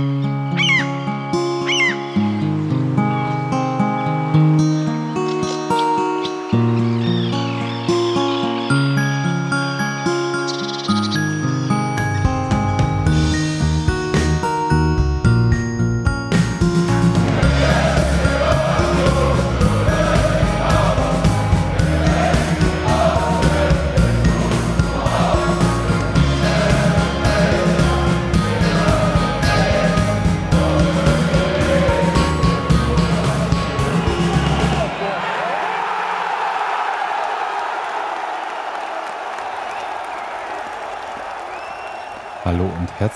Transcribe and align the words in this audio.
Mm-hmm. 0.00 0.29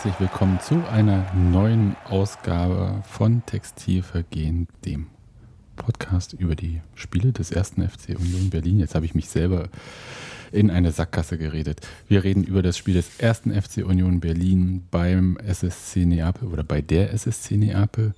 Herzlich 0.05 0.21
willkommen 0.21 0.61
zu 0.61 0.87
einer 0.91 1.33
neuen 1.33 1.97
Ausgabe 2.05 3.03
von 3.09 3.43
Textilvergehen, 3.47 4.69
dem 4.85 5.07
Podcast 5.77 6.35
über 6.35 6.55
die 6.55 6.83
Spiele 6.95 7.33
des 7.33 7.51
ersten 7.51 7.89
FC 7.89 8.11
Union 8.11 8.51
Berlin. 8.51 8.81
Jetzt 8.81 8.95
habe 8.95 9.07
ich 9.07 9.15
mich 9.15 9.31
selber 9.31 9.71
in 10.53 10.71
eine 10.71 10.93
Sackgasse 10.93 11.39
geredet. 11.39 11.81
Wir 12.07 12.23
reden 12.23 12.45
über 12.45 12.61
das 12.61 12.77
Spiel 12.77 12.93
des 12.93 13.19
ersten 13.19 13.51
FC 13.51 13.79
Union 13.79 14.21
Berlin 14.21 14.83
beim 14.91 15.39
SSC 15.39 16.05
Neapel 16.05 16.49
oder 16.49 16.65
bei 16.65 16.83
der 16.83 17.15
SSC 17.15 17.57
Neapel, 17.57 18.15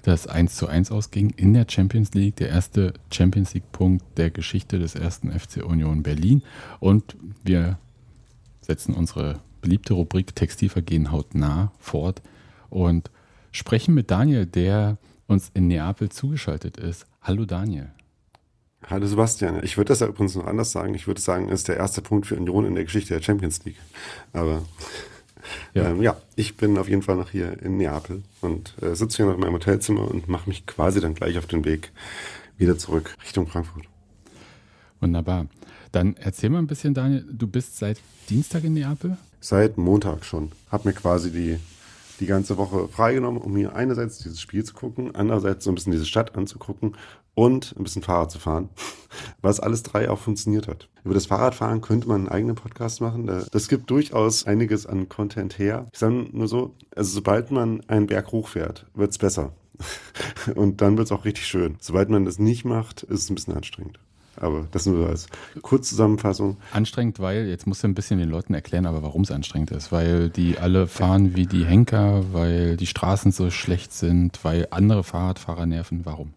das 0.00 0.26
1 0.26 0.56
zu 0.56 0.66
1 0.66 0.90
ausging 0.92 1.28
in 1.36 1.52
der 1.52 1.66
Champions 1.68 2.14
League, 2.14 2.36
der 2.36 2.48
erste 2.48 2.94
Champions 3.12 3.52
League-Punkt 3.52 4.02
der 4.16 4.30
Geschichte 4.30 4.78
des 4.78 4.94
ersten 4.94 5.30
FC 5.30 5.62
Union 5.62 6.02
Berlin. 6.02 6.42
Und 6.80 7.18
wir 7.44 7.78
setzen 8.62 8.94
unsere 8.94 9.40
beliebte 9.66 9.94
Rubrik 9.94 10.36
Textilvergehen 10.36 11.10
hautnah 11.10 11.72
fort 11.80 12.22
und 12.70 13.10
sprechen 13.50 13.94
mit 13.94 14.12
Daniel, 14.12 14.46
der 14.46 14.96
uns 15.26 15.50
in 15.54 15.66
Neapel 15.66 16.08
zugeschaltet 16.08 16.76
ist. 16.76 17.04
Hallo 17.20 17.46
Daniel. 17.46 17.90
Hallo 18.88 19.08
Sebastian. 19.08 19.64
Ich 19.64 19.76
würde 19.76 19.88
das 19.88 19.98
ja 19.98 20.06
übrigens 20.06 20.36
noch 20.36 20.46
anders 20.46 20.70
sagen. 20.70 20.94
Ich 20.94 21.08
würde 21.08 21.20
sagen, 21.20 21.48
es 21.48 21.60
ist 21.60 21.68
der 21.68 21.78
erste 21.78 22.00
Punkt 22.00 22.28
für 22.28 22.36
Union 22.36 22.64
in 22.64 22.76
der 22.76 22.84
Geschichte 22.84 23.12
der 23.12 23.20
Champions 23.20 23.64
League. 23.64 23.80
Aber 24.32 24.62
ja, 25.74 25.90
ähm, 25.90 26.00
ja 26.00 26.16
ich 26.36 26.56
bin 26.56 26.78
auf 26.78 26.88
jeden 26.88 27.02
Fall 27.02 27.16
noch 27.16 27.30
hier 27.30 27.60
in 27.60 27.76
Neapel 27.76 28.22
und 28.42 28.72
äh, 28.80 28.94
sitze 28.94 29.16
hier 29.16 29.26
noch 29.26 29.34
in 29.34 29.40
meinem 29.40 29.54
Hotelzimmer 29.54 30.08
und 30.08 30.28
mache 30.28 30.48
mich 30.48 30.66
quasi 30.66 31.00
dann 31.00 31.14
gleich 31.14 31.38
auf 31.38 31.46
den 31.46 31.64
Weg 31.64 31.90
wieder 32.56 32.78
zurück 32.78 33.16
Richtung 33.24 33.48
Frankfurt. 33.48 33.86
Wunderbar. 35.00 35.48
Dann 35.90 36.14
erzähl 36.20 36.50
mal 36.50 36.58
ein 36.58 36.68
bisschen, 36.68 36.94
Daniel. 36.94 37.26
Du 37.28 37.48
bist 37.48 37.78
seit 37.78 37.98
Dienstag 38.30 38.62
in 38.62 38.74
Neapel? 38.74 39.16
Seit 39.40 39.78
Montag 39.78 40.24
schon. 40.24 40.52
Hab 40.70 40.84
mir 40.84 40.92
quasi 40.92 41.30
die, 41.30 41.58
die 42.20 42.26
ganze 42.26 42.56
Woche 42.56 42.88
freigenommen, 42.88 43.40
um 43.40 43.52
mir 43.52 43.74
einerseits 43.74 44.18
dieses 44.18 44.40
Spiel 44.40 44.64
zu 44.64 44.74
gucken, 44.74 45.14
andererseits 45.14 45.64
so 45.64 45.70
ein 45.70 45.74
bisschen 45.74 45.92
diese 45.92 46.06
Stadt 46.06 46.36
anzugucken 46.36 46.96
und 47.34 47.74
ein 47.78 47.84
bisschen 47.84 48.02
Fahrrad 48.02 48.30
zu 48.30 48.38
fahren, 48.38 48.70
was 49.42 49.60
alles 49.60 49.82
drei 49.82 50.10
auch 50.10 50.18
funktioniert 50.18 50.66
hat. 50.66 50.88
Über 51.04 51.14
das 51.14 51.26
Fahrradfahren 51.26 51.82
könnte 51.82 52.08
man 52.08 52.22
einen 52.22 52.28
eigenen 52.28 52.56
Podcast 52.56 53.00
machen. 53.00 53.26
Das 53.52 53.68
gibt 53.68 53.90
durchaus 53.90 54.46
einiges 54.46 54.86
an 54.86 55.08
Content 55.08 55.58
her. 55.58 55.86
Ich 55.92 55.98
sage 55.98 56.26
nur 56.32 56.48
so, 56.48 56.74
also 56.96 57.12
sobald 57.12 57.50
man 57.50 57.82
einen 57.88 58.06
Berg 58.06 58.32
hochfährt, 58.32 58.86
wird's 58.94 59.18
besser. 59.18 59.52
Und 60.54 60.80
dann 60.80 60.96
wird's 60.96 61.12
auch 61.12 61.26
richtig 61.26 61.46
schön. 61.46 61.76
Sobald 61.80 62.08
man 62.08 62.24
das 62.24 62.38
nicht 62.38 62.64
macht, 62.64 63.02
ist 63.02 63.24
es 63.24 63.30
ein 63.30 63.34
bisschen 63.34 63.54
anstrengend. 63.54 64.00
Aber 64.36 64.66
das 64.70 64.86
nur 64.86 65.08
als 65.08 65.26
Kurzzusammenfassung. 65.62 66.56
Anstrengend, 66.72 67.20
weil, 67.20 67.46
jetzt 67.46 67.66
musst 67.66 67.82
du 67.82 67.88
ein 67.88 67.94
bisschen 67.94 68.18
den 68.18 68.28
Leuten 68.28 68.54
erklären, 68.54 68.86
aber 68.86 69.02
warum 69.02 69.22
es 69.22 69.30
anstrengend 69.30 69.70
ist. 69.70 69.92
Weil 69.92 70.30
die 70.30 70.58
alle 70.58 70.86
fahren 70.86 71.34
wie 71.36 71.46
die 71.46 71.64
Henker, 71.64 72.22
weil 72.32 72.76
die 72.76 72.86
Straßen 72.86 73.32
so 73.32 73.50
schlecht 73.50 73.92
sind, 73.92 74.44
weil 74.44 74.68
andere 74.70 75.04
Fahrradfahrer 75.04 75.66
nerven. 75.66 76.04
Warum? 76.04 76.34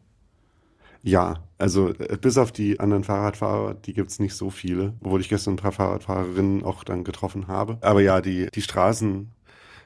Ja, 1.01 1.35
also 1.57 1.89
äh, 1.89 2.17
bis 2.19 2.37
auf 2.37 2.51
die 2.51 2.79
anderen 2.79 3.03
Fahrradfahrer, 3.03 3.73
die 3.73 3.93
gibt 3.93 4.09
es 4.09 4.19
nicht 4.19 4.35
so 4.35 4.49
viele, 4.49 4.93
obwohl 5.01 5.21
ich 5.21 5.29
gestern 5.29 5.53
ein 5.53 5.57
paar 5.57 5.71
Fahrradfahrerinnen 5.71 6.63
auch 6.63 6.83
dann 6.83 7.03
getroffen 7.03 7.47
habe. 7.47 7.77
Aber 7.81 8.01
ja, 8.01 8.21
die, 8.21 8.47
die 8.53 8.61
Straßen 8.61 9.31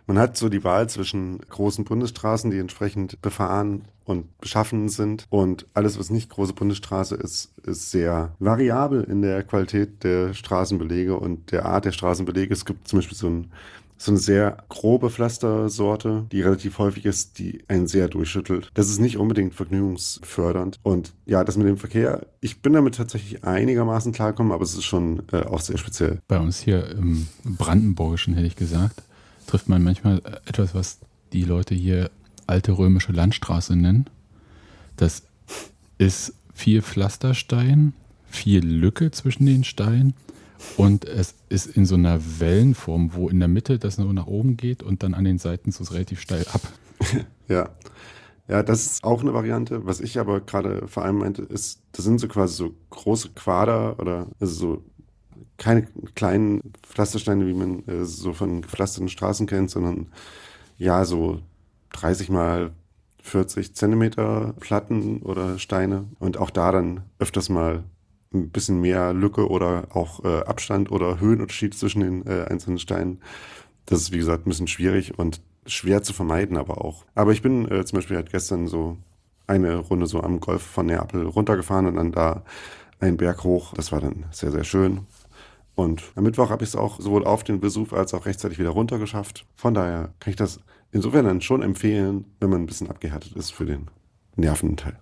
man 0.07 0.19
hat 0.19 0.37
so 0.37 0.49
die 0.49 0.63
Wahl 0.63 0.89
zwischen 0.89 1.39
großen 1.39 1.85
Bundesstraßen, 1.85 2.51
die 2.51 2.59
entsprechend 2.59 3.21
befahren 3.21 3.85
und 4.05 4.37
beschaffen 4.39 4.89
sind. 4.89 5.25
Und 5.29 5.65
alles, 5.73 5.97
was 5.97 6.09
nicht 6.09 6.29
große 6.29 6.53
Bundesstraße 6.53 7.15
ist, 7.15 7.57
ist 7.65 7.91
sehr 7.91 8.35
variabel 8.39 9.03
in 9.03 9.21
der 9.21 9.43
Qualität 9.43 10.03
der 10.03 10.33
Straßenbelege 10.33 11.17
und 11.17 11.51
der 11.51 11.65
Art 11.65 11.85
der 11.85 11.91
Straßenbelege. 11.91 12.53
Es 12.53 12.65
gibt 12.65 12.87
zum 12.87 12.99
Beispiel 12.99 13.17
so 13.17 13.29
ein 13.29 13.51
so 13.97 14.11
eine 14.11 14.19
sehr 14.19 14.57
grobe 14.67 15.09
Pflastersorte, 15.09 16.25
die 16.31 16.41
relativ 16.41 16.77
häufig 16.77 17.05
ist, 17.05 17.39
die 17.39 17.63
einen 17.69 17.87
sehr 17.87 18.09
durchschüttelt. 18.09 18.69
Das 18.73 18.89
ist 18.89 18.99
nicht 18.99 19.17
unbedingt 19.17 19.53
vergnügungsfördernd. 19.53 20.79
Und 20.83 21.13
ja, 21.25 21.45
das 21.45 21.55
mit 21.55 21.67
dem 21.67 21.77
Verkehr, 21.77 22.27
ich 22.41 22.61
bin 22.61 22.73
damit 22.73 22.95
tatsächlich 22.95 23.45
einigermaßen 23.45 24.11
klargekommen, 24.11 24.51
aber 24.51 24.63
es 24.63 24.73
ist 24.73 24.83
schon 24.83 25.23
äh, 25.31 25.43
auch 25.43 25.61
sehr 25.61 25.77
speziell. 25.77 26.19
Bei 26.27 26.39
uns 26.39 26.59
hier 26.59 26.89
im 26.89 27.27
Brandenburgischen 27.45 28.33
hätte 28.33 28.47
ich 28.47 28.57
gesagt, 28.57 29.03
trifft 29.45 29.69
man 29.69 29.83
manchmal 29.83 30.21
etwas, 30.45 30.73
was 30.73 30.99
die 31.31 31.43
Leute 31.43 31.75
hier 31.75 32.11
alte 32.47 32.77
römische 32.77 33.11
Landstraße 33.11 33.75
nennen. 33.75 34.05
Das 34.97 35.23
ist 35.97 36.33
viel 36.53 36.81
Pflasterstein, 36.81 37.93
viel 38.29 38.65
Lücke 38.65 39.11
zwischen 39.11 39.45
den 39.45 39.63
Steinen 39.63 40.13
und 40.77 41.05
es 41.05 41.35
ist 41.49 41.67
in 41.67 41.85
so 41.85 41.95
einer 41.95 42.19
Wellenform, 42.39 43.11
wo 43.13 43.29
in 43.29 43.39
der 43.39 43.47
Mitte 43.47 43.79
das 43.79 43.97
nur 43.97 44.13
nach 44.13 44.27
oben 44.27 44.57
geht 44.57 44.83
und 44.83 45.03
dann 45.03 45.13
an 45.13 45.23
den 45.23 45.37
Seiten 45.37 45.71
so 45.71 45.83
relativ 45.85 46.21
steil 46.21 46.45
ab. 46.53 46.61
Ja. 47.49 47.69
Ja, 48.47 48.63
das 48.63 48.85
ist 48.85 49.03
auch 49.03 49.21
eine 49.21 49.33
Variante. 49.33 49.85
Was 49.85 49.99
ich 49.99 50.19
aber 50.19 50.41
gerade 50.41 50.87
vor 50.87 51.03
allem 51.03 51.19
meinte, 51.19 51.43
ist, 51.43 51.81
das 51.91 52.05
sind 52.05 52.19
so 52.19 52.27
quasi 52.27 52.55
so 52.55 52.73
große 52.89 53.29
Quader 53.35 53.99
oder 53.99 54.27
also 54.39 54.53
so 54.53 54.83
keine 55.57 55.87
kleinen 56.15 56.73
Pflastersteine, 56.83 57.47
wie 57.47 57.53
man 57.53 57.87
äh, 57.87 58.05
so 58.05 58.33
von 58.33 58.61
gepflasterten 58.61 59.09
Straßen 59.09 59.47
kennt, 59.47 59.69
sondern 59.69 60.07
ja, 60.77 61.05
so 61.05 61.41
30 61.93 62.29
mal 62.29 62.71
40 63.21 63.75
Zentimeter 63.75 64.53
Platten 64.59 65.21
oder 65.21 65.57
Steine 65.57 66.05
und 66.19 66.37
auch 66.37 66.49
da 66.49 66.71
dann 66.71 67.03
öfters 67.19 67.49
mal 67.49 67.83
ein 68.33 68.49
bisschen 68.49 68.81
mehr 68.81 69.13
Lücke 69.13 69.47
oder 69.47 69.87
auch 69.91 70.23
äh, 70.25 70.41
Abstand 70.41 70.91
oder 70.91 71.19
Höhenunterschied 71.19 71.73
zwischen 71.73 72.01
den 72.01 72.27
äh, 72.27 72.45
einzelnen 72.49 72.79
Steinen. 72.79 73.21
Das 73.85 74.01
ist, 74.01 74.11
wie 74.11 74.17
gesagt, 74.17 74.45
ein 74.45 74.49
bisschen 74.49 74.67
schwierig 74.67 75.17
und 75.17 75.41
schwer 75.65 76.03
zu 76.03 76.13
vermeiden, 76.13 76.57
aber 76.57 76.83
auch. 76.83 77.05
Aber 77.15 77.31
ich 77.31 77.41
bin 77.41 77.69
äh, 77.69 77.85
zum 77.85 77.97
Beispiel 77.97 78.17
halt 78.17 78.31
gestern 78.31 78.67
so 78.67 78.97
eine 79.47 79.77
Runde 79.77 80.07
so 80.07 80.21
am 80.21 80.39
Golf 80.39 80.63
von 80.63 80.85
Neapel 80.85 81.25
runtergefahren 81.25 81.85
und 81.85 81.95
dann 81.95 82.11
da 82.11 82.43
einen 82.99 83.17
Berg 83.17 83.43
hoch. 83.43 83.73
Das 83.73 83.91
war 83.91 84.01
dann 84.01 84.25
sehr, 84.31 84.51
sehr 84.51 84.63
schön. 84.63 85.05
Und 85.75 86.03
am 86.15 86.23
Mittwoch 86.23 86.49
habe 86.49 86.63
ich 86.63 86.69
es 86.69 86.75
auch 86.75 86.99
sowohl 86.99 87.25
auf 87.25 87.43
den 87.43 87.59
Besuch 87.59 87.93
als 87.93 88.13
auch 88.13 88.25
rechtzeitig 88.25 88.59
wieder 88.59 88.69
runter 88.69 88.99
geschafft. 88.99 89.45
Von 89.55 89.73
daher 89.73 90.13
kann 90.19 90.31
ich 90.31 90.35
das 90.35 90.59
insofern 90.91 91.25
dann 91.25 91.41
schon 91.41 91.61
empfehlen, 91.63 92.25
wenn 92.39 92.49
man 92.49 92.61
ein 92.61 92.65
bisschen 92.67 92.89
abgehärtet 92.89 93.33
ist 93.33 93.51
für 93.51 93.65
den 93.65 93.87
nervenden 94.35 94.77
Teil. 94.77 94.99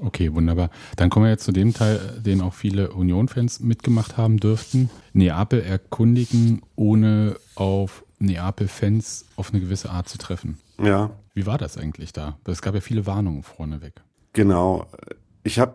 Okay, 0.00 0.32
wunderbar. 0.32 0.70
Dann 0.96 1.10
kommen 1.10 1.26
wir 1.26 1.30
jetzt 1.30 1.44
zu 1.44 1.52
dem 1.52 1.74
Teil, 1.74 2.20
den 2.24 2.40
auch 2.40 2.54
viele 2.54 2.92
Union-Fans 2.92 3.60
mitgemacht 3.60 4.16
haben 4.16 4.36
dürften. 4.38 4.90
Neapel 5.12 5.60
erkundigen, 5.60 6.62
ohne 6.76 7.36
auf 7.56 8.04
Neapel-Fans 8.20 9.26
auf 9.36 9.50
eine 9.50 9.60
gewisse 9.60 9.90
Art 9.90 10.08
zu 10.08 10.16
treffen. 10.18 10.58
Ja. 10.80 11.10
Wie 11.34 11.46
war 11.46 11.58
das 11.58 11.76
eigentlich 11.76 12.12
da? 12.12 12.38
Es 12.44 12.62
gab 12.62 12.74
ja 12.74 12.80
viele 12.80 13.06
Warnungen 13.06 13.42
vorneweg. 13.42 13.94
Genau. 14.32 14.86
Ich 15.42 15.58
habe 15.58 15.74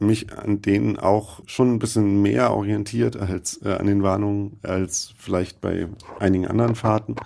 mich 0.00 0.32
an 0.32 0.62
denen 0.62 0.98
auch 0.98 1.40
schon 1.46 1.72
ein 1.72 1.78
bisschen 1.78 2.22
mehr 2.22 2.52
orientiert 2.52 3.16
als 3.16 3.60
äh, 3.64 3.72
an 3.72 3.86
den 3.86 4.02
Warnungen 4.02 4.58
als 4.62 5.14
vielleicht 5.16 5.60
bei 5.60 5.88
einigen 6.18 6.46
anderen 6.46 6.74
Fahrten. 6.74 7.16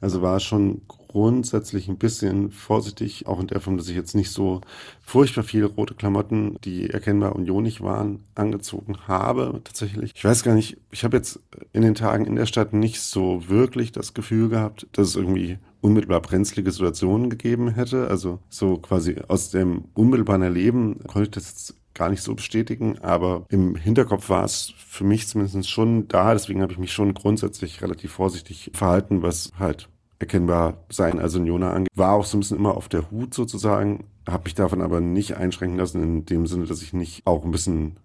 Also 0.00 0.22
war 0.22 0.40
schon 0.40 0.82
grundsätzlich 1.14 1.86
ein 1.88 1.96
bisschen 1.96 2.50
vorsichtig, 2.50 3.28
auch 3.28 3.38
in 3.38 3.46
der 3.46 3.60
Form, 3.60 3.76
dass 3.76 3.88
ich 3.88 3.94
jetzt 3.94 4.16
nicht 4.16 4.32
so 4.32 4.62
furchtbar 5.00 5.44
viele 5.44 5.66
rote 5.66 5.94
Klamotten, 5.94 6.56
die 6.64 6.90
erkennbar 6.90 7.36
unionig 7.36 7.82
waren, 7.82 8.24
angezogen 8.34 8.96
habe 9.06 9.60
tatsächlich. 9.62 10.10
Ich 10.12 10.24
weiß 10.24 10.42
gar 10.42 10.56
nicht, 10.56 10.76
ich 10.90 11.04
habe 11.04 11.16
jetzt 11.16 11.38
in 11.72 11.82
den 11.82 11.94
Tagen 11.94 12.26
in 12.26 12.34
der 12.34 12.46
Stadt 12.46 12.72
nicht 12.72 13.00
so 13.00 13.48
wirklich 13.48 13.92
das 13.92 14.12
Gefühl 14.12 14.48
gehabt, 14.48 14.88
dass 14.90 15.06
es 15.06 15.14
irgendwie 15.14 15.58
unmittelbar 15.80 16.20
brenzlige 16.20 16.72
Situationen 16.72 17.30
gegeben 17.30 17.68
hätte. 17.68 18.08
Also 18.08 18.40
so 18.48 18.78
quasi 18.78 19.16
aus 19.28 19.50
dem 19.50 19.84
unmittelbaren 19.94 20.42
Erleben 20.42 20.98
konnte 21.06 21.28
ich 21.28 21.30
das 21.30 21.48
jetzt 21.48 21.74
gar 21.94 22.10
nicht 22.10 22.22
so 22.22 22.34
bestätigen, 22.34 22.98
aber 22.98 23.46
im 23.48 23.76
Hinterkopf 23.76 24.28
war 24.28 24.44
es 24.44 24.74
für 24.76 25.04
mich 25.04 25.28
zumindest 25.28 25.70
schon 25.70 26.08
da. 26.08 26.32
Deswegen 26.32 26.60
habe 26.60 26.72
ich 26.72 26.78
mich 26.78 26.92
schon 26.92 27.14
grundsätzlich 27.14 27.82
relativ 27.82 28.12
vorsichtig 28.12 28.70
verhalten, 28.74 29.22
was 29.22 29.50
halt 29.58 29.88
erkennbar 30.18 30.78
sein 30.90 31.18
als 31.18 31.34
Unioner 31.34 31.72
angeht. 31.72 31.90
War 31.94 32.14
auch 32.14 32.24
so 32.24 32.36
ein 32.36 32.40
bisschen 32.40 32.58
immer 32.58 32.76
auf 32.76 32.88
der 32.88 33.10
Hut 33.10 33.34
sozusagen, 33.34 34.04
habe 34.28 34.44
mich 34.44 34.54
davon 34.54 34.80
aber 34.80 35.00
nicht 35.00 35.36
einschränken 35.36 35.78
lassen, 35.78 36.02
in 36.02 36.26
dem 36.26 36.46
Sinne, 36.46 36.66
dass 36.66 36.82
ich 36.82 36.92
nicht 36.92 37.26
auch 37.26 37.44
ein 37.44 37.50
bisschen 37.50 37.96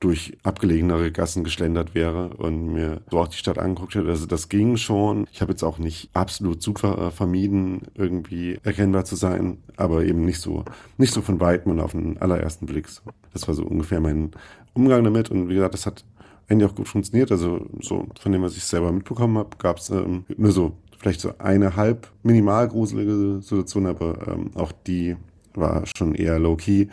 durch 0.00 0.38
abgelegenere 0.42 1.12
Gassen 1.12 1.44
geschlendert 1.44 1.94
wäre 1.94 2.30
und 2.30 2.72
mir 2.72 3.02
so 3.10 3.18
auch 3.20 3.28
die 3.28 3.36
Stadt 3.36 3.58
angeguckt 3.58 3.94
hätte. 3.94 4.08
Also 4.08 4.26
das 4.26 4.48
ging 4.48 4.78
schon. 4.78 5.26
Ich 5.30 5.42
habe 5.42 5.52
jetzt 5.52 5.62
auch 5.62 5.78
nicht 5.78 6.08
absolut 6.14 6.62
super 6.62 7.10
vermieden, 7.10 7.82
irgendwie 7.94 8.58
erkennbar 8.64 9.04
zu 9.04 9.14
sein, 9.14 9.58
aber 9.76 10.04
eben 10.04 10.24
nicht 10.24 10.40
so, 10.40 10.64
nicht 10.96 11.12
so 11.12 11.20
von 11.20 11.38
weitem 11.38 11.72
und 11.72 11.80
auf 11.80 11.92
den 11.92 12.16
allerersten 12.18 12.64
Blick. 12.64 12.88
Das 13.34 13.46
war 13.46 13.54
so 13.54 13.62
ungefähr 13.62 14.00
mein 14.00 14.30
Umgang 14.72 15.04
damit. 15.04 15.30
Und 15.30 15.50
wie 15.50 15.54
gesagt, 15.54 15.74
das 15.74 15.84
hat 15.84 16.04
eigentlich 16.48 16.70
auch 16.70 16.74
gut 16.74 16.88
funktioniert. 16.88 17.30
Also 17.30 17.66
so 17.80 18.08
von 18.18 18.32
dem, 18.32 18.42
was 18.42 18.56
ich 18.56 18.64
selber 18.64 18.90
mitbekommen 18.92 19.36
habe, 19.36 19.56
gab 19.58 19.78
es 19.78 19.90
ähm, 19.90 20.24
nur 20.36 20.52
so 20.52 20.72
vielleicht 20.98 21.20
so 21.20 21.32
eine 21.38 21.76
halb 21.76 22.08
minimal 22.22 22.68
gruselige 22.68 23.40
Situation, 23.40 23.86
aber 23.86 24.28
ähm, 24.28 24.50
auch 24.54 24.72
die 24.72 25.16
war 25.54 25.84
schon 25.86 26.14
eher 26.14 26.38
low-key. 26.38 26.88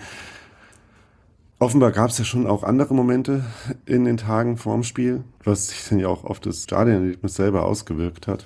Offenbar 1.60 1.92
gab 1.92 2.12
es 2.12 2.20
ja 2.20 2.26
schon 2.26 2.46
auch 2.46 2.64
andere 2.64 2.94
Momente 2.94 3.44
in 3.88 4.06
den 4.06 4.18
Tagen 4.18 4.58
vorm 4.58 4.84
Spiel, 4.84 5.24
was 5.44 5.70
sich 5.70 5.90
dann 5.90 5.98
ja 5.98 6.08
auch 6.08 6.24
auf 6.24 6.40
das 6.40 6.64
Stadionerlebnis 6.64 7.34
selber 7.34 7.66
ausgewirkt 7.66 8.28
hat. 8.28 8.46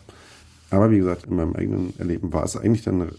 Aber 0.69 0.91
wie 0.91 0.99
gesagt, 0.99 1.25
in 1.25 1.35
meinem 1.35 1.53
eigenen 1.53 1.93
Erleben 1.99 2.31
war 2.31 2.45
es 2.45 2.55
eigentlich 2.55 2.83
dann 2.83 3.11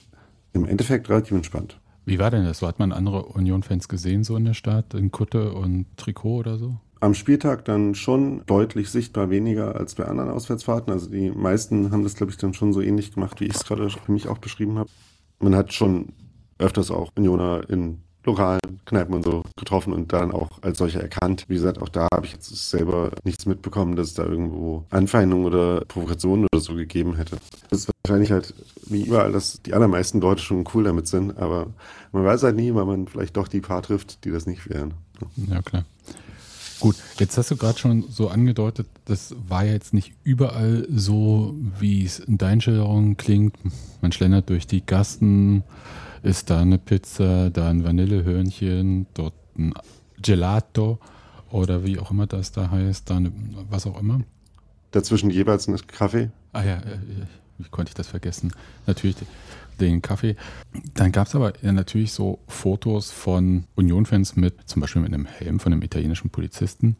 im 0.55 0.65
Endeffekt 0.65 1.11
relativ 1.11 1.33
entspannt. 1.33 1.79
Wie 2.06 2.19
war 2.19 2.31
denn 2.31 2.44
das? 2.44 2.61
So 2.61 2.67
hat 2.67 2.79
man 2.79 2.91
andere 2.91 3.27
Union-Fans 3.27 3.87
gesehen, 3.87 4.25
so 4.25 4.35
in 4.37 4.47
der 4.47 4.55
Stadt, 4.55 4.94
in 4.94 5.11
Kutte 5.11 5.53
und 5.53 5.85
Trikot 5.99 6.39
oder 6.39 6.56
so? 6.56 6.77
Am 7.00 7.15
Spieltag 7.15 7.67
dann 7.67 7.94
schon 7.94 8.43
deutlich 8.47 8.89
sichtbar 8.89 9.29
weniger 9.29 9.77
als 9.77 9.94
bei 9.94 10.06
anderen 10.06 10.31
Auswärtsfahrten. 10.31 10.91
Also 10.91 11.11
die 11.11 11.31
meisten 11.31 11.91
haben 11.91 12.03
das, 12.03 12.15
glaube 12.15 12.33
ich, 12.33 12.39
dann 12.39 12.55
schon 12.55 12.73
so 12.73 12.81
ähnlich 12.81 13.12
gemacht, 13.12 13.41
wie 13.41 13.44
ich 13.44 13.56
es 13.56 13.65
gerade 13.65 13.91
für 13.91 14.12
mich 14.12 14.27
auch 14.27 14.39
beschrieben 14.39 14.79
habe. 14.79 14.89
Man 15.39 15.55
hat 15.55 15.75
schon 15.75 16.15
öfters 16.59 16.91
auch 16.91 17.12
Unioner 17.15 17.69
in 17.69 18.00
lokalen 18.25 18.61
Kneipen 18.85 19.15
und 19.15 19.25
so 19.25 19.43
getroffen 19.57 19.93
und 19.93 20.13
dann 20.13 20.33
auch 20.33 20.63
als 20.63 20.79
solche 20.79 21.03
erkannt. 21.03 21.45
Wie 21.49 21.55
gesagt, 21.55 21.81
auch 21.81 21.89
da 21.89 22.09
habe 22.13 22.27
ich 22.27 22.33
jetzt 22.33 22.71
selber 22.71 23.11
nichts 23.25 23.47
mitbekommen, 23.47 23.97
dass 23.97 24.09
es 24.09 24.15
da 24.15 24.25
irgendwo 24.25 24.85
Anfeindungen 24.91 25.47
oder 25.47 25.85
Provokationen 25.87 26.47
oder 26.53 26.61
so 26.61 26.75
gegeben 26.75 27.17
hätte. 27.17 27.39
Das 27.71 27.81
ist 27.81 27.91
wahrscheinlich 28.05 28.31
halt 28.31 28.55
wie 28.87 29.05
überall, 29.05 29.33
dass 29.33 29.63
die 29.63 29.75
allermeisten 29.75 30.21
Leute 30.21 30.43
schon 30.43 30.65
cool 30.75 30.85
damit 30.85 31.09
sind, 31.09 31.37
aber 31.39 31.69
man 32.13 32.25
weiß 32.25 32.43
halt 32.43 32.57
nie, 32.57 32.75
weil 32.75 32.85
man 32.85 33.09
vielleicht 33.09 33.37
doch 33.37 33.49
die 33.49 33.61
paar 33.61 33.83
trifft, 33.83 34.25
die 34.25 34.31
das 34.31 34.47
nicht 34.47 34.69
wären. 34.69 34.95
Ja, 35.49 35.63
klar. 35.63 35.85
Gut, 36.81 36.97
jetzt 37.19 37.39
hast 37.39 37.49
du 37.53 37.57
gerade 37.57 37.79
schon 37.79 38.03
so 38.11 38.29
angedeutet, 38.29 38.89
das 39.05 39.37
war 39.49 39.65
ja 39.65 39.73
jetzt 39.73 39.95
nicht 39.95 40.15
überall 40.25 40.85
so, 40.93 41.55
wie 41.79 42.05
es 42.05 42.19
in 42.19 42.39
deinen 42.39 42.61
Schilderungen 42.61 43.17
klingt. 43.17 43.55
Man 44.01 44.11
schlendert 44.11 44.51
durch 44.51 44.67
die 44.67 44.85
Gassen, 44.85 45.63
ist 46.23 46.51
da 46.51 46.61
eine 46.61 46.79
Pizza, 46.79 47.51
da 47.51 47.69
ein 47.69 47.85
Vanillehörnchen, 47.85 49.07
dort 49.15 49.35
ein 49.57 49.75
Gelato 50.21 50.99
oder 51.51 51.85
wie 51.85 51.99
auch 51.99 52.11
immer 52.11 52.27
das 52.27 52.53
da 52.53 52.71
heißt, 52.71 53.11
da 53.11 53.17
eine, 53.17 53.33
was 53.69 53.87
auch 53.87 54.01
immer. 54.01 54.21
Dazwischen 54.93 55.31
jeweils 55.31 55.69
ein 55.69 55.77
Kaffee. 55.87 56.31
Ah 56.53 56.63
ja, 56.63 56.81
wie 57.59 57.69
konnte 57.69 57.91
ich 57.91 57.95
das 57.95 58.09
vergessen? 58.09 58.53
Natürlich 58.87 59.17
den 59.81 60.03
Kaffee. 60.03 60.37
Dann 60.95 61.13
gab 61.13 61.27
es 61.27 61.35
aber 61.35 61.53
natürlich 61.63 62.13
so 62.13 62.39
Fotos 62.47 63.11
von 63.11 63.65
Union-Fans 63.75 64.37
mit, 64.37 64.69
zum 64.69 64.81
Beispiel 64.81 65.03
mit 65.03 65.13
einem 65.13 65.27
Helm 65.27 65.61
von 65.61 65.73
einem 65.73 65.83
italienischen 65.83 66.31
Polizisten. 66.31 66.97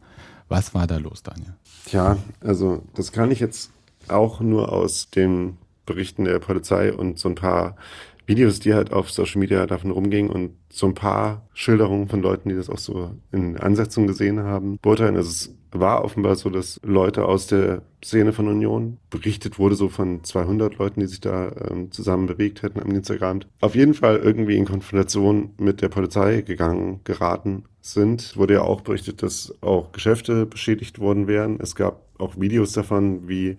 Was 0.49 0.73
war 0.73 0.87
da 0.87 0.97
los, 0.97 1.23
Daniel? 1.23 1.53
Tja, 1.85 2.17
also 2.41 2.83
das 2.95 3.11
kann 3.11 3.31
ich 3.31 3.39
jetzt 3.39 3.71
auch 4.07 4.41
nur 4.41 4.71
aus 4.71 5.09
den 5.09 5.57
Berichten 5.85 6.25
der 6.25 6.39
Polizei 6.39 6.93
und 6.93 7.19
so 7.19 7.29
ein 7.29 7.35
paar 7.35 7.75
Videos, 8.25 8.59
die 8.59 8.73
halt 8.73 8.93
auf 8.93 9.11
Social 9.11 9.39
Media 9.39 9.65
davon 9.65 9.91
rumgingen 9.91 10.31
und 10.31 10.51
so 10.69 10.87
ein 10.87 10.93
paar 10.93 11.47
Schilderungen 11.53 12.07
von 12.07 12.21
Leuten, 12.21 12.49
die 12.49 12.55
das 12.55 12.69
auch 12.69 12.77
so 12.77 13.11
in 13.31 13.57
Ansetzungen 13.57 14.07
gesehen 14.07 14.39
haben, 14.39 14.77
beurteilen. 14.81 15.15
Also 15.15 15.29
es 15.29 15.55
war 15.71 16.03
offenbar 16.03 16.35
so, 16.35 16.49
dass 16.49 16.79
Leute 16.83 17.25
aus 17.25 17.47
der 17.47 17.81
Szene 18.03 18.33
von 18.33 18.47
Union 18.47 18.97
berichtet 19.09 19.59
wurde, 19.59 19.75
so 19.75 19.89
von 19.89 20.23
200 20.23 20.77
Leuten, 20.77 20.99
die 20.99 21.07
sich 21.07 21.21
da 21.21 21.51
ähm, 21.69 21.91
zusammen 21.91 22.27
bewegt 22.27 22.61
hätten 22.61 22.79
am 22.79 22.89
Dienstagabend, 22.89 23.47
auf 23.61 23.75
jeden 23.75 23.93
Fall 23.93 24.17
irgendwie 24.17 24.57
in 24.57 24.65
Konfrontation 24.65 25.51
mit 25.57 25.81
der 25.81 25.89
Polizei 25.89 26.41
gegangen, 26.41 27.01
geraten 27.03 27.65
sind. 27.81 28.37
Wurde 28.37 28.55
ja 28.55 28.61
auch 28.61 28.81
berichtet, 28.81 29.23
dass 29.23 29.53
auch 29.61 29.91
Geschäfte 29.91 30.45
beschädigt 30.45 30.99
worden 30.99 31.27
wären. 31.27 31.59
Es 31.59 31.75
gab 31.75 32.01
auch 32.17 32.39
Videos 32.39 32.73
davon, 32.73 33.27
wie 33.27 33.57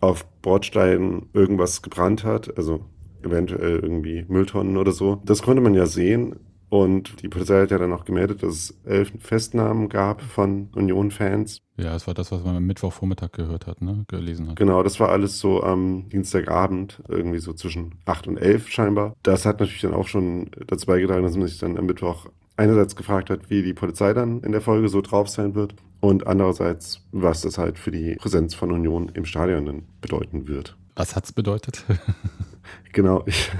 auf 0.00 0.24
Bordsteinen 0.42 1.28
irgendwas 1.32 1.82
gebrannt 1.82 2.24
hat, 2.24 2.56
also 2.56 2.84
eventuell 3.22 3.80
irgendwie 3.80 4.24
Mülltonnen 4.28 4.76
oder 4.76 4.92
so. 4.92 5.20
Das 5.24 5.42
konnte 5.42 5.62
man 5.62 5.74
ja 5.74 5.86
sehen. 5.86 6.36
Und 6.70 7.22
die 7.22 7.28
Polizei 7.28 7.62
hat 7.62 7.70
ja 7.70 7.78
dann 7.78 7.94
auch 7.94 8.04
gemeldet, 8.04 8.42
dass 8.42 8.52
es 8.52 8.78
elf 8.84 9.10
Festnahmen 9.20 9.88
gab 9.88 10.20
von 10.20 10.68
Union-Fans. 10.74 11.62
Ja, 11.78 11.92
das 11.92 12.06
war 12.06 12.12
das, 12.12 12.30
was 12.30 12.44
man 12.44 12.56
am 12.56 12.66
Mittwochvormittag 12.66 13.32
gehört 13.32 13.66
hat, 13.66 13.80
ne? 13.80 14.04
gelesen 14.08 14.48
hat. 14.48 14.56
Genau, 14.56 14.82
das 14.82 15.00
war 15.00 15.08
alles 15.08 15.38
so 15.38 15.62
am 15.62 16.10
Dienstagabend, 16.10 17.02
irgendwie 17.08 17.38
so 17.38 17.54
zwischen 17.54 17.94
acht 18.04 18.26
und 18.26 18.36
elf 18.36 18.68
scheinbar. 18.68 19.14
Das 19.22 19.46
hat 19.46 19.60
natürlich 19.60 19.80
dann 19.80 19.94
auch 19.94 20.08
schon 20.08 20.50
dazu 20.66 20.86
beigetragen, 20.86 21.22
dass 21.22 21.36
man 21.36 21.46
sich 21.46 21.58
dann 21.58 21.78
am 21.78 21.86
Mittwoch 21.86 22.26
einerseits 22.58 22.96
gefragt 22.96 23.30
hat, 23.30 23.48
wie 23.48 23.62
die 23.62 23.72
Polizei 23.72 24.12
dann 24.12 24.42
in 24.42 24.52
der 24.52 24.60
Folge 24.60 24.88
so 24.88 25.00
drauf 25.00 25.28
sein 25.28 25.54
wird 25.54 25.74
und 26.00 26.26
andererseits, 26.26 27.06
was 27.12 27.40
das 27.40 27.56
halt 27.56 27.78
für 27.78 27.92
die 27.92 28.16
Präsenz 28.16 28.54
von 28.54 28.72
Union 28.72 29.10
im 29.14 29.24
Stadion 29.24 29.64
dann 29.64 29.82
bedeuten 30.00 30.48
wird. 30.48 30.76
Was 30.96 31.16
hat's 31.16 31.32
bedeutet? 31.32 31.84
genau. 32.92 33.24
Ich, 33.30 33.50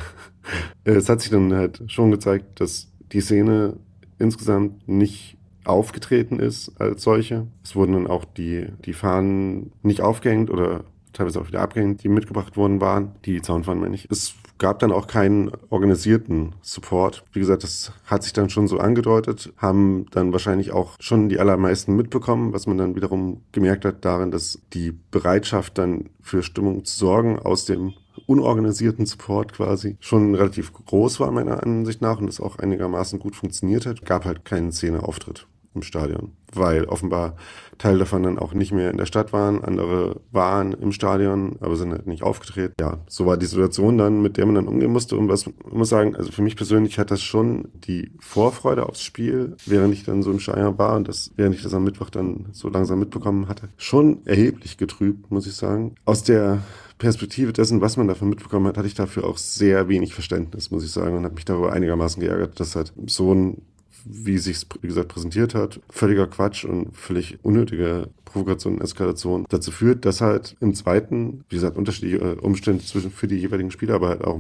es 0.84 1.10
hat 1.10 1.20
sich 1.20 1.30
dann 1.30 1.52
halt 1.52 1.82
schon 1.88 2.10
gezeigt, 2.10 2.58
dass 2.58 2.90
die 3.12 3.20
Szene 3.20 3.76
insgesamt 4.18 4.88
nicht 4.88 5.36
aufgetreten 5.64 6.38
ist 6.38 6.72
als 6.80 7.02
solche. 7.02 7.46
Es 7.62 7.76
wurden 7.76 7.92
dann 7.92 8.06
auch 8.06 8.24
die, 8.24 8.66
die 8.84 8.94
Fahnen 8.94 9.72
nicht 9.82 10.00
aufgehängt 10.00 10.50
oder 10.50 10.84
teilweise 11.12 11.40
auch 11.40 11.48
wieder 11.48 11.60
abgehängt, 11.60 12.02
die 12.02 12.08
mitgebracht 12.08 12.56
worden 12.56 12.80
waren. 12.80 13.12
Die 13.24 13.42
Zaunfahnen 13.42 13.82
meine 13.82 13.94
ich. 13.94 14.06
Es 14.10 14.34
gab 14.58 14.78
dann 14.80 14.92
auch 14.92 15.06
keinen 15.06 15.50
organisierten 15.70 16.54
Support. 16.62 17.24
Wie 17.32 17.40
gesagt, 17.40 17.62
das 17.62 17.92
hat 18.06 18.22
sich 18.22 18.32
dann 18.32 18.50
schon 18.50 18.66
so 18.66 18.78
angedeutet, 18.78 19.52
haben 19.56 20.06
dann 20.10 20.32
wahrscheinlich 20.32 20.72
auch 20.72 20.96
schon 21.00 21.28
die 21.28 21.38
allermeisten 21.38 21.94
mitbekommen, 21.94 22.52
was 22.52 22.66
man 22.66 22.78
dann 22.78 22.96
wiederum 22.96 23.42
gemerkt 23.52 23.84
hat 23.84 24.04
darin, 24.04 24.30
dass 24.30 24.60
die 24.72 24.92
Bereitschaft 25.10 25.78
dann 25.78 26.10
für 26.20 26.42
Stimmung 26.42 26.84
zu 26.84 26.96
sorgen 26.96 27.38
aus 27.38 27.64
dem 27.64 27.94
unorganisierten 28.26 29.06
Support 29.06 29.52
quasi 29.52 29.96
schon 30.00 30.34
relativ 30.34 30.72
groß 30.72 31.20
war 31.20 31.30
meiner 31.30 31.62
Ansicht 31.62 32.02
nach 32.02 32.18
und 32.18 32.26
das 32.26 32.40
auch 32.40 32.58
einigermaßen 32.58 33.18
gut 33.18 33.36
funktioniert 33.36 33.86
hat. 33.86 34.04
Gab 34.04 34.24
halt 34.24 34.44
keinen 34.44 34.72
Szeneauftritt 34.72 35.46
im 35.74 35.82
Stadion, 35.82 36.32
weil 36.52 36.84
offenbar 36.84 37.36
Teil 37.78 37.98
davon 37.98 38.24
dann 38.24 38.38
auch 38.38 38.52
nicht 38.52 38.72
mehr 38.72 38.90
in 38.90 38.96
der 38.96 39.06
Stadt 39.06 39.32
waren, 39.32 39.62
andere 39.62 40.20
waren 40.32 40.72
im 40.72 40.92
Stadion, 40.92 41.56
aber 41.60 41.76
sind 41.76 41.92
halt 41.92 42.06
nicht 42.06 42.22
aufgetreten. 42.22 42.74
Ja, 42.80 42.98
so 43.08 43.26
war 43.26 43.36
die 43.36 43.46
Situation 43.46 43.98
dann, 43.98 44.20
mit 44.20 44.36
der 44.36 44.46
man 44.46 44.56
dann 44.56 44.68
umgehen 44.68 44.92
musste. 44.92 45.16
Und 45.16 45.28
was 45.28 45.46
ich 45.46 45.54
muss 45.72 45.88
sagen, 45.88 46.16
also 46.16 46.32
für 46.32 46.42
mich 46.42 46.56
persönlich 46.56 46.98
hat 46.98 47.10
das 47.10 47.22
schon 47.22 47.68
die 47.74 48.10
Vorfreude 48.18 48.86
aufs 48.86 49.02
Spiel, 49.02 49.56
während 49.66 49.94
ich 49.94 50.04
dann 50.04 50.22
so 50.22 50.30
im 50.30 50.40
Stadion 50.40 50.78
war 50.78 50.96
und 50.96 51.08
das, 51.08 51.30
während 51.36 51.54
ich 51.54 51.62
das 51.62 51.74
am 51.74 51.84
Mittwoch 51.84 52.10
dann 52.10 52.46
so 52.52 52.68
langsam 52.68 52.98
mitbekommen 52.98 53.48
hatte, 53.48 53.68
schon 53.76 54.26
erheblich 54.26 54.76
getrübt, 54.76 55.30
muss 55.30 55.46
ich 55.46 55.54
sagen. 55.54 55.94
Aus 56.04 56.24
der 56.24 56.62
Perspektive 56.98 57.52
dessen, 57.52 57.80
was 57.80 57.96
man 57.96 58.08
davon 58.08 58.28
mitbekommen 58.28 58.66
hat, 58.66 58.76
hatte 58.76 58.88
ich 58.88 58.94
dafür 58.94 59.24
auch 59.24 59.38
sehr 59.38 59.88
wenig 59.88 60.14
Verständnis, 60.14 60.70
muss 60.70 60.84
ich 60.84 60.90
sagen, 60.90 61.16
und 61.16 61.24
habe 61.24 61.34
mich 61.34 61.44
darüber 61.44 61.72
einigermaßen 61.72 62.20
geärgert, 62.20 62.58
dass 62.60 62.76
halt 62.76 62.92
so 63.06 63.34
ein 63.34 63.62
wie 64.10 64.38
sich 64.38 64.66
wie 64.80 64.88
gesagt, 64.88 65.08
präsentiert 65.08 65.54
hat, 65.54 65.80
völliger 65.90 66.26
Quatsch 66.26 66.64
und 66.64 66.96
völlig 66.96 67.38
unnötige 67.42 68.08
Provokation 68.24 68.74
und 68.74 68.82
Eskalation 68.82 69.44
dazu 69.48 69.70
führt, 69.70 70.04
dass 70.04 70.20
halt 70.20 70.56
im 70.60 70.74
zweiten, 70.74 71.44
wie 71.48 71.56
gesagt, 71.56 71.76
unterschiedliche 71.76 72.36
Umstände 72.36 72.84
zwischen 72.84 73.10
für 73.10 73.26
die 73.26 73.36
jeweiligen 73.36 73.70
Spieler, 73.70 73.94
aber 73.94 74.08
halt 74.08 74.24
auch 74.24 74.38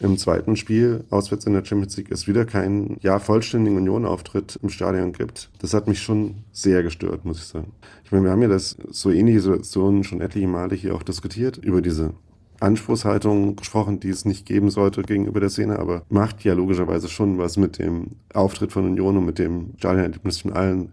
im 0.00 0.18
zweiten 0.18 0.56
Spiel 0.56 1.04
auswärts 1.10 1.46
in 1.46 1.52
der 1.52 1.64
Champions 1.64 1.96
League 1.96 2.10
es 2.10 2.26
wieder 2.26 2.44
keinen 2.44 2.96
ja 3.00 3.18
vollständigen 3.18 3.76
Union-Auftritt 3.76 4.58
im 4.62 4.68
Stadion 4.68 5.12
gibt. 5.12 5.50
Das 5.60 5.74
hat 5.74 5.88
mich 5.88 6.00
schon 6.00 6.44
sehr 6.52 6.82
gestört, 6.82 7.24
muss 7.24 7.38
ich 7.38 7.44
sagen. 7.44 7.72
Ich 8.04 8.12
meine, 8.12 8.24
wir 8.24 8.30
haben 8.30 8.42
ja 8.42 8.48
das 8.48 8.76
so 8.90 9.10
ähnliche 9.10 9.40
Situationen 9.40 10.04
schon 10.04 10.20
etliche 10.20 10.48
Male 10.48 10.74
hier 10.74 10.94
auch 10.94 11.02
diskutiert 11.02 11.56
über 11.58 11.80
diese 11.80 12.14
Anspruchshaltung 12.60 13.56
gesprochen, 13.56 14.00
die 14.00 14.08
es 14.08 14.24
nicht 14.24 14.46
geben 14.46 14.70
sollte 14.70 15.02
gegenüber 15.02 15.40
der 15.40 15.50
Szene, 15.50 15.78
aber 15.78 16.02
macht 16.08 16.44
ja 16.44 16.54
logischerweise 16.54 17.08
schon 17.08 17.38
was 17.38 17.56
mit 17.56 17.78
dem 17.78 18.12
Auftritt 18.32 18.72
von 18.72 18.84
Union 18.84 19.16
und 19.16 19.26
mit 19.26 19.38
dem 19.38 19.74
Stadionerlebnis 19.78 20.38
von 20.38 20.52
allen, 20.52 20.92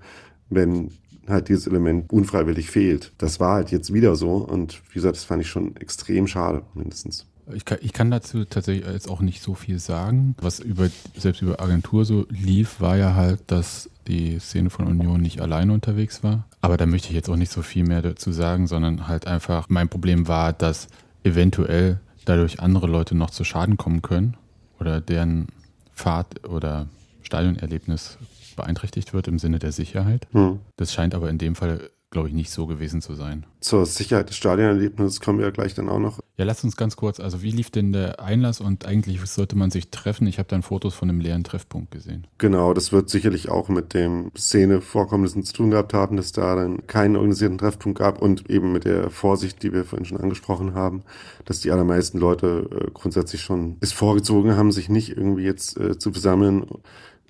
wenn 0.50 0.90
halt 1.28 1.50
dieses 1.50 1.68
Element 1.68 2.12
unfreiwillig 2.12 2.70
fehlt. 2.70 3.14
Das 3.18 3.40
war 3.40 3.56
halt 3.56 3.72
jetzt 3.72 3.94
wieder 3.94 4.16
so 4.16 4.38
und 4.38 4.82
wie 4.90 4.96
gesagt, 4.96 5.16
das 5.16 5.24
fand 5.24 5.42
ich 5.42 5.50
schon 5.50 5.76
extrem 5.78 6.28
schade, 6.28 6.64
mindestens. 6.74 7.28
Ich 7.54 7.66
kann, 7.66 7.80
ich 7.82 7.94
kann 7.94 8.12
dazu 8.12 8.46
tatsächlich 8.46 8.86
jetzt 8.88 9.10
auch 9.10 9.22
nicht 9.22 9.42
so 9.42 9.56
viel 9.56 9.80
sagen. 9.80 10.36
Was 10.42 10.60
über, 10.60 10.90
selbst 11.16 11.42
über 11.42 11.60
Agentur 11.60 12.06
so 12.06 12.26
lief, 12.30 12.82
war 12.82 12.98
ja 12.98 13.16
halt, 13.16 13.40
dass 13.48 13.90
die 14.08 14.40
Szene 14.40 14.70
von 14.70 14.88
Union 14.88 15.22
nicht 15.22 15.42
alleine 15.42 15.74
unterwegs 15.74 16.24
war. 16.24 16.46
Aber 16.62 16.78
da 16.78 16.86
möchte 16.86 17.10
ich 17.10 17.16
jetzt 17.16 17.30
auch 17.30 17.36
nicht 17.36 17.52
so 17.52 17.62
viel 17.62 17.86
mehr 17.86 18.02
dazu 18.02 18.32
sagen, 18.32 18.68
sondern 18.68 19.08
halt 19.08 19.28
einfach, 19.28 19.68
mein 19.70 19.90
Problem 19.90 20.28
war, 20.28 20.54
dass 20.54 20.88
eventuell 21.24 22.00
dadurch 22.26 22.60
andere 22.60 22.88
Leute 22.88 23.16
noch 23.16 23.30
zu 23.30 23.44
Schaden 23.44 23.78
kommen 23.78 24.02
können 24.02 24.38
oder 24.80 25.02
deren 25.02 25.48
Fahrt 25.94 26.48
oder 26.48 26.88
Stadionerlebnis 27.22 28.18
beeinträchtigt 28.56 29.14
wird 29.14 29.28
im 29.28 29.40
Sinne 29.40 29.60
der 29.60 29.72
Sicherheit. 29.72 30.28
Hm. 30.32 30.60
Das 30.78 30.94
scheint 30.94 31.16
aber 31.16 31.30
in 31.30 31.38
dem 31.38 31.56
Fall 31.56 31.90
glaube 32.12 32.28
ich, 32.28 32.34
nicht 32.34 32.52
so 32.52 32.68
gewesen 32.68 33.02
zu 33.02 33.16
sein. 33.16 33.46
Zur 33.62 33.86
Sicherheit 33.86 34.30
des 34.30 34.36
Stadionerlebnisses 34.36 35.22
kommen 35.22 35.40
wir 35.40 35.46
ja 35.46 35.52
gleich 35.52 35.74
dann 35.74 35.90
auch 35.90 36.00
noch. 36.00 36.20
Ja, 36.42 36.46
lass 36.46 36.64
uns 36.64 36.76
ganz 36.76 36.96
kurz, 36.96 37.20
also 37.20 37.44
wie 37.44 37.52
lief 37.52 37.70
denn 37.70 37.94
der 37.94 38.20
Einlass 38.20 38.62
und 38.62 38.84
eigentlich 38.88 39.24
sollte 39.30 39.56
man 39.56 39.70
sich 39.70 39.92
treffen? 39.92 40.26
Ich 40.26 40.40
habe 40.40 40.50
dann 40.50 40.64
Fotos 40.64 40.96
von 40.96 41.08
einem 41.08 41.20
leeren 41.20 41.44
Treffpunkt 41.44 41.92
gesehen. 41.92 42.26
Genau, 42.40 42.74
das 42.74 42.92
wird 42.92 43.12
sicherlich 43.12 43.50
auch 43.50 43.70
mit 43.70 43.94
dem 43.94 44.32
Szene-Vorkommnissen 44.36 45.44
zu 45.44 45.54
tun 45.54 45.70
gehabt 45.70 45.94
haben, 45.94 46.18
dass 46.18 46.32
da 46.32 46.56
dann 46.56 46.88
keinen 46.88 47.16
organisierten 47.16 47.60
Treffpunkt 47.60 48.00
gab 48.00 48.20
und 48.24 48.50
eben 48.50 48.72
mit 48.72 48.86
der 48.86 49.12
Vorsicht, 49.12 49.62
die 49.62 49.72
wir 49.72 49.86
vorhin 49.86 50.06
schon 50.06 50.18
angesprochen 50.20 50.74
haben, 50.74 51.04
dass 51.46 51.60
die 51.60 51.70
allermeisten 51.70 52.18
Leute 52.18 52.68
äh, 52.72 52.90
grundsätzlich 52.92 53.42
schon 53.42 53.78
es 53.80 53.92
vorgezogen 53.92 54.56
haben, 54.56 54.72
sich 54.72 54.90
nicht 54.90 55.16
irgendwie 55.16 55.44
jetzt 55.44 55.80
äh, 55.80 56.00
zu 56.00 56.12
versammeln 56.12 56.66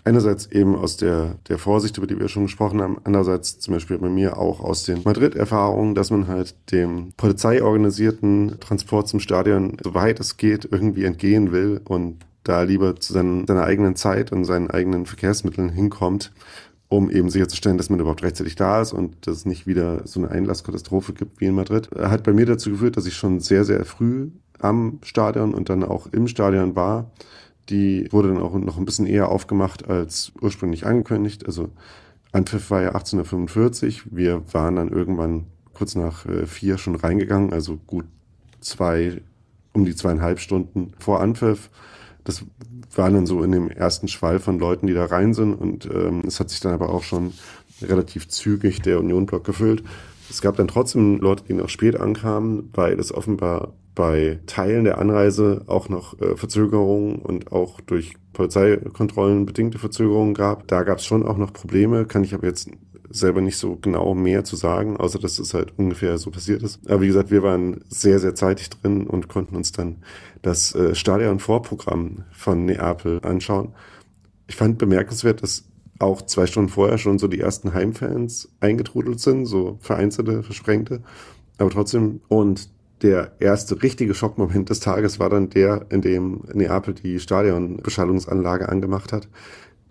Einerseits 0.04 0.48
eben 0.48 0.76
aus 0.76 0.98
der, 0.98 1.36
der 1.48 1.60
Vorsicht, 1.60 1.98
über 1.98 2.08
die 2.08 2.20
wir 2.20 2.28
schon 2.28 2.44
gesprochen 2.44 2.82
haben, 2.82 2.98
andererseits 3.04 3.60
zum 3.60 3.76
Beispiel 3.76 4.00
bei 4.00 4.10
mir 4.10 4.38
auch 4.38 4.60
aus 4.60 4.84
den 4.84 5.02
Madrid-Erfahrungen, 5.04 5.94
dass 5.94 6.10
man 6.10 6.28
halt 6.28 6.56
dem 6.72 7.14
polizeiorganisierten 7.18 8.60
Transport 8.60 9.08
zum 9.08 9.20
Stadion, 9.20 9.78
soweit 9.84 10.20
es 10.20 10.38
geht, 10.38 10.68
irgendwie 10.72 11.04
entgehen 11.04 11.52
will 11.52 11.82
und 11.86 12.26
da 12.44 12.64
lieber 12.64 12.96
zu 12.96 13.14
seinen, 13.14 13.46
seiner 13.46 13.66
eigenen 13.66 13.96
Zeit 13.96 14.32
und 14.32 14.46
seinen 14.46 14.72
eigenen 14.72 15.06
Verkehrsmitteln 15.06 15.70
hinkommt, 15.70 16.32
um 16.90 17.12
eben 17.12 17.30
sicherzustellen, 17.30 17.78
dass 17.78 17.92
man 17.92 18.00
überhaupt 18.00 18.24
rechtzeitig 18.24 18.56
da 18.56 18.82
ist 18.82 18.94
und 18.94 19.28
dass 19.28 19.38
es 19.38 19.46
nicht 19.46 19.68
wieder 19.68 20.08
so 20.08 20.20
eine 20.20 20.32
Einlasskatastrophe 20.32 21.14
gibt 21.14 21.40
wie 21.40 21.46
in 21.46 21.56
Madrid. 21.56 21.90
Hat 21.96 22.24
bei 22.24 22.34
mir 22.34 22.48
dazu 22.48 22.72
geführt, 22.72 22.98
dass 22.98 23.06
ich 23.06 23.16
schon 23.16 23.40
sehr, 23.40 23.66
sehr 23.66 23.86
früh 23.86 24.32
am 24.60 25.00
Stadion 25.04 25.54
und 25.54 25.70
dann 25.70 25.84
auch 25.84 26.08
im 26.08 26.28
Stadion 26.28 26.76
war 26.76 27.12
die 27.70 28.08
wurde 28.12 28.30
dann 28.30 28.42
auch 28.42 28.54
noch 28.54 28.78
ein 28.78 28.86
bisschen 28.86 29.06
eher 29.06 29.30
aufgemacht 29.30 29.88
als 29.88 30.32
ursprünglich 30.42 30.86
angekündigt. 30.86 31.46
Also 31.46 31.70
Anpfiff 32.32 32.70
war 32.72 32.82
ja 32.82 32.90
1845. 32.90 34.16
Wir 34.16 34.44
waren 34.54 34.76
dann 34.76 34.90
irgendwann 34.90 35.46
kurz 35.74 35.96
nach 35.96 36.26
äh, 36.26 36.46
vier 36.46 36.78
schon 36.78 36.96
reingegangen, 36.96 37.54
also 37.54 37.78
gut 37.88 38.06
zwei, 38.60 39.22
um 39.74 39.86
die 39.86 39.96
zweieinhalb 39.96 40.40
Stunden 40.40 40.94
vor 41.00 41.22
Anpfiff. 41.22 41.70
Das 42.24 42.46
waren 42.96 43.14
dann 43.14 43.26
so 43.26 43.42
in 43.44 43.52
dem 43.52 43.70
ersten 43.70 44.08
Schwall 44.08 44.40
von 44.40 44.60
Leuten, 44.60 44.88
die 44.88 44.94
da 44.94 45.06
rein 45.06 45.34
sind. 45.34 45.54
Und 45.54 45.86
ähm, 45.86 46.22
es 46.26 46.40
hat 46.40 46.50
sich 46.50 46.60
dann 46.60 46.74
aber 46.74 46.90
auch 46.90 47.04
schon 47.04 47.34
relativ 47.82 48.28
zügig 48.28 48.82
der 48.82 49.00
Unionblock 49.00 49.44
gefüllt. 49.44 49.84
Es 50.32 50.42
gab 50.42 50.56
dann 50.56 50.70
trotzdem 50.70 51.20
Leute, 51.20 51.44
die 51.44 51.54
noch 51.54 51.68
spät 51.68 52.00
ankamen, 52.00 52.70
weil 52.74 53.00
es 53.00 53.14
offenbar 53.14 53.74
bei 53.96 54.40
Teilen 54.46 54.86
der 54.86 54.98
Anreise 54.98 55.64
auch 55.68 55.90
noch 55.90 56.20
äh, 56.22 56.38
Verzögerungen 56.38 57.18
und 57.18 57.52
auch 57.52 57.82
durch 57.82 58.14
Polizeikontrollen 58.32 59.46
bedingte 59.46 59.78
Verzögerungen 59.78 60.34
gab. 60.34 60.68
Da 60.70 60.84
gab 60.84 61.00
es 61.00 61.06
schon 61.06 61.26
auch 61.26 61.38
noch 61.38 61.52
Probleme, 61.52 62.06
kann 62.06 62.24
ich 62.24 62.34
aber 62.34 62.48
jetzt 62.48 62.70
selber 63.10 63.42
nicht 63.42 63.58
so 63.58 63.76
genau 63.76 64.16
mehr 64.16 64.46
zu 64.46 64.56
sagen, 64.56 64.96
außer 64.96 65.20
dass 65.20 65.38
es 65.38 65.54
halt 65.54 65.78
ungefähr 65.78 66.18
so 66.18 66.32
passiert 66.32 66.64
ist. 66.64 66.80
Aber 66.88 67.02
wie 67.02 67.08
gesagt, 67.08 67.30
wir 67.30 67.44
waren 67.44 67.84
sehr, 67.90 68.20
sehr 68.20 68.34
zeitig 68.34 68.70
drin 68.70 69.08
und 69.08 69.28
konnten 69.28 69.58
uns 69.58 69.74
dann 69.74 69.98
das 70.42 70.74
äh, 70.74 70.96
Stadion-Vorprogramm 70.96 72.24
von 72.32 72.66
Neapel 72.66 73.20
anschauen. 73.24 73.74
Ich 74.48 74.56
fand 74.56 74.78
bemerkenswert, 74.78 75.44
dass 75.44 75.66
auch 76.02 76.22
zwei 76.24 76.46
Stunden 76.46 76.70
vorher 76.70 76.98
schon 76.98 77.20
so 77.20 77.28
die 77.28 77.40
ersten 77.40 77.74
Heimfans 77.74 78.50
eingetrudelt 78.60 79.20
sind, 79.20 79.46
so 79.46 79.78
vereinzelte, 79.82 80.44
versprengte. 80.44 81.02
Aber 81.58 81.70
trotzdem, 81.70 82.22
und 82.28 82.70
der 83.02 83.34
erste 83.40 83.82
richtige 83.82 84.14
Schockmoment 84.14 84.70
des 84.70 84.80
Tages 84.80 85.20
war 85.20 85.30
dann 85.30 85.50
der, 85.50 85.86
in 85.90 86.02
dem 86.02 86.42
Neapel 86.54 86.94
die 86.94 87.20
Stadionbeschallungsanlage 87.20 88.70
angemacht 88.70 89.12
hat. 89.12 89.28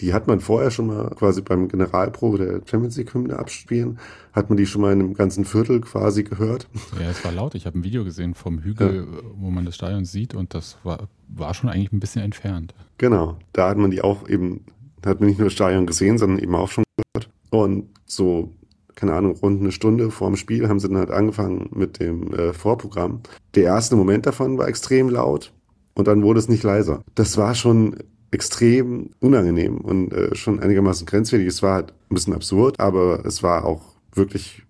Die 0.01 0.15
hat 0.15 0.27
man 0.27 0.41
vorher 0.41 0.71
schon 0.71 0.87
mal 0.87 1.11
quasi 1.11 1.43
beim 1.43 1.69
Generalprobe 1.69 2.39
der 2.39 2.61
Champions 2.65 2.97
League 2.97 3.13
Hymne 3.13 3.39
abspielen, 3.39 3.99
hat 4.33 4.49
man 4.49 4.57
die 4.57 4.65
schon 4.65 4.81
mal 4.81 4.93
in 4.93 5.01
einem 5.01 5.15
ganzen 5.15 5.45
Viertel 5.45 5.81
quasi 5.83 6.23
gehört. 6.23 6.69
Ja, 6.99 7.11
es 7.11 7.23
war 7.23 7.33
laut. 7.33 7.55
Ich 7.55 7.67
habe 7.67 7.79
ein 7.79 7.85
Video 7.85 8.03
gesehen 8.05 8.35
vom 8.35 8.61
Hügel, 8.61 9.07
ja. 9.13 9.19
wo 9.37 9.51
man 9.51 9.67
das 9.67 9.75
Stadion 9.75 10.07
sieht 10.07 10.35
und 10.35 10.55
das 10.55 10.79
war, 10.85 11.09
war 11.29 11.53
schon 11.53 11.69
eigentlich 11.69 11.93
ein 11.93 12.01
bisschen 12.01 12.23
entfernt. 12.23 12.75
Genau, 12.97 13.37
da 13.53 13.69
hat 13.69 13.77
man 13.77 13.91
die 13.91 14.01
auch 14.01 14.27
eben, 14.27 14.65
hat 15.07 15.21
man 15.21 15.29
nicht 15.29 15.39
nur 15.39 15.47
das 15.47 15.55
Stadion 15.55 15.87
gesehen, 15.87 16.19
sondern 16.19 16.39
eben 16.39 16.55
auch 16.55 16.71
schon 16.71 16.85
gehört. 16.97 17.31
Und 17.51 17.89
so 18.07 18.53
keine 19.01 19.15
Ahnung, 19.15 19.37
rund 19.37 19.63
eine 19.63 19.73
Stunde 19.73 20.11
vorm 20.11 20.37
Spiel 20.37 20.69
haben 20.69 20.79
sie 20.79 20.89
dann 20.89 20.99
halt 20.99 21.11
angefangen 21.11 21.71
mit 21.73 22.01
dem 22.01 22.35
äh, 22.35 22.53
Vorprogramm. 22.53 23.21
Der 23.55 23.65
erste 23.65 23.97
Moment 23.97 24.27
davon 24.27 24.59
war 24.59 24.69
extrem 24.69 25.09
laut 25.09 25.53
und 25.95 26.07
dann 26.07 26.23
wurde 26.23 26.39
es 26.39 26.49
nicht 26.49 26.63
leiser. 26.63 27.03
Das 27.15 27.39
war 27.39 27.55
schon 27.55 27.97
extrem 28.31 29.11
unangenehm 29.19 29.79
und 29.79 30.13
äh, 30.13 30.35
schon 30.35 30.61
einigermaßen 30.61 31.07
grenzwertig. 31.07 31.49
Es 31.49 31.63
war 31.63 31.75
halt 31.75 31.95
ein 32.11 32.15
bisschen 32.15 32.35
absurd, 32.35 32.79
aber 32.79 33.25
es 33.25 33.43
war 33.43 33.65
auch 33.65 33.95
wirklich 34.15 34.65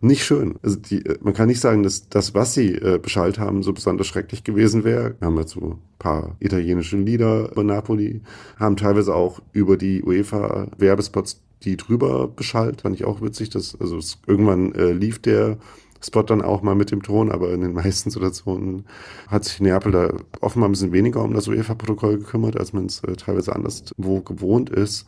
nicht 0.00 0.24
schön. 0.24 0.56
Also 0.62 0.76
die, 0.76 1.04
äh, 1.04 1.18
man 1.22 1.34
kann 1.34 1.48
nicht 1.48 1.60
sagen, 1.60 1.82
dass 1.82 2.08
das, 2.08 2.34
was 2.34 2.54
sie 2.54 2.74
äh, 2.74 2.98
beschallt 2.98 3.38
haben, 3.38 3.62
so 3.62 3.72
besonders 3.72 4.06
schrecklich 4.06 4.44
gewesen 4.44 4.84
wäre. 4.84 5.16
Wir 5.18 5.26
haben 5.26 5.38
jetzt 5.38 5.52
so 5.52 5.60
ein 5.60 5.78
paar 5.98 6.36
italienische 6.40 6.96
Lieder 6.96 7.50
über 7.50 7.64
Napoli, 7.64 8.20
haben 8.58 8.76
teilweise 8.76 9.14
auch 9.14 9.40
über 9.52 9.76
die 9.76 10.02
UEFA 10.02 10.68
Werbespots 10.78 11.42
die 11.62 11.76
drüber 11.76 12.28
beschallt. 12.28 12.82
Fand 12.82 12.96
ich 12.96 13.04
auch 13.04 13.22
witzig, 13.22 13.50
dass 13.50 13.78
also 13.80 13.96
es, 13.96 14.18
irgendwann 14.26 14.74
äh, 14.74 14.92
lief 14.92 15.18
der 15.18 15.58
Spot 16.04 16.22
dann 16.22 16.42
auch 16.42 16.62
mal 16.62 16.74
mit 16.74 16.90
dem 16.90 17.02
Ton, 17.02 17.30
aber 17.30 17.52
in 17.52 17.62
den 17.62 17.72
meisten 17.74 18.10
Situationen 18.10 18.84
hat 19.28 19.44
sich 19.44 19.60
Neapel 19.60 19.92
da 19.92 20.12
offenbar 20.40 20.68
ein 20.68 20.72
bisschen 20.72 20.92
weniger 20.92 21.22
um 21.22 21.34
das 21.34 21.48
UEFA-Protokoll 21.48 22.18
gekümmert, 22.18 22.58
als 22.58 22.72
man 22.72 22.86
es 22.86 23.02
äh, 23.04 23.16
teilweise 23.16 23.54
anders 23.54 23.84
wo 23.96 24.20
gewohnt 24.20 24.70
ist. 24.70 25.06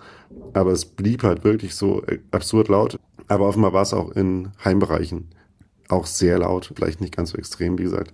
Aber 0.55 0.73
es 0.73 0.85
blieb 0.85 1.23
halt 1.23 1.45
wirklich 1.45 1.75
so 1.75 2.03
äh, 2.07 2.19
absurd 2.31 2.69
laut. 2.69 2.99
Aber 3.29 3.47
offenbar 3.47 3.73
war 3.73 3.83
es 3.83 3.95
auch 3.95 4.11
in 4.13 4.49
Heimbereichen 4.65 5.29
auch 5.89 6.07
sehr 6.07 6.39
laut, 6.39 6.73
vielleicht 6.75 7.01
nicht 7.01 7.17
ganz 7.17 7.31
so 7.31 7.39
extrem, 7.39 7.79
wie 7.79 7.85
gesagt. 7.85 8.13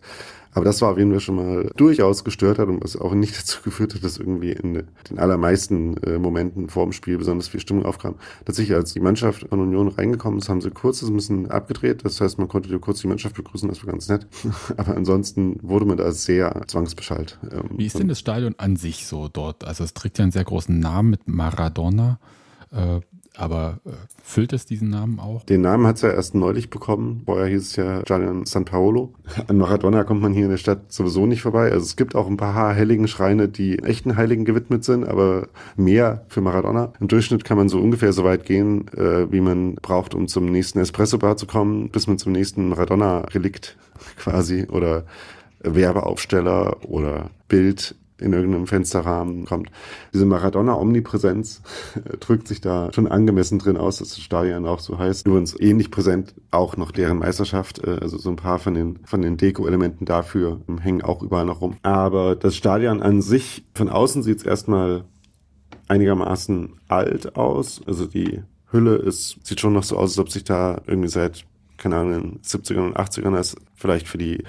Aber 0.55 0.65
das 0.65 0.81
war 0.81 0.93
auf 0.93 0.99
jeden 0.99 1.11
Fall 1.11 1.21
schon 1.21 1.35
mal 1.35 1.71
durchaus 1.77 2.23
gestört 2.23 2.61
hat 2.61 2.69
und 2.69 2.83
was 2.83 2.97
auch 2.97 3.13
nicht 3.13 3.37
dazu 3.39 3.61
geführt 3.63 3.95
hat, 3.95 4.05
dass 4.05 4.19
irgendwie 4.19 4.53
in 4.53 4.85
den 5.11 5.19
allermeisten 5.19 5.97
äh, 6.05 6.19
Momenten 6.19 6.69
vor 6.69 6.85
dem 6.85 6.93
Spiel 6.93 7.19
besonders 7.19 7.49
viel 7.49 7.59
Stimmung 7.59 7.85
aufkam. 7.85 8.15
Tatsächlich, 8.45 8.77
als 8.77 8.93
die 8.93 9.01
Mannschaft 9.01 9.53
an 9.53 9.59
Union 9.59 9.89
reingekommen 9.89 10.39
ist, 10.39 10.49
haben 10.49 10.61
sie 10.61 10.71
kurz 10.71 11.01
das 11.01 11.09
ein 11.09 11.17
bisschen 11.17 11.51
abgedreht. 11.51 12.05
Das 12.05 12.21
heißt, 12.21 12.39
man 12.39 12.47
konnte 12.47 12.79
kurz 12.79 13.01
die 13.01 13.09
Mannschaft 13.09 13.35
begrüßen, 13.35 13.69
das 13.69 13.85
war 13.85 13.91
ganz 13.91 14.09
nett. 14.09 14.29
Aber 14.77 14.97
ansonsten 14.97 15.59
wurde 15.63 15.87
man 15.87 15.97
da 15.97 16.13
sehr 16.13 16.63
zwangsbeschallt. 16.69 17.39
Ähm, 17.51 17.71
Wie 17.77 17.87
ist 17.87 17.99
denn 17.99 18.09
das 18.09 18.21
Stadion 18.21 18.55
an 18.59 18.77
sich 18.77 19.07
so 19.07 19.27
dort? 19.27 19.65
Also 19.65 19.83
es 19.83 19.93
trägt 19.93 20.19
ja 20.19 20.23
einen 20.23 20.33
sehr 20.33 20.45
großen 20.45 20.79
Namen 20.79 21.11
mit 21.11 21.27
Maradona. 21.27 22.21
Äh, 22.71 23.01
aber 23.37 23.81
äh, 23.85 23.91
füllt 24.23 24.53
es 24.53 24.65
diesen 24.65 24.91
Namen 24.91 25.19
auch? 25.19 25.45
Den 25.45 25.61
Namen 25.61 25.87
hat 25.87 25.97
es 25.97 26.03
ja 26.03 26.11
erst 26.11 26.35
neulich 26.35 26.71
bekommen. 26.71 27.23
Vorher 27.25 27.47
hieß 27.47 27.63
es 27.63 27.77
ja 27.77 28.01
Stadion 28.03 28.47
San 28.47 28.65
Paolo. 28.65 29.13
An 29.49 29.59
Maradona 29.59 30.05
kommt 30.05 30.23
man 30.23 30.33
hier 30.33 30.45
in 30.45 30.51
der 30.51 30.57
Stadt 30.57 30.93
sowieso 30.93 31.27
nicht 31.27 31.43
vorbei. 31.43 31.73
Also 31.73 31.85
es 31.85 31.97
gibt 31.97 32.15
auch 32.15 32.29
ein 32.29 32.37
paar 32.37 32.55
heiligen 32.55 33.09
Schreine, 33.09 33.49
die 33.49 33.81
echten 33.81 34.17
Heiligen 34.17 34.45
gewidmet 34.45 34.85
sind, 34.85 35.05
aber 35.05 35.49
mehr 35.77 36.25
für 36.29 36.41
Maradona. 36.41 36.93
Im 37.01 37.09
Durchschnitt 37.09 37.45
kann 37.45 37.57
man 37.57 37.69
so 37.69 37.81
ungefähr 37.81 38.13
so 38.13 38.25
weit 38.25 38.45
gehen, 38.45 38.89
äh, 38.97 39.31
wie 39.33 39.41
man 39.41 39.75
braucht, 39.77 40.15
um 40.15 40.29
zum 40.29 40.47
nächsten 40.47 40.79
Espresso-Bar 40.79 41.37
zu 41.37 41.47
kommen, 41.47 41.91
bis 41.91 42.07
man 42.07 42.19
zum 42.19 42.33
nächsten 42.33 42.69
Maradona-Relikt 42.69 43.77
quasi 44.17 44.67
oder 44.69 45.05
Werbeaufsteller 45.61 46.85
oder 46.89 47.31
Bild 47.49 47.97
in 48.21 48.33
irgendeinem 48.33 48.67
Fensterrahmen 48.67 49.45
kommt. 49.45 49.71
Diese 50.13 50.25
Maradona-Omnipräsenz 50.25 51.63
drückt 52.21 52.47
sich 52.47 52.61
da 52.61 52.93
schon 52.93 53.09
angemessen 53.09 53.59
drin 53.59 53.77
aus, 53.77 53.99
dass 53.99 54.11
das 54.11 54.21
Stadion 54.21 54.67
auch 54.67 54.79
so 54.79 54.99
heißt. 54.99 55.27
Übrigens 55.27 55.59
ähnlich 55.59 55.91
präsent 55.91 56.35
auch 56.51 56.77
noch 56.77 56.93
deren 56.93 57.19
Meisterschaft, 57.19 57.85
äh, 57.85 57.99
also 58.01 58.19
so 58.19 58.31
ein 58.31 58.37
paar 58.37 58.59
von 58.59 58.75
den, 58.75 59.01
von 59.05 59.21
den 59.21 59.37
Deko-Elementen 59.37 60.05
dafür 60.05 60.61
hängen 60.81 61.03
auch 61.03 61.23
überall 61.23 61.45
noch 61.45 61.61
rum. 61.61 61.77
Aber 61.83 62.37
das 62.37 62.57
Stadion 62.57 63.03
an 63.03 63.23
sich, 63.23 63.65
von 63.75 63.89
außen 63.89 64.23
sieht 64.23 64.39
es 64.39 64.45
erstmal 64.45 65.05
einigermaßen 65.89 66.75
alt 66.89 67.37
aus. 67.37 67.83
Also 67.87 68.07
die 68.07 68.43
Hülle 68.71 68.97
ist, 68.97 69.39
sieht 69.45 69.61
schon 69.61 69.73
noch 69.73 69.85
so 69.85 69.97
aus, 69.97 70.11
als 70.11 70.19
ob 70.19 70.31
sich 70.31 70.45
da 70.45 70.81
irgendwie 70.87 71.09
seit, 71.09 71.45
keine 71.77 71.97
Ahnung, 71.97 72.41
70ern 72.45 72.87
und 72.87 72.97
80ern 72.97 73.35
das 73.35 73.57
vielleicht 73.75 74.09
für 74.09 74.19
die 74.19 74.45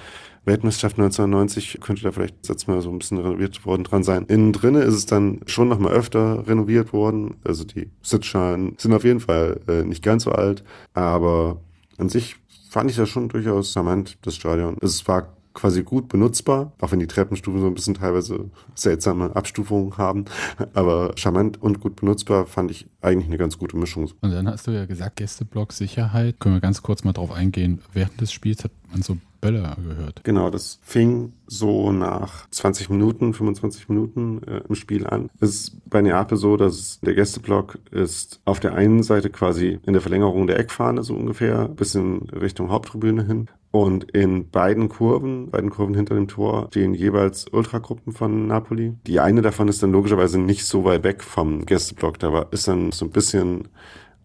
Weltmeisterschaft 0.45 0.97
1990 0.97 1.79
könnte 1.81 2.03
da 2.03 2.11
vielleicht 2.11 2.47
jetzt 2.47 2.67
mal 2.67 2.81
so 2.81 2.89
ein 2.89 2.99
bisschen 2.99 3.17
renoviert 3.17 3.65
worden 3.65 3.83
dran 3.83 4.03
sein. 4.03 4.25
Innen 4.27 4.53
drinne 4.53 4.81
ist 4.81 4.93
es 4.93 5.05
dann 5.05 5.41
schon 5.45 5.67
noch 5.69 5.79
mal 5.79 5.91
öfter 5.91 6.47
renoviert 6.47 6.93
worden. 6.93 7.35
Also 7.43 7.63
die 7.63 7.89
Sitzschalen 8.01 8.75
sind 8.77 8.93
auf 8.93 9.03
jeden 9.03 9.19
Fall 9.19 9.59
äh, 9.67 9.83
nicht 9.83 10.03
ganz 10.03 10.23
so 10.23 10.31
alt, 10.31 10.63
aber 10.93 11.61
an 11.97 12.09
sich 12.09 12.35
fand 12.69 12.91
ich 12.91 12.97
das 12.97 13.09
schon 13.09 13.29
durchaus 13.29 13.71
charmant, 13.73 14.17
das 14.21 14.35
Stadion. 14.35 14.77
Es 14.81 15.07
war 15.07 15.34
quasi 15.55 15.83
gut 15.83 16.07
benutzbar, 16.07 16.73
auch 16.79 16.91
wenn 16.91 16.99
die 16.99 17.07
Treppenstufen 17.07 17.61
so 17.61 17.67
ein 17.67 17.73
bisschen 17.73 17.95
teilweise 17.95 18.51
seltsame 18.75 19.35
Abstufungen 19.35 19.97
haben. 19.97 20.25
Aber 20.73 21.13
charmant 21.15 21.61
und 21.61 21.79
gut 21.79 21.95
benutzbar 21.95 22.45
fand 22.45 22.69
ich 22.69 22.87
eigentlich 23.01 23.27
eine 23.27 23.37
ganz 23.37 23.57
gute 23.57 23.77
Mischung. 23.77 24.11
Und 24.21 24.31
dann 24.31 24.47
hast 24.47 24.67
du 24.67 24.71
ja 24.71 24.85
gesagt, 24.85 25.15
Gästeblock 25.15 25.73
Sicherheit. 25.73 26.39
Können 26.39 26.55
wir 26.55 26.61
ganz 26.61 26.83
kurz 26.83 27.03
mal 27.03 27.13
drauf 27.13 27.31
eingehen. 27.31 27.81
Während 27.93 28.21
des 28.21 28.31
Spiels 28.31 28.63
hat 28.63 28.71
man 28.91 29.01
so 29.01 29.17
Böller 29.45 29.77
gehört. 29.83 30.23
Genau, 30.23 30.49
das 30.49 30.79
fing 30.81 31.33
so 31.45 31.91
nach 31.91 32.49
20 32.49 32.89
Minuten, 32.89 33.33
25 33.33 33.89
Minuten 33.89 34.41
äh, 34.43 34.61
im 34.67 34.73
Spiel 34.73 35.05
an. 35.05 35.29
Es 35.39 35.49
ist 35.51 35.89
bei 35.89 36.01
Neapel 36.01 36.37
so, 36.37 36.57
dass 36.57 36.99
der 37.01 37.13
Gästeblock 37.13 37.77
ist 37.91 38.41
auf 38.45 38.59
der 38.59 38.73
einen 38.73 39.03
Seite 39.03 39.29
quasi 39.29 39.79
in 39.85 39.93
der 39.93 40.01
Verlängerung 40.01 40.47
der 40.47 40.57
Eckfahne 40.57 41.03
so 41.03 41.13
ungefähr, 41.13 41.67
bis 41.67 41.93
in 41.93 42.29
Richtung 42.29 42.71
Haupttribüne 42.71 43.25
hin. 43.25 43.47
Und 43.75 44.09
in 44.11 44.51
beiden 44.51 44.87
Kurven, 44.87 45.49
beiden 45.49 45.69
Kurven 45.69 45.95
hinter 45.95 46.15
dem 46.15 46.29
Tor, 46.29 46.67
stehen 46.69 46.93
jeweils 46.93 47.45
Ultragruppen 47.51 48.13
von 48.13 48.47
Napoli. 48.47 48.93
Die 49.05 49.19
eine 49.19 49.41
davon 49.41 49.67
ist 49.67 49.83
dann 49.83 49.91
logischerweise 49.91 50.39
nicht 50.39 50.63
so 50.63 50.85
weit 50.85 51.03
weg 51.03 51.21
vom 51.21 51.65
Gästeblock. 51.65 52.17
Da 52.19 52.43
ist 52.51 52.69
dann 52.69 52.93
so 52.93 53.03
ein 53.03 53.11
bisschen 53.11 53.67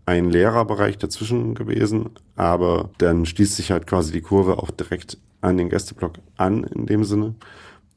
ein 0.07 0.30
leerer 0.30 0.64
Bereich 0.66 0.99
dazwischen 0.99 1.57
gewesen, 1.57 2.11
aber 2.37 2.90
dann 2.99 3.26
schließt 3.26 3.57
sich 3.57 3.73
halt 3.73 3.88
quasi 3.88 4.12
die 4.12 4.21
Kurve 4.21 4.57
auch 4.59 4.71
direkt 4.71 5.19
an 5.40 5.57
den 5.57 5.69
Gästeblock 5.69 6.21
an 6.37 6.62
in 6.62 6.87
dem 6.87 7.02
Sinne. 7.02 7.35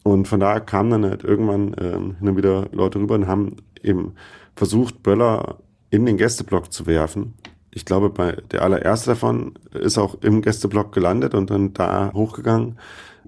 Und 0.02 0.28
von 0.28 0.40
da 0.40 0.60
kamen 0.60 0.90
dann 0.90 1.06
halt 1.06 1.24
irgendwann 1.24 1.76
äh, 1.76 1.92
hin 1.92 2.30
und 2.30 2.36
wieder 2.36 2.68
Leute 2.72 2.98
rüber 2.98 3.14
und 3.14 3.28
haben 3.28 3.58
eben 3.84 4.16
versucht, 4.56 5.04
Böller 5.04 5.60
in 5.92 6.08
den 6.08 6.18
Gästeblock 6.18 6.74
zu 6.74 6.88
werfen. 6.88 7.36
Ich 7.74 7.86
glaube, 7.86 8.10
bei 8.10 8.38
der 8.52 8.62
allererste 8.62 9.12
davon 9.12 9.54
ist 9.74 9.98
auch 9.98 10.16
im 10.22 10.42
Gästeblock 10.42 10.92
gelandet 10.92 11.34
und 11.34 11.50
dann 11.50 11.74
da 11.74 12.12
hochgegangen, 12.14 12.78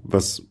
was 0.03 0.43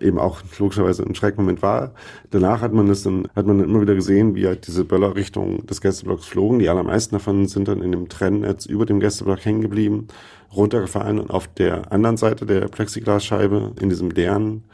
eben 0.00 0.18
auch 0.18 0.40
logischerweise 0.58 1.04
ein 1.04 1.14
Schreckmoment 1.14 1.62
war. 1.62 1.92
Danach 2.30 2.62
hat 2.62 2.72
man 2.72 2.88
es 2.88 3.02
dann, 3.02 3.28
hat 3.34 3.46
man 3.46 3.58
dann 3.58 3.68
immer 3.68 3.80
wieder 3.80 3.94
gesehen, 3.94 4.34
wie 4.34 4.46
halt 4.46 4.66
diese 4.66 4.84
Böller 4.84 5.14
Richtung 5.14 5.66
des 5.66 5.80
Gästeblocks 5.80 6.26
flogen. 6.26 6.58
Die 6.58 6.68
allermeisten 6.68 7.14
davon 7.14 7.46
sind 7.46 7.68
dann 7.68 7.82
in 7.82 7.92
dem 7.92 8.08
Trennnetz 8.08 8.66
über 8.66 8.86
dem 8.86 9.00
Gästeblock 9.00 9.44
hängen 9.44 9.60
geblieben, 9.60 10.08
runtergefallen 10.54 11.18
und 11.18 11.30
auf 11.30 11.48
der 11.48 11.92
anderen 11.92 12.16
Seite 12.16 12.46
der 12.46 12.68
Plexiglasscheibe 12.68 13.72
in 13.80 13.88
diesem 13.88 14.10
leeren 14.10 14.64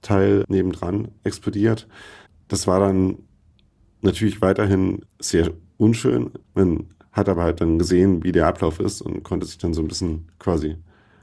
Teil 0.00 0.44
nebendran 0.48 1.08
explodiert. 1.24 1.88
Das 2.48 2.66
war 2.66 2.80
dann 2.80 3.18
natürlich 4.00 4.42
weiterhin 4.42 5.02
sehr 5.20 5.50
unschön. 5.78 6.32
Man 6.54 6.88
hat 7.12 7.28
aber 7.28 7.44
halt 7.44 7.60
dann 7.60 7.78
gesehen, 7.78 8.24
wie 8.24 8.32
der 8.32 8.46
Ablauf 8.46 8.80
ist 8.80 9.02
und 9.02 9.22
konnte 9.22 9.46
sich 9.46 9.58
dann 9.58 9.74
so 9.74 9.82
ein 9.82 9.88
bisschen 9.88 10.28
quasi 10.38 10.76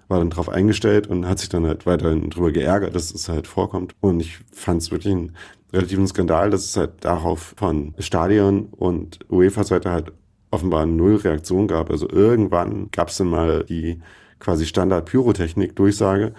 war 0.09 0.17
dann 0.17 0.31
drauf 0.31 0.49
eingestellt 0.49 1.07
und 1.07 1.27
hat 1.27 1.39
sich 1.39 1.49
dann 1.49 1.67
halt 1.67 1.85
weiterhin 1.85 2.31
drüber 2.31 2.51
geärgert, 2.51 2.95
dass 2.95 3.13
es 3.13 3.29
halt 3.29 3.47
vorkommt. 3.47 3.93
Und 4.01 4.19
ich 4.19 4.39
fand 4.51 4.81
es 4.81 4.91
wirklich 4.91 5.13
einen 5.13 5.35
relativen 5.71 6.07
Skandal, 6.07 6.49
dass 6.49 6.65
es 6.65 6.75
halt 6.75 7.05
darauf 7.05 7.53
von 7.55 7.93
Stadion 7.99 8.65
und 8.71 9.19
UEFA-Seite 9.29 9.91
halt 9.91 10.11
offenbar 10.51 10.87
null 10.87 11.17
Reaktion 11.17 11.67
gab. 11.67 11.91
Also 11.91 12.09
irgendwann 12.09 12.89
gab 12.91 13.09
es 13.09 13.17
dann 13.17 13.29
mal 13.29 13.63
die 13.63 14.01
quasi 14.39 14.65
Standard-Pyrotechnik-Durchsage, 14.65 16.33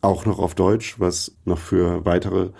auch 0.00 0.26
noch 0.26 0.40
auf 0.40 0.56
Deutsch, 0.56 0.98
was 0.98 1.36
noch 1.44 1.58
für 1.58 2.04
weitere 2.04 2.50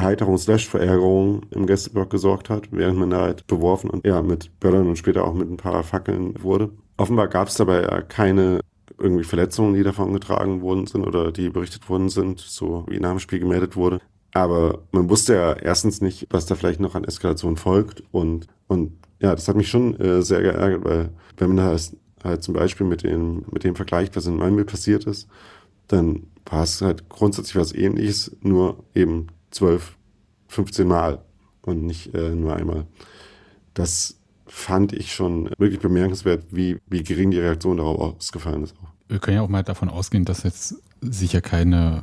Erheiterung 0.00 0.38
slash 0.38 0.68
Verärgerung 0.68 1.42
im 1.50 1.66
Gästeblock 1.66 2.10
gesorgt 2.10 2.48
hat, 2.48 2.68
während 2.70 2.98
man 2.98 3.10
da 3.10 3.20
halt 3.20 3.46
beworfen 3.46 3.90
und 3.90 4.06
ja, 4.06 4.22
mit 4.22 4.58
Böllern 4.60 4.88
und 4.88 4.96
später 4.96 5.24
auch 5.24 5.34
mit 5.34 5.50
ein 5.50 5.56
paar 5.58 5.82
Fackeln 5.82 6.42
wurde. 6.42 6.70
Offenbar 6.96 7.28
gab 7.28 7.48
es 7.48 7.54
dabei 7.54 7.82
ja 7.82 8.00
keine 8.00 8.60
irgendwie 8.98 9.24
Verletzungen, 9.24 9.74
die 9.74 9.82
davon 9.82 10.12
getragen 10.12 10.62
worden 10.62 10.86
sind 10.86 11.06
oder 11.06 11.32
die 11.32 11.50
berichtet 11.50 11.88
worden 11.88 12.08
sind, 12.08 12.40
so 12.40 12.84
wie 12.88 13.00
nach 13.00 13.10
dem 13.10 13.18
Spiel 13.18 13.38
gemeldet 13.38 13.76
wurde. 13.76 14.00
Aber 14.32 14.82
man 14.92 15.10
wusste 15.10 15.34
ja 15.34 15.52
erstens 15.54 16.00
nicht, 16.00 16.26
was 16.30 16.46
da 16.46 16.54
vielleicht 16.54 16.80
noch 16.80 16.94
an 16.94 17.04
Eskalation 17.04 17.56
folgt. 17.56 18.02
Und, 18.10 18.46
und 18.68 18.92
ja, 19.20 19.34
das 19.34 19.48
hat 19.48 19.56
mich 19.56 19.68
schon 19.68 19.98
äh, 19.98 20.22
sehr 20.22 20.42
geärgert, 20.42 20.84
weil 20.84 21.10
wenn 21.36 21.48
man 21.48 21.56
da 21.56 21.64
halt, 21.64 21.96
halt 22.22 22.42
zum 22.42 22.54
Beispiel 22.54 22.86
mit 22.86 23.02
dem, 23.02 23.44
mit 23.50 23.64
dem 23.64 23.74
vergleicht, 23.74 24.16
was 24.16 24.26
in 24.26 24.36
Malmö 24.36 24.64
passiert 24.64 25.04
ist, 25.04 25.28
dann 25.88 26.24
war 26.46 26.62
es 26.62 26.80
halt 26.80 27.08
grundsätzlich 27.08 27.56
was 27.56 27.74
ähnliches, 27.74 28.36
nur 28.42 28.84
eben 28.94 29.28
zwölf, 29.50 29.96
15 30.48 30.86
Mal 30.86 31.22
und 31.62 31.84
nicht 31.84 32.14
äh, 32.14 32.30
nur 32.30 32.56
einmal. 32.56 32.86
Das 33.74 34.20
fand 34.46 34.92
ich 34.92 35.12
schon 35.14 35.50
wirklich 35.58 35.80
bemerkenswert, 35.80 36.44
wie, 36.50 36.78
wie 36.86 37.02
gering 37.02 37.30
die 37.30 37.38
Reaktion 37.38 37.76
darauf 37.76 38.16
ausgefallen 38.16 38.64
ist. 38.64 38.74
Wir 39.08 39.18
können 39.18 39.36
ja 39.36 39.42
auch 39.42 39.48
mal 39.48 39.62
davon 39.62 39.88
ausgehen, 39.88 40.24
dass 40.24 40.42
jetzt 40.42 40.74
sicher 41.00 41.40
keine 41.40 42.02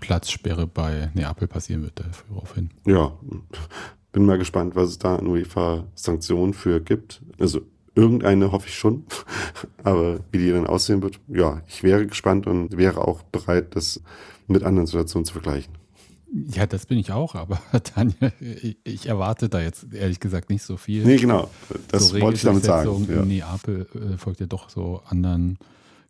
Platzsperre 0.00 0.66
bei 0.66 1.10
Neapel 1.14 1.48
passieren 1.48 1.82
wird 1.82 2.02
daraufhin. 2.28 2.70
Ja, 2.86 3.12
bin 4.12 4.26
mal 4.26 4.38
gespannt, 4.38 4.74
was 4.76 4.90
es 4.90 4.98
da 4.98 5.16
an 5.16 5.26
UEFA-Sanktionen 5.26 6.54
für 6.54 6.80
gibt. 6.80 7.22
Also 7.38 7.60
irgendeine 7.94 8.52
hoffe 8.52 8.68
ich 8.68 8.74
schon, 8.74 9.04
aber 9.84 10.20
wie 10.30 10.38
die 10.38 10.50
dann 10.50 10.66
aussehen 10.66 11.02
wird, 11.02 11.20
ja, 11.28 11.62
ich 11.66 11.82
wäre 11.82 12.06
gespannt 12.06 12.46
und 12.46 12.76
wäre 12.76 13.06
auch 13.06 13.22
bereit, 13.22 13.74
das 13.74 14.00
mit 14.46 14.62
anderen 14.62 14.86
Situationen 14.86 15.24
zu 15.24 15.32
vergleichen. 15.32 15.75
Ja, 16.32 16.66
das 16.66 16.86
bin 16.86 16.98
ich 16.98 17.12
auch, 17.12 17.34
aber 17.34 17.60
Tanja, 17.84 18.32
ich 18.84 19.06
erwarte 19.06 19.48
da 19.48 19.60
jetzt 19.60 19.86
ehrlich 19.92 20.20
gesagt 20.20 20.50
nicht 20.50 20.62
so 20.62 20.76
viel. 20.76 21.04
Nee, 21.04 21.16
genau, 21.16 21.50
das 21.88 22.08
so 22.08 22.20
wollte 22.20 22.36
ich 22.36 22.42
damit 22.42 22.64
sagen. 22.64 23.06
Ja. 23.08 23.22
In 23.22 23.28
Neapel 23.28 23.86
äh, 23.94 24.18
folgt 24.18 24.40
ja 24.40 24.46
doch 24.46 24.68
so 24.68 25.02
anderen 25.06 25.58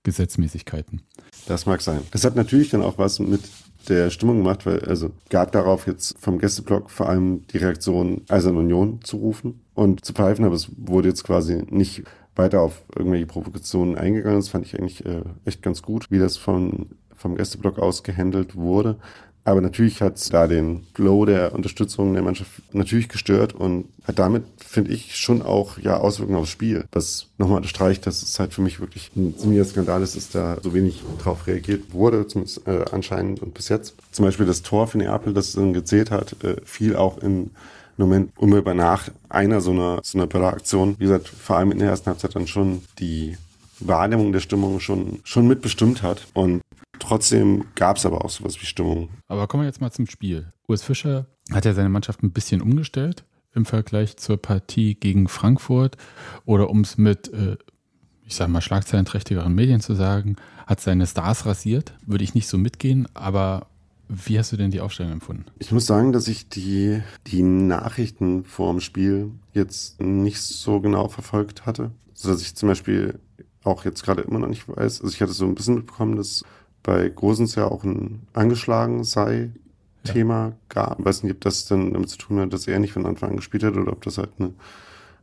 Gesetzmäßigkeiten. 0.02 1.02
Das 1.46 1.66
mag 1.66 1.83
sein. 1.83 2.00
Das 2.12 2.24
hat 2.24 2.37
natürlich 2.37 2.70
dann 2.70 2.83
auch 2.83 2.96
was 2.96 3.18
mit 3.18 3.42
der 3.88 4.11
Stimmung 4.11 4.38
gemacht, 4.38 4.66
weil 4.66 4.81
also 4.85 5.11
gab 5.29 5.52
darauf 5.52 5.87
jetzt 5.87 6.18
vom 6.18 6.38
Gästeblock 6.38 6.90
vor 6.90 7.09
allem 7.09 7.46
die 7.48 7.59
Reaktion 7.59 8.22
Eisern 8.29 8.57
Union 8.57 9.00
zu 9.02 9.18
rufen 9.18 9.61
und 9.74 10.05
zu 10.05 10.12
pfeifen, 10.12 10.44
aber 10.44 10.55
es 10.55 10.68
wurde 10.76 11.09
jetzt 11.09 11.24
quasi 11.24 11.62
nicht 11.68 12.05
weiter 12.37 12.61
auf 12.61 12.85
irgendwelche 12.94 13.26
Provokationen 13.26 13.96
eingegangen. 13.96 14.38
Das 14.38 14.48
fand 14.48 14.66
ich 14.66 14.79
eigentlich 14.79 15.05
äh, 15.05 15.22
echt 15.44 15.62
ganz 15.62 15.83
gut, 15.83 16.11
wie 16.11 16.18
das 16.18 16.37
von, 16.37 16.90
vom 17.14 17.37
Gästeblock 17.37 17.79
aus 17.79 18.02
gehandelt 18.02 18.57
wurde. 18.57 18.98
Aber 19.46 19.61
natürlich 19.61 20.02
hat 20.02 20.16
es 20.16 20.28
da 20.28 20.48
den 20.48 20.85
Flow 20.92 21.24
der 21.24 21.54
Unterstützung 21.54 22.12
der 22.14 22.24
Mannschaft 22.24 22.50
natürlich 22.72 23.09
gestört 23.09 23.54
und 23.54 23.85
hat 24.04 24.18
damit, 24.18 24.42
finde 24.59 24.90
ich, 24.90 25.14
schon 25.14 25.40
auch 25.40 25.78
ja 25.78 25.98
Auswirkungen 25.98 26.40
aufs 26.40 26.50
Spiel. 26.50 26.85
Was 26.90 27.28
nochmal 27.38 27.59
unterstreicht, 27.59 28.09
dass 28.09 28.24
es 28.24 28.40
halt 28.40 28.52
für 28.52 28.61
mich 28.61 28.80
wirklich 28.80 29.12
ein 29.14 29.38
ziemlicher 29.38 29.64
Skandal 29.64 30.02
ist, 30.02 30.16
dass 30.16 30.30
da 30.30 30.59
so 30.61 30.74
wenig 30.74 31.04
drauf 31.22 31.46
reagiert 31.46 31.92
wurde, 31.92 32.26
zumindest 32.26 32.66
äh, 32.66 32.87
anscheinend 32.90 33.40
und 33.40 33.54
bis 33.54 33.68
jetzt. 33.68 33.94
Zum 34.11 34.24
Beispiel 34.24 34.46
das 34.46 34.62
Tor 34.62 34.88
für 34.88 34.98
Neapel, 34.98 35.32
das 35.32 35.52
dann 35.52 35.72
gezählt 35.72 36.11
hat, 36.11 36.42
äh, 36.42 36.56
fiel 36.64 36.96
auch 36.96 37.18
in 37.18 37.52
Moment 37.98 38.32
unmittelbar 38.37 38.74
nach 38.74 39.09
einer 39.28 39.61
so 39.61 39.70
einer, 39.70 40.00
so 40.02 40.18
einer 40.18 40.26
Böller-Aktion. 40.26 40.96
Wie 40.98 41.04
gesagt, 41.04 41.28
vor 41.28 41.56
allem 41.56 41.70
in 41.70 41.78
der 41.78 41.90
ersten 41.90 42.06
Halbzeit 42.06 42.35
dann 42.35 42.48
schon 42.48 42.82
die 42.98 43.37
Wahrnehmung 43.81 44.33
der 44.33 44.41
Stimmung 44.41 44.81
schon, 44.81 45.21
schon 45.25 45.47
mitbestimmt 45.47 46.03
hat. 46.03 46.27
Und 46.35 46.62
Trotzdem 46.99 47.65
gab 47.75 47.97
es 47.97 48.07
aber 48.07 48.25
auch 48.25 48.31
sowas 48.31 48.61
wie 48.61 48.67
Stimmung. 48.67 49.11
Aber 49.29 49.47
kommen 49.47 49.62
wir 49.62 49.69
jetzt 49.69 49.81
mal 49.81 49.91
zum 49.91 50.07
Spiel. 50.07 50.53
Urs 50.67 50.83
Fischer 50.83 51.27
hat 51.53 51.65
ja 51.65 51.75
seine 51.75 51.89
Mannschaft 51.89 52.23
ein 52.23 52.33
bisschen 52.33 52.61
umgestellt 52.61 53.25
im 53.55 53.65
Vergleich 53.65 54.17
zur 54.17 54.37
Partie 54.37 54.95
gegen 54.95 55.29
Frankfurt. 55.29 55.97
Oder 56.45 56.71
um 56.71 56.81
es 56.81 56.99
mit, 56.99 57.33
äh, 57.33 57.57
ich 58.25 58.35
sag 58.35 58.49
mal, 58.49 58.61
schlagzeilenträchtigeren 58.61 59.55
Medien 59.55 59.81
zu 59.81 59.95
sagen, 59.95 60.37
hat 60.67 60.81
seine 60.81 61.07
Stars 61.07 61.47
rasiert. 61.47 61.95
Würde 62.07 62.25
ich 62.25 62.35
nicht 62.35 62.49
so 62.49 62.59
mitgehen, 62.59 63.09
aber 63.15 63.69
wie 64.09 64.39
hast 64.39 64.53
du 64.53 64.57
denn 64.57 64.71
die 64.71 64.81
Aufstellung 64.81 65.12
empfunden? 65.12 65.47
Ich 65.59 65.73
muss 65.73 65.87
sagen, 65.87 66.12
dass 66.12 66.29
ich 66.29 66.49
die, 66.49 67.03
die 67.27 67.43
Nachrichten 67.43 68.45
vor 68.45 68.73
dem 68.73 68.81
Spiel 68.81 69.33
jetzt 69.53 70.01
nicht 70.01 70.41
so 70.41 70.81
genau 70.81 71.09
verfolgt 71.09 71.67
hatte. 71.67 71.91
Sodass 72.15 72.41
ich 72.41 72.55
zum 72.55 72.69
Beispiel 72.69 73.19
auch 73.66 73.85
jetzt 73.85 74.05
gerade 74.05 74.22
immer 74.22 74.38
noch 74.38 74.48
nicht 74.48 74.68
weiß. 74.68 75.02
Also 75.02 75.12
ich 75.12 75.20
hatte 75.20 75.33
so 75.33 75.44
ein 75.44 75.55
bisschen 75.55 75.74
mitbekommen, 75.74 76.16
dass 76.16 76.44
bei 76.83 77.09
Gosens 77.09 77.55
ja 77.57 77.66
auch 77.66 77.85
ein 77.85 78.26
angeschlagen 78.33 79.05
sei 79.05 79.50
Thema 80.05 80.48
ja. 80.48 80.57
gab. 80.68 81.00
Ich 81.00 81.05
weiß 81.05 81.22
nicht, 81.22 81.33
ob 81.33 81.40
das 81.40 81.66
dann 81.66 81.92
damit 81.92 82.09
zu 82.09 82.18
tun 82.18 82.38
hat, 82.40 82.52
dass 82.52 82.68
er 82.68 82.79
nicht 82.79 82.92
von 82.92 83.07
Anfang 83.07 83.31
an 83.31 83.37
gespielt 83.37 83.64
hat 83.64 83.76
oder 83.76 83.92
ob 83.92 84.02
das 84.05 84.18
halt 84.18 84.31
eine 84.38 84.55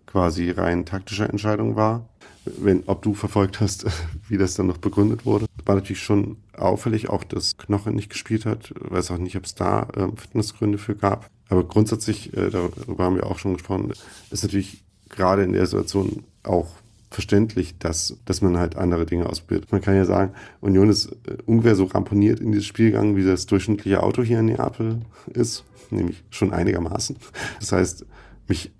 quasi 0.05 0.51
rein 0.51 0.85
taktische 0.85 1.27
Entscheidung 1.27 1.75
war. 1.75 2.09
Wenn, 2.45 2.83
ob 2.87 3.01
du 3.01 3.13
verfolgt 3.13 3.61
hast, 3.61 3.85
wie 4.27 4.37
das 4.37 4.55
dann 4.55 4.67
noch 4.67 4.77
begründet 4.77 5.25
wurde. 5.25 5.45
War 5.65 5.75
natürlich 5.75 6.03
schon 6.03 6.37
auffällig, 6.57 7.09
auch 7.09 7.23
dass 7.23 7.57
Knoche 7.57 7.91
nicht 7.91 8.09
gespielt 8.09 8.45
hat. 8.45 8.73
Ich 8.83 8.91
weiß 8.91 9.11
auch 9.11 9.17
nicht, 9.17 9.37
ob 9.37 9.45
es 9.45 9.55
da 9.55 9.87
äh, 9.95 10.07
Fitnessgründe 10.15 10.77
für 10.77 10.95
gab. 10.95 11.29
Aber 11.47 11.63
grundsätzlich, 11.63 12.35
äh, 12.35 12.49
darüber 12.49 13.05
haben 13.05 13.15
wir 13.15 13.27
auch 13.27 13.39
schon 13.39 13.53
gesprochen, 13.53 13.93
ist 14.29 14.43
natürlich 14.43 14.83
gerade 15.09 15.43
in 15.43 15.53
der 15.53 15.65
Situation 15.65 16.25
auch 16.43 16.67
verständlich, 17.13 17.77
dass, 17.77 18.17
dass 18.25 18.41
man 18.41 18.57
halt 18.57 18.75
andere 18.75 19.05
Dinge 19.05 19.29
ausprobiert. 19.29 19.71
Man 19.71 19.81
kann 19.81 19.95
ja 19.95 20.05
sagen, 20.05 20.33
Union 20.61 20.89
ist 20.89 21.11
äh, 21.27 21.37
ungefähr 21.45 21.75
so 21.75 21.85
ramponiert 21.85 22.39
in 22.39 22.51
dieses 22.51 22.65
Spiel 22.65 22.91
gegangen, 22.91 23.15
wie 23.15 23.23
das 23.23 23.45
durchschnittliche 23.45 24.01
Auto 24.01 24.23
hier 24.23 24.39
in 24.39 24.45
Neapel 24.45 25.01
ist, 25.33 25.63
nämlich 25.91 26.23
schon 26.29 26.51
einigermaßen. 26.51 27.17
Das 27.59 27.71
heißt, 27.71 28.05
mich 28.47 28.71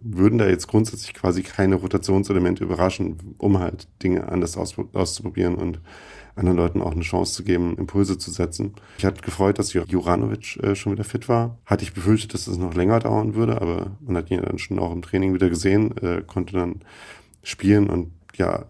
würden 0.00 0.38
da 0.38 0.48
jetzt 0.48 0.68
grundsätzlich 0.68 1.14
quasi 1.14 1.42
keine 1.42 1.74
Rotationselemente 1.74 2.64
überraschen, 2.64 3.16
um 3.38 3.58
halt 3.58 3.88
Dinge 4.02 4.28
anders 4.28 4.56
auszuprobieren 4.56 5.56
und 5.56 5.80
anderen 6.36 6.56
Leuten 6.56 6.80
auch 6.80 6.92
eine 6.92 7.02
Chance 7.02 7.34
zu 7.34 7.44
geben, 7.44 7.76
Impulse 7.76 8.16
zu 8.16 8.30
setzen. 8.30 8.74
Ich 8.98 9.04
hatte 9.04 9.20
gefreut, 9.20 9.58
dass 9.58 9.72
Juranovic 9.72 10.56
äh, 10.62 10.74
schon 10.74 10.92
wieder 10.92 11.04
fit 11.04 11.28
war. 11.28 11.58
Hatte 11.66 11.82
ich 11.82 11.92
befürchtet, 11.92 12.34
dass 12.34 12.46
es 12.46 12.56
noch 12.56 12.74
länger 12.74 13.00
dauern 13.00 13.34
würde, 13.34 13.60
aber 13.60 13.96
man 14.00 14.16
hat 14.16 14.30
ihn 14.30 14.40
dann 14.40 14.58
schon 14.58 14.78
auch 14.78 14.92
im 14.92 15.02
Training 15.02 15.34
wieder 15.34 15.48
gesehen, 15.48 15.96
äh, 15.98 16.22
konnte 16.26 16.54
dann 16.54 16.80
spielen 17.42 17.88
und 17.88 18.12
ja, 18.36 18.66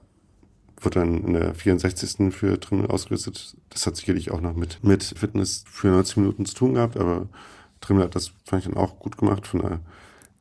wurde 0.80 1.00
dann 1.00 1.24
in 1.24 1.32
der 1.34 1.54
64. 1.54 2.32
für 2.32 2.58
Trimmel 2.58 2.86
ausgerüstet. 2.86 3.56
Das 3.68 3.86
hat 3.86 3.96
sicherlich 3.96 4.30
auch 4.30 4.40
noch 4.40 4.54
mit, 4.54 4.82
mit 4.82 5.04
Fitness 5.04 5.64
für 5.70 5.88
90 5.88 6.18
Minuten 6.18 6.46
zu 6.46 6.54
tun 6.54 6.74
gehabt, 6.74 6.96
aber 6.96 7.28
Trimmel 7.80 8.04
hat 8.04 8.14
das, 8.14 8.32
fand 8.44 8.64
ich 8.64 8.72
dann 8.72 8.82
auch 8.82 8.98
gut 8.98 9.16
gemacht. 9.16 9.46
Von 9.46 9.60
daher 9.60 9.80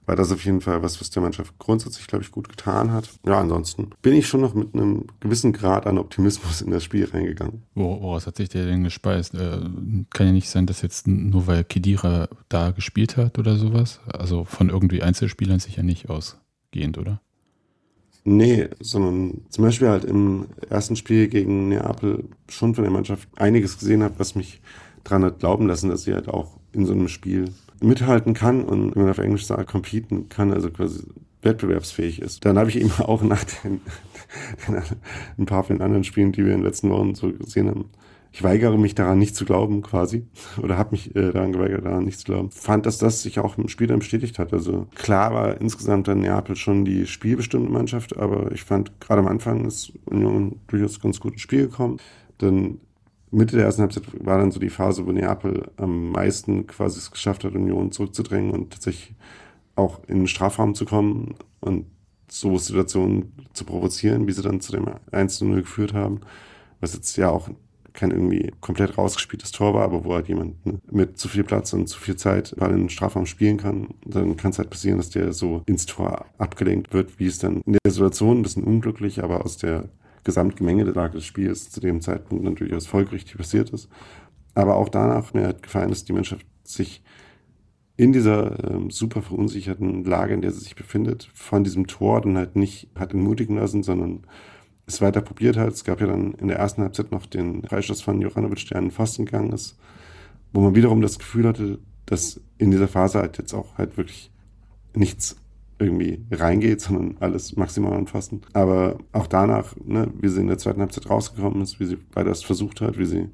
war 0.06 0.16
das 0.16 0.32
auf 0.32 0.44
jeden 0.44 0.62
Fall 0.62 0.82
was, 0.82 1.00
was 1.00 1.12
der 1.12 1.22
Mannschaft 1.22 1.54
grundsätzlich, 1.60 2.08
glaube 2.08 2.24
ich, 2.24 2.32
gut 2.32 2.50
getan 2.50 2.92
hat. 2.92 3.10
Ja, 3.26 3.40
ansonsten 3.40 3.92
bin 4.02 4.16
ich 4.16 4.28
schon 4.28 4.42
noch 4.42 4.56
mit 4.56 4.74
einem 4.74 5.06
gewissen 5.20 5.54
Grad 5.54 5.86
an 5.86 6.00
Optimismus 6.00 6.62
in 6.62 6.72
das 6.72 6.84
Spiel 6.84 7.06
reingegangen. 7.06 7.62
Woraus 7.76 8.26
hat 8.26 8.38
sich 8.38 8.50
der 8.50 8.66
denn 8.66 8.84
gespeist? 8.84 9.36
Äh, 9.36 9.60
kann 10.10 10.28
ja 10.28 10.34
nicht 10.34 10.50
sein, 10.50 10.66
dass 10.66 10.82
jetzt 10.82 11.08
nur 11.08 11.46
weil 11.46 11.64
Kedira 11.64 12.28
da 12.50 12.72
gespielt 12.72 13.18
hat 13.18 13.38
oder 13.38 13.56
sowas. 13.58 14.00
Also 14.08 14.46
von 14.46 14.70
irgendwie 14.70 15.04
Einzelspielern 15.04 15.60
sicher 15.60 15.84
nicht 15.84 16.10
ausgehend, 16.10 16.98
oder? 16.98 17.22
Nee, 18.24 18.68
sondern 18.80 19.42
zum 19.50 19.64
Beispiel 19.64 19.88
halt 19.88 20.06
im 20.06 20.48
ersten 20.70 20.96
Spiel 20.96 21.28
gegen 21.28 21.70
Neapel 21.70 22.26
schon 22.50 22.76
von 22.76 22.84
der 22.84 22.92
Mannschaft 22.92 23.28
einiges 23.38 23.80
gesehen 23.80 24.04
habe, 24.04 24.16
was 24.18 24.36
mich 24.36 24.62
daran 25.04 25.24
hat 25.24 25.40
glauben 25.40 25.68
lassen, 25.68 25.90
dass 25.90 26.04
sie 26.04 26.14
halt 26.14 26.28
auch 26.28 26.58
in 26.74 26.86
so 26.86 26.94
einem 26.94 27.08
Spiel 27.08 27.46
mithalten 27.82 28.34
kann 28.34 28.64
und, 28.64 28.96
wie 28.96 29.00
man 29.00 29.10
auf 29.10 29.18
Englisch 29.20 29.46
sagt, 29.46 29.70
competen 29.70 30.30
kann, 30.30 30.54
also 30.54 30.70
quasi 30.70 31.04
wettbewerbsfähig 31.42 32.22
ist. 32.22 32.44
Dann 32.46 32.58
habe 32.58 32.70
ich 32.70 32.78
eben 32.78 32.92
auch 33.00 33.22
nach 33.24 33.44
den, 33.44 33.82
den, 34.68 34.82
ein 35.38 35.46
paar 35.46 35.64
von 35.64 35.78
den 35.78 35.84
anderen 35.84 36.04
Spielen, 36.04 36.32
die 36.32 36.46
wir 36.46 36.54
in 36.54 36.60
den 36.60 36.66
letzten 36.66 36.90
Wochen 36.90 37.16
so 37.16 37.32
gesehen 37.32 37.70
haben, 37.70 37.86
ich 38.32 38.44
weigere 38.44 38.78
mich 38.78 38.96
daran 38.96 39.18
nicht 39.18 39.36
zu 39.36 39.46
glauben, 39.46 39.82
quasi, 39.82 40.28
oder 40.62 40.78
habe 40.78 40.92
mich 40.92 41.16
äh, 41.16 41.32
daran 41.32 41.52
geweigert, 41.52 41.86
daran 41.86 42.06
nicht 42.06 42.20
zu 42.20 42.26
glauben. 42.26 42.52
Fand, 42.52 42.86
dass 42.86 42.98
das 42.98 43.22
sich 43.22 43.40
auch 43.40 43.58
im 43.58 43.68
Spiel 43.68 43.88
dann 43.88 44.00
bestätigt 44.00 44.40
hat. 44.40 44.54
Also 44.54 44.88
klar 44.96 45.34
war 45.34 45.60
insgesamt 45.60 46.08
dann 46.08 46.20
Neapel 46.20 46.56
schon 46.56 46.86
die 46.86 47.08
spielbestimmte 47.08 47.72
Mannschaft, 47.72 48.18
aber 48.18 48.52
ich 48.52 48.64
fand 48.64 49.00
gerade 49.00 49.22
am 49.22 49.28
Anfang 49.28 49.66
ist 49.66 49.94
Union 50.06 50.60
durchaus 50.68 51.00
ganz 51.00 51.20
gut 51.20 51.34
ins 51.34 51.42
Spiel 51.42 51.68
gekommen. 51.68 51.98
Dann 52.38 52.80
Mitte 53.32 53.58
der 53.58 53.66
ersten 53.66 53.82
Halbzeit 53.82 54.04
war 54.26 54.40
dann 54.40 54.52
so 54.52 54.60
die 54.60 54.70
Phase, 54.70 55.06
wo 55.06 55.12
Neapel 55.12 55.70
am 55.78 56.12
meisten 56.12 56.66
quasi 56.68 56.98
es 56.98 57.12
geschafft 57.12 57.44
hat, 57.44 57.54
Union 57.54 57.92
zurückzudrängen 57.92 58.52
und 58.52 58.72
tatsächlich 58.72 59.16
auch 59.76 60.00
in 60.08 60.20
den 60.20 60.28
Strafraum 60.28 60.76
zu 60.76 60.86
kommen 60.86 61.36
und 61.60 61.86
so 62.28 62.58
Situationen 62.58 63.32
zu 63.54 63.66
provozieren, 63.66 64.28
wie 64.28 64.32
sie 64.32 64.42
dann 64.42 64.62
zu 64.62 64.72
dem 64.72 64.86
1-0 65.12 65.56
geführt 65.56 65.94
haben, 65.94 66.22
was 66.80 66.94
jetzt 66.94 67.18
ja 67.18 67.30
auch 67.30 67.50
kein 67.94 68.12
irgendwie 68.12 68.52
komplett 68.62 68.98
rausgespieltes 68.98 69.52
Tor 69.52 69.74
war, 69.74 69.84
aber 69.84 70.04
wo 70.06 70.14
halt 70.14 70.28
jemand 70.28 70.66
ne, 70.66 70.80
mit 70.92 71.18
zu 71.18 71.28
viel 71.28 71.44
Platz 71.44 71.74
und 71.74 71.88
zu 71.88 72.00
viel 72.00 72.16
Zeit 72.16 72.56
Ball 72.58 72.72
in 72.72 72.80
den 72.80 72.90
Strafraum 72.90 73.26
spielen 73.26 73.58
kann, 73.58 73.90
dann 74.06 74.38
kann 74.38 74.52
es 74.52 74.60
halt 74.60 74.70
passieren, 74.70 74.98
dass 74.98 75.10
der 75.10 75.34
so 75.34 75.64
ins 75.66 75.86
Tor 75.86 76.26
abgelenkt 76.38 76.94
wird, 76.94 77.20
wie 77.20 77.28
es 77.28 77.40
dann 77.40 77.62
in 77.66 77.78
der 77.84 77.92
Situation 77.92 78.40
ein 78.40 78.44
bisschen 78.44 78.64
unglücklich, 78.64 79.24
aber 79.24 79.46
aus 79.46 79.58
der 79.58 79.90
Gesamtgemengelage 80.24 81.14
des 81.14 81.26
Spiels 81.26 81.70
zu 81.70 81.80
dem 81.80 82.02
Zeitpunkt 82.02 82.44
natürlich 82.44 82.74
als 82.74 82.88
folgerichtig 82.88 83.38
passiert 83.38 83.70
ist. 83.72 83.90
Aber 84.54 84.76
auch 84.76 84.90
danach 84.90 85.34
mir 85.34 85.48
hat 85.48 85.64
gefallen, 85.64 85.90
dass 85.90 86.06
die 86.06 86.14
Mannschaft 86.14 86.46
sich 86.64 87.02
in 88.00 88.14
dieser 88.14 88.72
ähm, 88.72 88.90
super 88.90 89.22
verunsicherten 89.22 90.06
Lage, 90.06 90.34
in 90.34 90.42
der 90.42 90.52
sie 90.52 90.62
sich 90.62 90.76
befindet, 90.76 91.30
von 91.34 91.64
diesem 91.64 91.88
Tor 91.88 92.22
dann 92.22 92.38
halt 92.38 92.56
nicht 92.56 92.90
hat 92.96 93.14
entmutigen 93.14 93.58
lassen, 93.58 93.84
sondern 93.84 94.26
es 94.90 95.02
weiter 95.02 95.22
probiert 95.22 95.58
hat. 95.58 95.74
Es 95.74 95.84
gab 95.84 96.02
ja 96.02 96.08
dann 96.08 96.34
in 96.34 96.48
der 96.48 96.58
ersten 96.58 96.82
Halbzeit 96.82 97.12
noch 97.12 97.26
den 97.26 97.64
Freistoß 97.64 98.02
von 98.02 98.22
Joranovic, 98.22 98.68
der 98.68 98.78
an 98.78 98.86
den 98.86 98.92
Pfosten 98.92 99.26
gegangen 99.26 99.54
ist, 99.54 99.78
wo 100.52 100.62
man 100.62 100.76
wiederum 100.76 101.02
das 101.02 101.20
Gefühl 101.20 101.48
hatte, 101.48 101.80
dass 102.06 102.42
in 102.58 102.72
dieser 102.72 102.88
Phase 102.88 103.20
halt 103.20 103.38
jetzt 103.38 103.54
auch 103.54 103.78
halt 103.78 103.98
wirklich 103.98 104.32
nichts 104.96 105.38
irgendwie 105.78 106.26
reingeht, 106.32 106.82
sondern 106.82 107.18
alles 107.20 107.56
maximal 107.56 107.94
anfassen. 107.94 108.42
Aber 108.54 108.98
auch 109.14 109.28
danach, 109.28 109.76
ne, 109.84 110.12
wie 110.20 110.28
sie 110.28 110.42
in 110.42 110.48
der 110.48 110.58
zweiten 110.58 110.82
Halbzeit 110.82 111.10
rausgekommen 111.10 111.62
ist, 111.62 111.80
wie 111.80 111.86
sie 111.86 111.98
weiter 112.14 112.32
es 112.32 112.44
versucht 112.44 112.82
hat, 112.82 112.98
wie 112.98 113.06
sie 113.06 113.30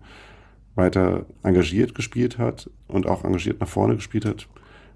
weiter 0.75 1.25
engagiert 1.41 1.95
gespielt 1.95 2.37
hat 2.37 2.69
und 2.87 3.07
auch 3.07 3.23
engagiert 3.23 3.61
nach 3.61 3.67
vorne 3.67 3.95
gespielt 3.95 4.25
hat, 4.25 4.47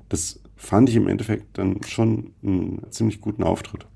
das 0.10 0.42
fand 0.58 0.90
ich 0.90 0.96
im 0.98 1.08
Endeffekt 1.08 1.58
dann 1.58 1.82
schon 1.84 2.34
einen 2.44 2.82
ziemlich 2.92 3.22
guten 3.22 3.44
Auftritt. 3.44 3.88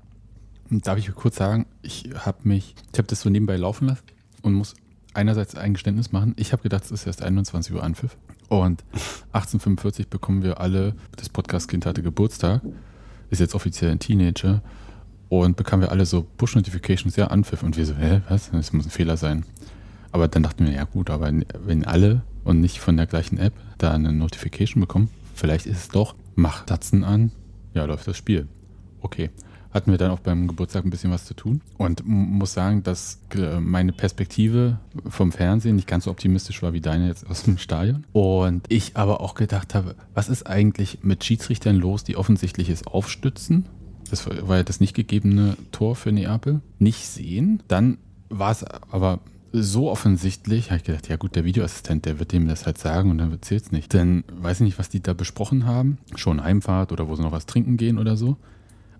Darf 0.80 0.98
ich 0.98 1.12
kurz 1.14 1.36
sagen, 1.36 1.66
ich 1.82 2.10
habe 2.14 2.38
mich, 2.44 2.74
ich 2.92 2.98
habe 2.98 3.08
das 3.08 3.20
so 3.20 3.30
nebenbei 3.30 3.56
laufen 3.56 3.88
lassen 3.88 4.02
und 4.42 4.54
muss 4.54 4.74
einerseits 5.14 5.54
ein 5.54 5.74
Geständnis 5.74 6.12
machen. 6.12 6.34
Ich 6.36 6.52
habe 6.52 6.62
gedacht, 6.62 6.84
es 6.84 6.90
ist 6.90 7.06
erst 7.06 7.22
21 7.22 7.74
Uhr 7.74 7.82
Anpfiff. 7.82 8.16
Und 8.48 8.84
1845 9.32 10.08
bekommen 10.08 10.42
wir 10.42 10.60
alle, 10.60 10.94
das 11.16 11.28
Podcast-Kind 11.28 11.86
hatte 11.86 12.02
Geburtstag 12.02 12.62
ist 13.30 13.40
jetzt 13.40 13.54
offiziell 13.54 13.90
ein 13.90 13.98
Teenager 13.98 14.62
und 15.28 15.56
bekamen 15.56 15.82
wir 15.82 15.90
alle 15.90 16.06
so 16.06 16.26
Push-Notifications, 16.36 17.16
ja, 17.16 17.28
Anpfiff. 17.28 17.62
Und 17.62 17.76
wir 17.76 17.86
so, 17.86 17.94
hä, 17.94 18.20
was? 18.28 18.50
Das 18.50 18.72
muss 18.72 18.86
ein 18.86 18.90
Fehler 18.90 19.16
sein. 19.16 19.44
Aber 20.12 20.28
dann 20.28 20.42
dachten 20.42 20.66
wir, 20.66 20.72
ja 20.72 20.84
gut, 20.84 21.10
aber 21.10 21.32
wenn 21.64 21.84
alle 21.84 22.22
und 22.44 22.60
nicht 22.60 22.78
von 22.78 22.96
der 22.96 23.06
gleichen 23.06 23.38
App 23.38 23.54
da 23.78 23.92
eine 23.92 24.12
Notification 24.12 24.80
bekommen, 24.80 25.08
vielleicht 25.34 25.66
ist 25.66 25.78
es 25.78 25.88
doch, 25.88 26.14
mach 26.36 26.64
Tatzen 26.64 27.02
an, 27.02 27.32
ja, 27.74 27.84
läuft 27.84 28.06
das 28.06 28.16
Spiel. 28.16 28.46
Okay 29.00 29.30
hatten 29.74 29.90
wir 29.90 29.98
dann 29.98 30.12
auch 30.12 30.20
beim 30.20 30.46
Geburtstag 30.46 30.84
ein 30.84 30.90
bisschen 30.90 31.10
was 31.10 31.24
zu 31.24 31.34
tun. 31.34 31.60
Und 31.76 32.02
muss 32.06 32.54
sagen, 32.54 32.84
dass 32.84 33.18
äh, 33.34 33.58
meine 33.58 33.92
Perspektive 33.92 34.78
vom 35.08 35.32
Fernsehen 35.32 35.74
nicht 35.74 35.88
ganz 35.88 36.04
so 36.04 36.12
optimistisch 36.12 36.62
war 36.62 36.72
wie 36.72 36.80
deine 36.80 37.08
jetzt 37.08 37.28
aus 37.28 37.42
dem 37.42 37.58
Stadion. 37.58 38.04
Und 38.12 38.64
ich 38.68 38.96
aber 38.96 39.20
auch 39.20 39.34
gedacht 39.34 39.74
habe, 39.74 39.96
was 40.14 40.28
ist 40.28 40.46
eigentlich 40.46 41.00
mit 41.02 41.24
Schiedsrichtern 41.24 41.76
los, 41.76 42.04
die 42.04 42.16
offensichtliches 42.16 42.86
Aufstützen? 42.86 43.66
Das 44.08 44.26
war 44.26 44.56
ja 44.56 44.62
das 44.62 44.78
nicht 44.78 44.94
gegebene 44.94 45.56
Tor 45.72 45.96
für 45.96 46.12
Neapel. 46.12 46.60
Nicht 46.78 47.06
sehen. 47.06 47.62
Dann 47.66 47.98
war 48.28 48.52
es 48.52 48.62
aber 48.64 49.18
so 49.50 49.90
offensichtlich, 49.90 50.70
habe 50.70 50.78
ich 50.78 50.84
gedacht, 50.84 51.08
ja 51.08 51.16
gut, 51.16 51.36
der 51.36 51.44
Videoassistent, 51.44 52.06
der 52.06 52.18
wird 52.18 52.32
dem 52.32 52.48
das 52.48 52.66
halt 52.66 52.78
sagen 52.78 53.10
und 53.10 53.18
dann 53.18 53.36
zählt 53.40 53.64
es 53.64 53.72
nicht. 53.72 53.92
Denn 53.92 54.24
weiß 54.40 54.60
ich 54.60 54.64
nicht, 54.64 54.78
was 54.78 54.88
die 54.88 55.00
da 55.00 55.14
besprochen 55.14 55.66
haben. 55.66 55.98
Schon 56.14 56.44
Heimfahrt 56.44 56.92
oder 56.92 57.08
wo 57.08 57.16
sie 57.16 57.22
noch 57.22 57.32
was 57.32 57.46
trinken 57.46 57.76
gehen 57.76 57.98
oder 57.98 58.16
so. 58.16 58.36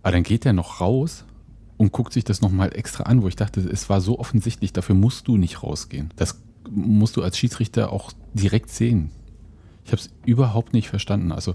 Aber 0.05 0.13
dann 0.13 0.23
geht 0.23 0.47
er 0.47 0.53
noch 0.53 0.81
raus 0.81 1.25
und 1.79 1.91
guckt 1.91 2.13
sich 2.13 2.25
das 2.25 2.43
nochmal 2.43 2.77
extra 2.77 3.05
an, 3.05 3.23
wo 3.23 3.29
ich 3.29 3.37
dachte, 3.37 3.61
es 3.61 3.89
war 3.89 4.01
so 4.01 4.19
offensichtlich, 4.19 4.73
dafür 4.73 4.95
musst 4.95 5.27
du 5.27 5.39
nicht 5.39 5.63
rausgehen. 5.63 6.11
Das 6.17 6.41
musst 6.71 7.17
du 7.17 7.23
als 7.23 7.39
Schiedsrichter 7.39 7.91
auch 7.91 8.13
direkt 8.35 8.71
sehen. 8.71 9.11
Ich 9.85 9.93
habe 9.93 10.01
es 10.01 10.11
überhaupt 10.27 10.75
nicht 10.75 10.89
verstanden. 10.89 11.33
Also 11.33 11.55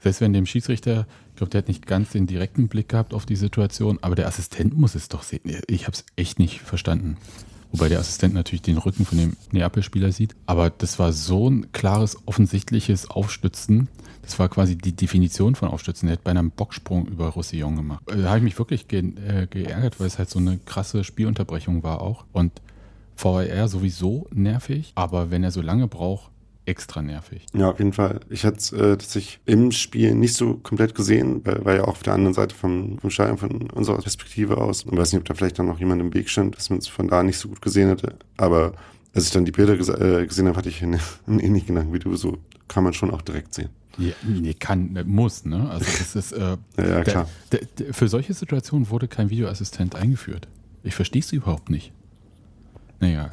selbst 0.00 0.20
wenn 0.20 0.32
dem 0.32 0.46
Schiedsrichter, 0.46 1.06
ich 1.30 1.36
glaube, 1.36 1.50
der 1.50 1.60
hat 1.60 1.68
nicht 1.68 1.86
ganz 1.86 2.10
den 2.10 2.26
direkten 2.26 2.68
Blick 2.68 2.88
gehabt 2.88 3.14
auf 3.14 3.24
die 3.24 3.36
Situation, 3.36 3.98
aber 4.02 4.16
der 4.16 4.26
Assistent 4.26 4.76
muss 4.76 4.96
es 4.96 5.08
doch 5.08 5.22
sehen. 5.22 5.42
Ich 5.68 5.82
habe 5.86 5.92
es 5.92 6.04
echt 6.16 6.40
nicht 6.40 6.60
verstanden. 6.60 7.16
Wobei 7.70 7.88
der 7.88 8.00
Assistent 8.00 8.34
natürlich 8.34 8.62
den 8.62 8.78
Rücken 8.78 9.06
von 9.06 9.18
dem 9.18 9.36
Neapel-Spieler 9.52 10.10
sieht. 10.10 10.34
Aber 10.46 10.70
das 10.70 10.98
war 10.98 11.12
so 11.12 11.48
ein 11.48 11.70
klares, 11.72 12.16
offensichtliches 12.26 13.10
Aufstützen, 13.10 13.88
das 14.26 14.38
war 14.40 14.48
quasi 14.48 14.76
die 14.76 14.94
Definition 14.94 15.54
von 15.54 15.68
Aufstützen. 15.68 16.08
Er 16.08 16.14
hat 16.14 16.24
bei 16.24 16.32
einem 16.32 16.50
Bocksprung 16.50 17.06
über 17.06 17.28
Roussillon 17.28 17.76
gemacht. 17.76 18.02
Da 18.06 18.24
habe 18.24 18.38
ich 18.38 18.44
mich 18.44 18.58
wirklich 18.58 18.88
ge 18.88 19.00
äh, 19.00 19.46
geärgert, 19.46 20.00
weil 20.00 20.08
es 20.08 20.18
halt 20.18 20.28
so 20.28 20.40
eine 20.40 20.58
krasse 20.58 21.04
Spielunterbrechung 21.04 21.84
war 21.84 22.00
auch. 22.00 22.24
Und 22.32 22.52
VAR 23.16 23.68
sowieso 23.68 24.26
nervig, 24.34 24.92
aber 24.94 25.30
wenn 25.30 25.44
er 25.44 25.52
so 25.52 25.62
lange 25.62 25.86
braucht, 25.86 26.30
extra 26.66 27.00
nervig. 27.00 27.46
Ja, 27.54 27.70
auf 27.70 27.78
jeden 27.78 27.92
Fall. 27.92 28.20
Ich 28.28 28.44
hatte 28.44 28.58
es 28.58 28.72
äh, 28.72 29.22
im 29.46 29.70
Spiel 29.70 30.14
nicht 30.16 30.34
so 30.34 30.54
komplett 30.54 30.96
gesehen, 30.96 31.40
weil, 31.44 31.64
weil 31.64 31.76
ja 31.76 31.84
auch 31.84 31.88
auf 31.88 32.02
der 32.02 32.14
anderen 32.14 32.34
Seite 32.34 32.54
vom, 32.54 32.98
vom 32.98 33.10
Stadion 33.10 33.38
von 33.38 33.70
unserer 33.70 33.98
Perspektive 33.98 34.58
aus. 34.58 34.84
Ich 34.84 34.96
weiß 34.96 35.12
nicht, 35.12 35.20
ob 35.20 35.26
da 35.26 35.34
vielleicht 35.34 35.60
dann 35.60 35.66
noch 35.66 35.78
jemand 35.78 36.02
im 36.02 36.12
Weg 36.12 36.28
stand, 36.28 36.56
dass 36.56 36.68
man 36.68 36.80
es 36.80 36.88
von 36.88 37.06
da 37.06 37.22
nicht 37.22 37.38
so 37.38 37.48
gut 37.48 37.62
gesehen 37.62 37.88
hätte. 37.88 38.16
Aber 38.36 38.72
als 39.14 39.26
ich 39.26 39.30
dann 39.30 39.44
die 39.44 39.52
Bilder 39.52 39.76
ges 39.76 39.88
äh, 39.88 40.26
gesehen 40.26 40.46
habe, 40.46 40.58
hatte 40.58 40.68
ich 40.68 40.82
einen, 40.82 41.00
einen 41.26 41.40
ähnlichen 41.40 41.68
Gedanken 41.68 41.92
wie 41.92 41.98
du. 41.98 42.14
So 42.16 42.38
kann 42.68 42.84
man 42.84 42.92
schon 42.92 43.10
auch 43.10 43.22
direkt 43.22 43.54
sehen. 43.54 43.70
Ja, 43.98 44.12
nee, 44.22 44.52
kann, 44.52 44.98
muss, 45.06 45.46
ne? 45.46 45.70
Also 45.70 45.86
das 45.86 46.16
ist 46.16 46.32
äh, 46.32 46.56
ja, 46.76 46.86
ja, 46.86 47.04
klar. 47.04 47.28
Der, 47.52 47.60
der, 47.78 47.94
für 47.94 48.08
solche 48.08 48.34
Situationen 48.34 48.90
wurde 48.90 49.08
kein 49.08 49.30
Videoassistent 49.30 49.94
eingeführt. 49.94 50.48
Ich 50.82 50.94
verstehe 50.94 51.20
es 51.20 51.32
überhaupt 51.32 51.70
nicht. 51.70 51.92
Naja, 53.00 53.30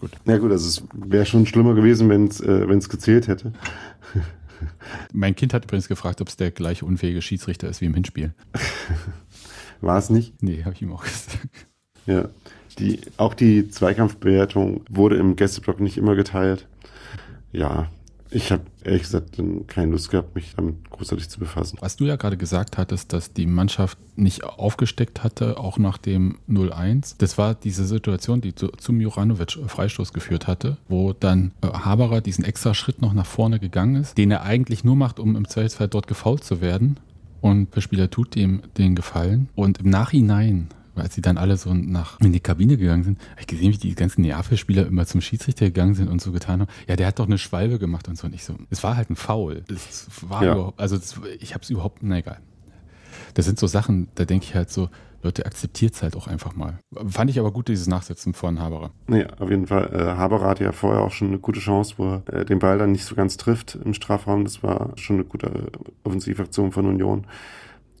gut. 0.00 0.12
Ja 0.24 0.38
gut, 0.38 0.50
also 0.52 0.68
es 0.68 0.82
wäre 0.94 1.26
schon 1.26 1.46
schlimmer 1.46 1.74
gewesen, 1.74 2.08
wenn 2.08 2.28
es 2.28 2.40
äh, 2.40 2.88
gezählt 2.88 3.28
hätte. 3.28 3.52
mein 5.12 5.34
Kind 5.34 5.52
hat 5.52 5.64
übrigens 5.64 5.88
gefragt, 5.88 6.20
ob 6.22 6.28
es 6.28 6.36
der 6.36 6.50
gleiche 6.50 6.86
unfähige 6.86 7.20
Schiedsrichter 7.20 7.68
ist 7.68 7.82
wie 7.82 7.86
im 7.86 7.94
Hinspiel. 7.94 8.34
War 9.80 9.98
es 9.98 10.08
nicht? 10.08 10.42
Nee, 10.42 10.64
habe 10.64 10.74
ich 10.74 10.82
ihm 10.82 10.92
auch 10.92 11.04
gesagt. 11.04 11.66
Ja, 12.06 12.28
die, 12.78 13.00
auch 13.16 13.34
die 13.34 13.68
Zweikampfbewertung 13.68 14.82
wurde 14.88 15.16
im 15.16 15.36
Gästeblock 15.36 15.80
nicht 15.80 15.96
immer 15.96 16.14
geteilt. 16.14 16.66
Ja, 17.52 17.88
ich 18.30 18.50
habe 18.50 18.62
ehrlich 18.84 19.02
gesagt 19.02 19.40
keine 19.68 19.92
Lust 19.92 20.10
gehabt, 20.10 20.34
mich 20.34 20.54
damit 20.56 20.90
großartig 20.90 21.28
zu 21.28 21.38
befassen. 21.38 21.78
Was 21.80 21.96
du 21.96 22.04
ja 22.04 22.16
gerade 22.16 22.36
gesagt 22.36 22.76
hattest, 22.76 23.12
dass 23.12 23.32
die 23.32 23.46
Mannschaft 23.46 23.98
nicht 24.16 24.44
aufgesteckt 24.44 25.22
hatte, 25.22 25.58
auch 25.58 25.78
nach 25.78 25.96
dem 25.96 26.38
0-1, 26.48 27.14
das 27.18 27.38
war 27.38 27.54
diese 27.54 27.84
Situation, 27.86 28.40
die 28.40 28.54
zu, 28.54 28.68
zum 28.68 29.00
Juranovic 29.00 29.58
Freistoß 29.66 30.12
geführt 30.12 30.46
hatte, 30.46 30.76
wo 30.88 31.12
dann 31.12 31.52
äh, 31.62 31.68
Haberer 31.68 32.20
diesen 32.20 32.44
extra 32.44 32.74
Schritt 32.74 33.00
noch 33.00 33.12
nach 33.12 33.26
vorne 33.26 33.60
gegangen 33.60 33.96
ist, 33.96 34.18
den 34.18 34.30
er 34.30 34.42
eigentlich 34.42 34.84
nur 34.84 34.96
macht, 34.96 35.20
um 35.20 35.36
im 35.36 35.48
Zweifelsfall 35.48 35.88
dort 35.88 36.06
gefault 36.06 36.42
zu 36.42 36.60
werden. 36.60 36.98
Und 37.40 37.76
der 37.76 37.80
Spieler 37.80 38.10
tut 38.10 38.34
ihm 38.34 38.62
den 38.76 38.96
Gefallen. 38.96 39.48
Und 39.54 39.78
im 39.78 39.90
Nachhinein 39.90 40.68
als 41.02 41.14
sie 41.14 41.22
dann 41.22 41.36
alle 41.38 41.56
so 41.56 41.72
nach 41.74 42.18
in 42.20 42.32
die 42.32 42.40
Kabine 42.40 42.76
gegangen 42.76 43.04
sind, 43.04 43.18
habe 43.32 43.40
ich 43.40 43.46
gesehen, 43.46 43.72
wie 43.72 43.76
die 43.78 43.94
ganzen 43.94 44.22
Neapel-Spieler 44.22 44.86
immer 44.86 45.06
zum 45.06 45.20
Schiedsrichter 45.20 45.66
gegangen 45.66 45.94
sind 45.94 46.08
und 46.08 46.20
so 46.20 46.32
getan 46.32 46.60
haben. 46.60 46.70
Ja, 46.88 46.96
der 46.96 47.06
hat 47.08 47.18
doch 47.18 47.26
eine 47.26 47.38
Schwalbe 47.38 47.78
gemacht 47.78 48.08
und 48.08 48.16
so. 48.18 48.26
Und 48.26 48.34
ich 48.34 48.44
so, 48.44 48.54
es 48.70 48.82
war 48.82 48.96
halt 48.96 49.10
ein 49.10 49.16
Foul. 49.16 49.64
Es 49.68 50.08
war 50.28 50.44
Ja. 50.44 50.52
überhaupt, 50.54 50.80
also 50.80 50.96
es, 50.96 51.20
ich 51.40 51.54
habe 51.54 51.62
es 51.62 51.70
überhaupt, 51.70 51.98
na 52.02 52.18
egal. 52.18 52.38
Das 53.34 53.44
sind 53.44 53.58
so 53.58 53.66
Sachen, 53.66 54.08
da 54.14 54.24
denke 54.24 54.44
ich 54.46 54.54
halt 54.54 54.70
so, 54.70 54.88
Leute, 55.22 55.44
akzeptiert 55.44 55.94
es 55.94 56.02
halt 56.02 56.14
auch 56.14 56.28
einfach 56.28 56.54
mal. 56.54 56.78
Fand 57.08 57.30
ich 57.30 57.40
aber 57.40 57.50
gut, 57.50 57.68
dieses 57.68 57.88
Nachsetzen 57.88 58.32
von 58.32 58.60
Haberer. 58.60 58.90
Nee, 59.08 59.26
auf 59.38 59.50
jeden 59.50 59.66
Fall. 59.66 59.90
Äh, 59.92 60.16
Haberer 60.16 60.46
hatte 60.48 60.62
ja 60.64 60.72
vorher 60.72 61.00
auch 61.02 61.10
schon 61.10 61.28
eine 61.28 61.38
gute 61.38 61.58
Chance, 61.58 61.94
wo 61.96 62.04
er 62.26 62.32
äh, 62.32 62.44
den 62.44 62.58
Ball 62.60 62.78
dann 62.78 62.92
nicht 62.92 63.04
so 63.04 63.14
ganz 63.16 63.36
trifft 63.36 63.76
im 63.82 63.92
Strafraum. 63.94 64.44
Das 64.44 64.62
war 64.62 64.92
schon 64.96 65.16
eine 65.16 65.24
gute 65.24 65.46
äh, 65.48 65.62
Offensivaktion 66.04 66.70
von 66.70 66.86
Union. 66.86 67.26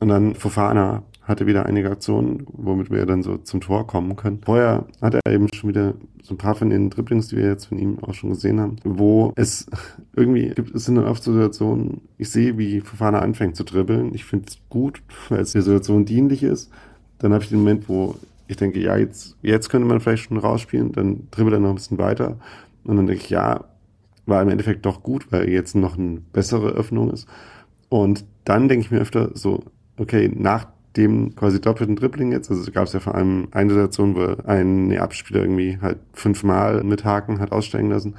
Und 0.00 0.08
dann 0.08 0.34
Fofana 0.34 1.02
hatte 1.22 1.46
wieder 1.46 1.66
einige 1.66 1.90
Aktionen, 1.90 2.46
womit 2.52 2.90
wir 2.90 3.04
dann 3.04 3.22
so 3.22 3.36
zum 3.38 3.60
Tor 3.60 3.86
kommen 3.86 4.14
können. 4.14 4.40
Vorher 4.44 4.86
hatte 5.02 5.20
er 5.24 5.32
eben 5.32 5.48
schon 5.52 5.70
wieder 5.70 5.94
so 6.22 6.34
ein 6.34 6.38
paar 6.38 6.54
von 6.54 6.70
den 6.70 6.88
Dribblings, 6.90 7.28
die 7.28 7.36
wir 7.36 7.46
jetzt 7.46 7.66
von 7.66 7.78
ihm 7.78 7.98
auch 8.00 8.14
schon 8.14 8.30
gesehen 8.30 8.60
haben, 8.60 8.76
wo 8.84 9.32
es 9.34 9.66
irgendwie 10.14 10.50
gibt, 10.50 10.74
es 10.74 10.84
sind 10.84 10.96
dann 10.96 11.06
oft 11.06 11.22
Situationen, 11.22 12.02
ich 12.16 12.30
sehe, 12.30 12.58
wie 12.58 12.80
Fofana 12.80 13.20
anfängt 13.20 13.56
zu 13.56 13.64
dribbeln. 13.64 14.14
Ich 14.14 14.24
finde 14.24 14.46
es 14.48 14.58
gut, 14.68 15.02
weil 15.28 15.40
es 15.40 15.52
der 15.52 15.62
Situation 15.62 16.04
dienlich 16.04 16.42
ist. 16.42 16.70
Dann 17.18 17.32
habe 17.32 17.42
ich 17.42 17.50
den 17.50 17.58
Moment, 17.58 17.88
wo 17.88 18.16
ich 18.46 18.56
denke, 18.56 18.80
ja, 18.80 18.96
jetzt, 18.96 19.36
jetzt 19.42 19.68
könnte 19.68 19.88
man 19.88 19.98
vielleicht 20.00 20.24
schon 20.24 20.36
rausspielen, 20.36 20.92
dann 20.92 21.26
dribbelt 21.32 21.54
er 21.54 21.60
noch 21.60 21.70
ein 21.70 21.76
bisschen 21.76 21.98
weiter. 21.98 22.36
Und 22.84 22.96
dann 22.96 23.06
denke 23.06 23.22
ich, 23.22 23.30
ja, 23.30 23.64
war 24.26 24.42
im 24.42 24.48
Endeffekt 24.48 24.86
doch 24.86 25.02
gut, 25.02 25.32
weil 25.32 25.48
jetzt 25.48 25.74
noch 25.74 25.98
eine 25.98 26.20
bessere 26.32 26.68
Öffnung 26.68 27.10
ist. 27.10 27.26
Und 27.88 28.24
dann 28.44 28.68
denke 28.68 28.84
ich 28.84 28.90
mir 28.92 29.00
öfter 29.00 29.30
so, 29.34 29.64
okay, 29.98 30.30
nach 30.34 30.66
dem 30.96 31.34
quasi 31.36 31.60
doppelten 31.60 31.96
Dribbling 31.96 32.32
jetzt, 32.32 32.50
also 32.50 32.70
gab 32.72 32.84
es 32.84 32.92
ja 32.92 33.00
vor 33.00 33.14
allem 33.14 33.48
eine 33.50 33.70
Situation, 33.70 34.16
wo 34.16 34.42
ein 34.44 34.88
Neapel-Spieler 34.88 35.40
irgendwie 35.40 35.78
halt 35.80 35.98
fünfmal 36.12 36.82
mit 36.84 37.04
Haken 37.04 37.38
hat 37.38 37.52
aussteigen 37.52 37.90
lassen. 37.90 38.14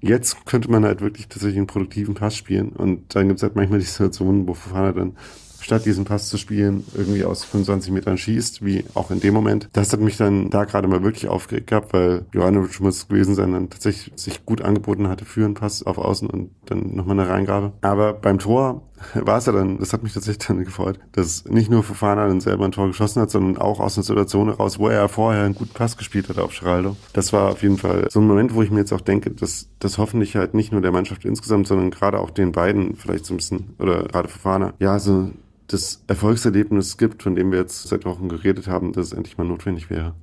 Jetzt 0.00 0.44
könnte 0.46 0.70
man 0.70 0.84
halt 0.84 1.00
wirklich 1.00 1.28
tatsächlich 1.28 1.58
einen 1.58 1.66
produktiven 1.66 2.14
Pass 2.14 2.36
spielen. 2.36 2.70
Und 2.70 3.14
dann 3.14 3.28
gibt 3.28 3.38
es 3.38 3.42
halt 3.42 3.56
manchmal 3.56 3.78
die 3.78 3.86
Situationen, 3.86 4.46
wo 4.46 4.54
Fofana 4.54 4.92
dann 4.92 5.16
statt 5.64 5.86
diesen 5.86 6.04
Pass 6.04 6.28
zu 6.28 6.36
spielen, 6.36 6.84
irgendwie 6.94 7.24
aus 7.24 7.42
25 7.44 7.90
Metern 7.90 8.18
schießt, 8.18 8.64
wie 8.64 8.84
auch 8.92 9.10
in 9.10 9.20
dem 9.20 9.32
Moment. 9.32 9.70
Das 9.72 9.92
hat 9.92 10.00
mich 10.00 10.18
dann 10.18 10.50
da 10.50 10.64
gerade 10.64 10.86
mal 10.88 11.02
wirklich 11.02 11.28
aufgeregt 11.28 11.68
gehabt, 11.68 11.94
weil 11.94 12.26
Jovanovic 12.32 12.80
muss 12.80 12.98
es 12.98 13.08
gewesen 13.08 13.34
sein, 13.34 13.52
dann 13.52 13.70
tatsächlich 13.70 14.12
sich 14.14 14.44
gut 14.44 14.60
angeboten 14.60 15.08
hatte 15.08 15.24
für 15.24 15.44
einen 15.44 15.54
Pass 15.54 15.82
auf 15.82 15.96
Außen 15.96 16.28
und 16.28 16.50
dann 16.66 16.94
nochmal 16.94 17.18
eine 17.18 17.30
Reingabe. 17.30 17.72
Aber 17.80 18.12
beim 18.12 18.38
Tor 18.38 18.82
war 19.14 19.38
es 19.38 19.46
ja 19.46 19.52
dann, 19.52 19.78
das 19.78 19.92
hat 19.92 20.02
mich 20.02 20.12
tatsächlich 20.12 20.46
dann 20.46 20.64
gefreut, 20.64 20.98
dass 21.12 21.44
nicht 21.46 21.70
nur 21.70 21.82
Fofana 21.82 22.26
dann 22.26 22.40
selber 22.40 22.64
ein 22.64 22.72
Tor 22.72 22.86
geschossen 22.88 23.20
hat, 23.20 23.30
sondern 23.30 23.60
auch 23.60 23.80
aus 23.80 23.96
einer 23.96 24.04
Situation 24.04 24.48
heraus, 24.48 24.78
wo 24.78 24.88
er 24.88 25.00
ja 25.00 25.08
vorher 25.08 25.44
einen 25.44 25.54
guten 25.54 25.72
Pass 25.72 25.96
gespielt 25.96 26.28
hat 26.28 26.38
auf 26.38 26.58
Geraldo. 26.58 26.96
Das 27.12 27.32
war 27.32 27.50
auf 27.50 27.62
jeden 27.62 27.78
Fall 27.78 28.08
so 28.10 28.20
ein 28.20 28.26
Moment, 28.26 28.54
wo 28.54 28.62
ich 28.62 28.70
mir 28.70 28.80
jetzt 28.80 28.92
auch 28.92 29.00
denke, 29.00 29.30
dass 29.30 29.68
das 29.78 29.98
hoffentlich 29.98 30.36
halt 30.36 30.54
nicht 30.54 30.72
nur 30.72 30.80
der 30.80 30.92
Mannschaft 30.92 31.24
insgesamt, 31.24 31.66
sondern 31.66 31.90
gerade 31.90 32.18
auch 32.18 32.30
den 32.30 32.52
beiden 32.52 32.96
vielleicht 32.96 33.26
so 33.26 33.34
ein 33.34 33.38
bisschen, 33.38 33.74
oder 33.78 34.04
gerade 34.04 34.28
Fofana, 34.28 34.74
ja, 34.78 34.98
so 34.98 35.30
das 35.66 36.02
Erfolgserlebnis 36.06 36.96
gibt, 36.98 37.22
von 37.22 37.34
dem 37.34 37.50
wir 37.50 37.58
jetzt 37.58 37.88
seit 37.88 38.04
Wochen 38.04 38.28
geredet 38.28 38.68
haben, 38.68 38.92
dass 38.92 39.08
es 39.08 39.12
endlich 39.12 39.38
mal 39.38 39.44
notwendig 39.44 39.90
wäre. 39.90 40.14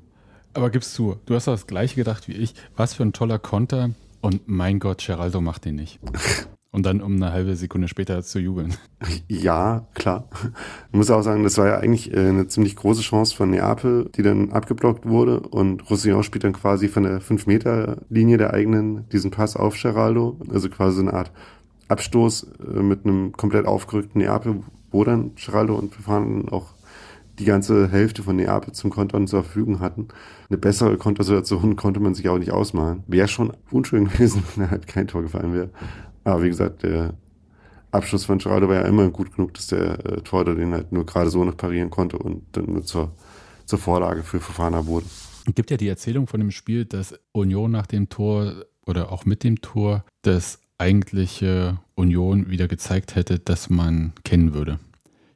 Aber 0.53 0.69
gib's 0.69 0.93
zu, 0.93 1.17
du 1.25 1.36
hast 1.36 1.47
das 1.47 1.65
gleiche 1.65 1.95
gedacht 1.95 2.27
wie 2.27 2.34
ich. 2.34 2.53
Was 2.75 2.93
für 2.93 3.03
ein 3.03 3.13
toller 3.13 3.39
Konter 3.39 3.91
und 4.21 4.47
mein 4.47 4.79
Gott, 4.79 5.03
Geraldo 5.05 5.41
macht 5.41 5.65
den 5.65 5.75
nicht. 5.75 5.99
Und 6.73 6.86
dann 6.86 7.01
um 7.01 7.15
eine 7.15 7.34
halbe 7.34 7.55
Sekunde 7.57 7.89
später 7.89 8.23
zu 8.23 8.39
jubeln. 8.39 8.73
Ja, 9.27 9.88
klar. 9.93 10.29
Ich 10.91 10.97
muss 10.97 11.12
auch 11.12 11.21
sagen, 11.21 11.43
das 11.43 11.57
war 11.57 11.67
ja 11.67 11.77
eigentlich 11.79 12.13
äh, 12.13 12.29
eine 12.29 12.47
ziemlich 12.47 12.77
große 12.77 13.01
Chance 13.01 13.36
von 13.36 13.49
Neapel, 13.49 14.10
die 14.15 14.21
dann 14.21 14.51
abgeblockt 14.51 15.05
wurde 15.05 15.41
und 15.41 15.89
Roussillon 15.89 16.23
spielt 16.23 16.45
dann 16.45 16.53
quasi 16.53 16.88
von 16.88 17.03
der 17.03 17.21
5-Meter-Linie 17.21 18.38
der 18.38 18.53
eigenen 18.53 19.10
diesen 19.10 19.31
Pass 19.31 19.57
auf 19.57 19.75
Geraldo, 19.81 20.38
also 20.49 20.69
quasi 20.69 20.97
so 20.97 21.01
eine 21.01 21.13
Art 21.13 21.31
Abstoß 21.89 22.47
äh, 22.75 22.81
mit 22.81 23.05
einem 23.05 23.34
komplett 23.34 23.65
aufgerückten 23.65 24.21
Neapel, 24.21 24.62
wo 24.91 25.03
dann 25.03 25.36
Geraldo 25.36 25.75
und 25.75 25.93
Fofana 25.93 26.51
auch 26.51 26.73
die 27.39 27.45
ganze 27.45 27.89
Hälfte 27.89 28.23
von 28.23 28.36
Neapel 28.36 28.73
zum 28.73 28.91
Kontern 28.91 29.27
zur 29.27 29.43
Verfügung 29.43 29.79
hatten. 29.79 30.07
Eine 30.49 30.57
bessere 30.57 30.95
Kontersituation 30.97 31.75
konnte 31.75 31.99
man 31.99 32.13
sich 32.13 32.29
auch 32.29 32.38
nicht 32.38 32.51
ausmalen. 32.51 33.03
Wäre 33.07 33.27
schon 33.27 33.51
unschön 33.71 34.05
gewesen, 34.07 34.43
wenn 34.55 34.69
halt 34.69 34.88
kein 34.88 35.07
Tor 35.07 35.23
gefallen 35.23 35.53
wäre. 35.53 35.69
Aber 36.23 36.43
wie 36.43 36.49
gesagt, 36.49 36.84
der 36.84 37.13
Abschluss 37.91 38.25
von 38.25 38.38
Geraldo 38.38 38.69
war 38.69 38.75
ja 38.75 38.81
immer 38.81 39.10
gut 39.10 39.36
genug, 39.36 39.53
dass 39.53 39.67
der 39.67 40.05
äh, 40.05 40.21
Torhüter 40.21 40.55
den 40.55 40.73
halt 40.73 40.91
nur 40.91 41.05
gerade 41.05 41.29
so 41.29 41.43
noch 41.43 41.57
parieren 41.57 41.89
konnte 41.89 42.17
und 42.17 42.43
dann 42.53 42.65
nur 42.65 42.86
zur, 42.86 43.12
zur 43.65 43.79
Vorlage 43.79 44.23
für 44.23 44.39
Fofana 44.39 44.86
wurde. 44.86 45.05
Es 45.47 45.55
gibt 45.55 45.71
ja 45.71 45.77
die 45.77 45.88
Erzählung 45.88 46.27
von 46.27 46.39
dem 46.39 46.51
Spiel, 46.51 46.86
dass 46.86 47.19
Union 47.31 47.71
nach 47.71 47.88
dem 47.88 48.10
Tor 48.10 48.65
oder 48.86 49.12
auch 49.12 49.25
mit 49.25 49.43
dem 49.43 49.62
Tor 49.62 50.05
das 50.21 50.60
eigentliche 50.77 51.79
Union 51.95 52.49
wieder 52.49 52.67
gezeigt 52.67 53.15
hätte, 53.15 53.39
dass 53.39 53.69
man 53.69 54.13
kennen 54.23 54.53
würde. 54.53 54.79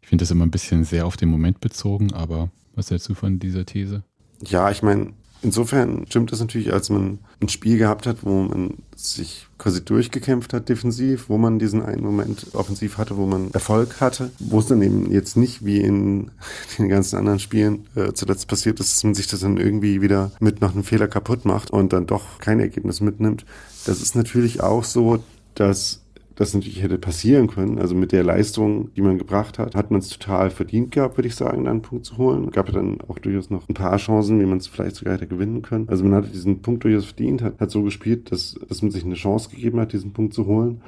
Ich 0.02 0.08
finde 0.08 0.24
das 0.24 0.32
immer 0.32 0.45
ein 0.45 0.52
bisschen 0.52 0.84
sehr 0.84 1.06
auf 1.06 1.17
den 1.17 1.30
Moment 1.30 1.60
bezogen, 1.60 2.13
aber 2.13 2.50
was 2.74 2.91
hältst 2.91 3.10
du 3.10 3.13
von 3.13 3.39
dieser 3.39 3.65
These? 3.65 4.04
Ja, 4.43 4.69
ich 4.69 4.84
meine, 4.84 5.13
insofern 5.45 6.05
stimmt 6.10 6.34
es 6.34 6.39
natürlich, 6.39 6.73
als 6.73 6.89
man 6.89 7.19
ein 7.39 7.49
Spiel 7.49 7.77
gehabt 7.77 8.08
hat, 8.08 8.17
wo 8.23 8.41
man 8.41 8.73
sich 8.95 9.47
quasi 9.58 9.86
durchgekämpft 9.86 10.53
hat 10.53 10.67
defensiv, 10.67 11.29
wo 11.29 11.38
man 11.38 11.60
diesen 11.60 11.84
einen 11.84 12.03
Moment 12.03 12.47
offensiv 12.53 12.97
hatte, 12.97 13.15
wo 13.15 13.25
man 13.27 13.51
Erfolg 13.51 14.01
hatte, 14.01 14.31
wo 14.39 14.60
es 14.60 14.67
dann 14.67 14.81
eben 14.81 15.12
jetzt 15.12 15.38
nicht 15.38 15.63
wie 15.63 15.79
in 15.79 16.31
den 16.79 16.89
ganzen 16.89 17.17
anderen 17.17 17.39
Spielen 17.39 17.86
äh, 17.95 18.13
zuletzt 18.13 18.47
passiert 18.47 18.79
ist, 18.79 18.91
dass 18.91 19.03
man 19.03 19.13
sich 19.13 19.27
das 19.27 19.41
dann 19.41 19.58
irgendwie 19.58 20.01
wieder 20.01 20.31
mit 20.39 20.62
noch 20.62 20.73
einem 20.73 20.84
Fehler 20.84 21.08
kaputt 21.08 21.45
macht 21.45 21.69
und 21.69 21.93
dann 21.93 22.08
doch 22.08 22.39
kein 22.39 22.60
Ergebnis 22.60 22.99
mitnimmt. 22.99 23.45
Das 23.86 24.01
ist 24.01 24.15
natürlich 24.15 24.62
auch 24.62 24.84
so, 24.84 25.23
dass 25.53 26.01
das 26.36 26.54
natürlich 26.54 26.84
hätte 26.84 26.98
passieren 26.98 27.48
können. 27.48 27.80
Also 27.80 27.95
mit 27.95 28.12
der 28.12 28.24
Leistung, 28.24 28.93
die 28.93 29.02
man 29.02 29.17
gebracht 29.17 29.58
hat, 29.58 29.76
hat 29.76 29.89
man 29.89 30.00
es 30.00 30.10
total 30.10 30.50
verdient 30.50 30.91
gehabt, 30.91 31.17
würde 31.17 31.28
ich 31.28 31.36
sagen, 31.36 31.67
einen 31.67 31.82
Punkt 31.82 32.06
zu 32.06 32.17
holen. 32.17 32.52
Gab 32.52 32.67
ja 32.67 32.76
dann 32.76 33.00
auch 33.08 33.19
durchaus 33.19 33.50
noch 33.50 33.67
ein 33.69 33.74
paar 33.74 33.98
Chancen, 33.98 34.39
wie 34.41 34.45
man 34.45 34.58
es 34.58 34.67
vielleicht 34.67 34.98
sogar 34.98 35.13
hätte 35.13 35.28
gewinnen 35.28 35.62
können. 35.62 35.88
Also 35.88 36.04
man 36.04 36.13
hat 36.13 36.34
diesen 36.34 36.62
Punkt 36.62 36.84
durchaus 36.84 37.06
verdient, 37.06 37.41
hat, 37.41 37.60
hat 37.60 37.71
so 37.71 37.84
gespielt, 37.84 38.32
dass, 38.32 38.60
dass 38.67 38.82
man 38.82 38.91
sich 38.91 39.06
eine 39.06 39.15
Chance 39.15 39.50
gegeben 39.50 39.80
hat, 39.80 39.93
diesen 39.93 40.12
Punkt 40.12 40.34
zu 40.34 40.45
holen. 40.45 40.82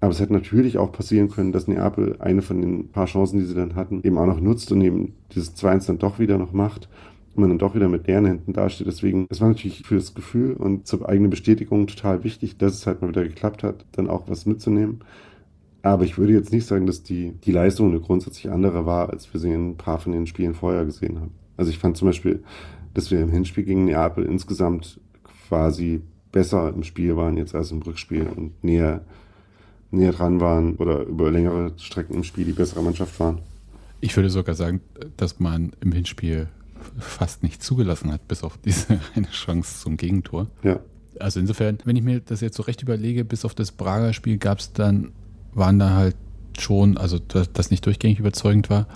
Aber 0.00 0.12
es 0.12 0.20
hätte 0.20 0.32
natürlich 0.32 0.78
auch 0.78 0.92
passieren 0.92 1.30
können, 1.30 1.50
dass 1.50 1.66
Neapel 1.66 2.16
eine 2.20 2.42
von 2.42 2.60
den 2.60 2.88
paar 2.88 3.06
Chancen, 3.06 3.38
die 3.38 3.46
sie 3.46 3.54
dann 3.54 3.74
hatten, 3.74 4.02
eben 4.04 4.18
auch 4.18 4.26
noch 4.26 4.40
nutzt 4.40 4.70
und 4.70 4.80
eben 4.82 5.14
dieses 5.34 5.56
2-1 5.56 5.86
dann 5.86 5.98
doch 5.98 6.18
wieder 6.18 6.38
noch 6.38 6.52
macht 6.52 6.88
man 7.36 7.48
dann 7.48 7.58
doch 7.58 7.74
wieder 7.74 7.88
mit 7.88 8.06
leeren 8.06 8.26
Händen 8.26 8.52
dasteht. 8.52 8.86
Deswegen, 8.86 9.26
es 9.30 9.40
war 9.40 9.48
natürlich 9.48 9.82
für 9.84 9.96
das 9.96 10.14
Gefühl 10.14 10.54
und 10.54 10.86
zur 10.86 11.08
eigenen 11.08 11.30
Bestätigung 11.30 11.86
total 11.86 12.24
wichtig, 12.24 12.58
dass 12.58 12.74
es 12.74 12.86
halt 12.86 13.02
mal 13.02 13.08
wieder 13.08 13.24
geklappt 13.24 13.62
hat, 13.62 13.84
dann 13.92 14.08
auch 14.08 14.28
was 14.28 14.46
mitzunehmen. 14.46 15.00
Aber 15.82 16.04
ich 16.04 16.16
würde 16.16 16.32
jetzt 16.32 16.52
nicht 16.52 16.66
sagen, 16.66 16.86
dass 16.86 17.02
die, 17.02 17.32
die 17.32 17.52
Leistung 17.52 17.90
eine 17.90 18.00
grundsätzlich 18.00 18.50
andere 18.50 18.86
war, 18.86 19.10
als 19.10 19.32
wir 19.32 19.40
sie 19.40 19.52
in 19.52 19.70
ein 19.70 19.76
paar 19.76 19.98
von 19.98 20.12
den 20.12 20.26
Spielen 20.26 20.54
vorher 20.54 20.84
gesehen 20.84 21.20
haben. 21.20 21.32
Also 21.56 21.70
ich 21.70 21.78
fand 21.78 21.96
zum 21.96 22.08
Beispiel, 22.08 22.42
dass 22.94 23.10
wir 23.10 23.20
im 23.20 23.30
Hinspiel 23.30 23.64
gegen 23.64 23.84
Neapel 23.84 24.24
insgesamt 24.24 25.00
quasi 25.48 26.02
besser 26.32 26.72
im 26.74 26.82
Spiel 26.82 27.16
waren 27.16 27.36
jetzt 27.36 27.54
als 27.54 27.70
im 27.70 27.82
Rückspiel 27.82 28.26
und 28.34 28.64
näher, 28.64 29.04
näher 29.90 30.12
dran 30.12 30.40
waren 30.40 30.76
oder 30.76 31.02
über 31.04 31.30
längere 31.30 31.72
Strecken 31.76 32.14
im 32.14 32.24
Spiel 32.24 32.44
die 32.44 32.52
bessere 32.52 32.82
Mannschaft 32.82 33.20
waren. 33.20 33.40
Ich 34.00 34.16
würde 34.16 34.30
sogar 34.30 34.54
sagen, 34.54 34.80
dass 35.16 35.38
man 35.38 35.72
im 35.80 35.92
Hinspiel 35.92 36.48
fast 36.98 37.42
nicht 37.42 37.62
zugelassen 37.62 38.12
hat, 38.12 38.26
bis 38.28 38.42
auf 38.42 38.58
diese 38.58 39.00
eine 39.14 39.30
Chance 39.30 39.80
zum 39.80 39.96
Gegentor. 39.96 40.48
Ja. 40.62 40.80
Also 41.20 41.40
insofern, 41.40 41.78
wenn 41.84 41.96
ich 41.96 42.02
mir 42.02 42.20
das 42.20 42.40
jetzt 42.40 42.56
so 42.56 42.62
recht 42.64 42.82
überlege, 42.82 43.24
bis 43.24 43.44
auf 43.44 43.54
das 43.54 43.72
Prager 43.72 44.12
Spiel 44.12 44.38
gab 44.38 44.58
es 44.58 44.72
dann, 44.72 45.12
waren 45.52 45.78
da 45.78 45.90
halt 45.90 46.16
schon, 46.58 46.96
also 46.96 47.18
das, 47.18 47.70
nicht 47.70 47.86
durchgängig 47.86 48.18
überzeugend 48.18 48.70
war, 48.70 48.86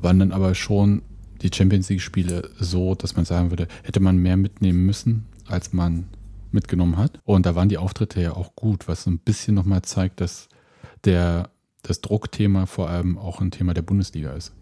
waren 0.00 0.18
dann 0.18 0.32
aber 0.32 0.54
schon 0.54 1.02
die 1.42 1.50
Champions 1.52 1.88
League 1.88 2.00
Spiele 2.00 2.50
so, 2.58 2.94
dass 2.94 3.16
man 3.16 3.24
sagen 3.24 3.50
würde, 3.50 3.68
hätte 3.82 4.00
man 4.00 4.16
mehr 4.16 4.36
mitnehmen 4.36 4.84
müssen, 4.86 5.26
als 5.46 5.72
man 5.72 6.08
mitgenommen 6.50 6.96
hat. 6.96 7.20
Und 7.24 7.46
da 7.46 7.54
waren 7.54 7.68
die 7.68 7.78
Auftritte 7.78 8.20
ja 8.20 8.32
auch 8.32 8.54
gut, 8.56 8.88
was 8.88 9.04
so 9.04 9.10
ein 9.10 9.18
bisschen 9.18 9.54
nochmal 9.54 9.82
zeigt, 9.82 10.20
dass 10.20 10.48
der, 11.04 11.50
das 11.82 12.00
Druckthema 12.00 12.66
vor 12.66 12.88
allem 12.88 13.18
auch 13.18 13.40
ein 13.40 13.50
Thema 13.50 13.74
der 13.74 13.82
Bundesliga 13.82 14.32
ist. 14.32 14.52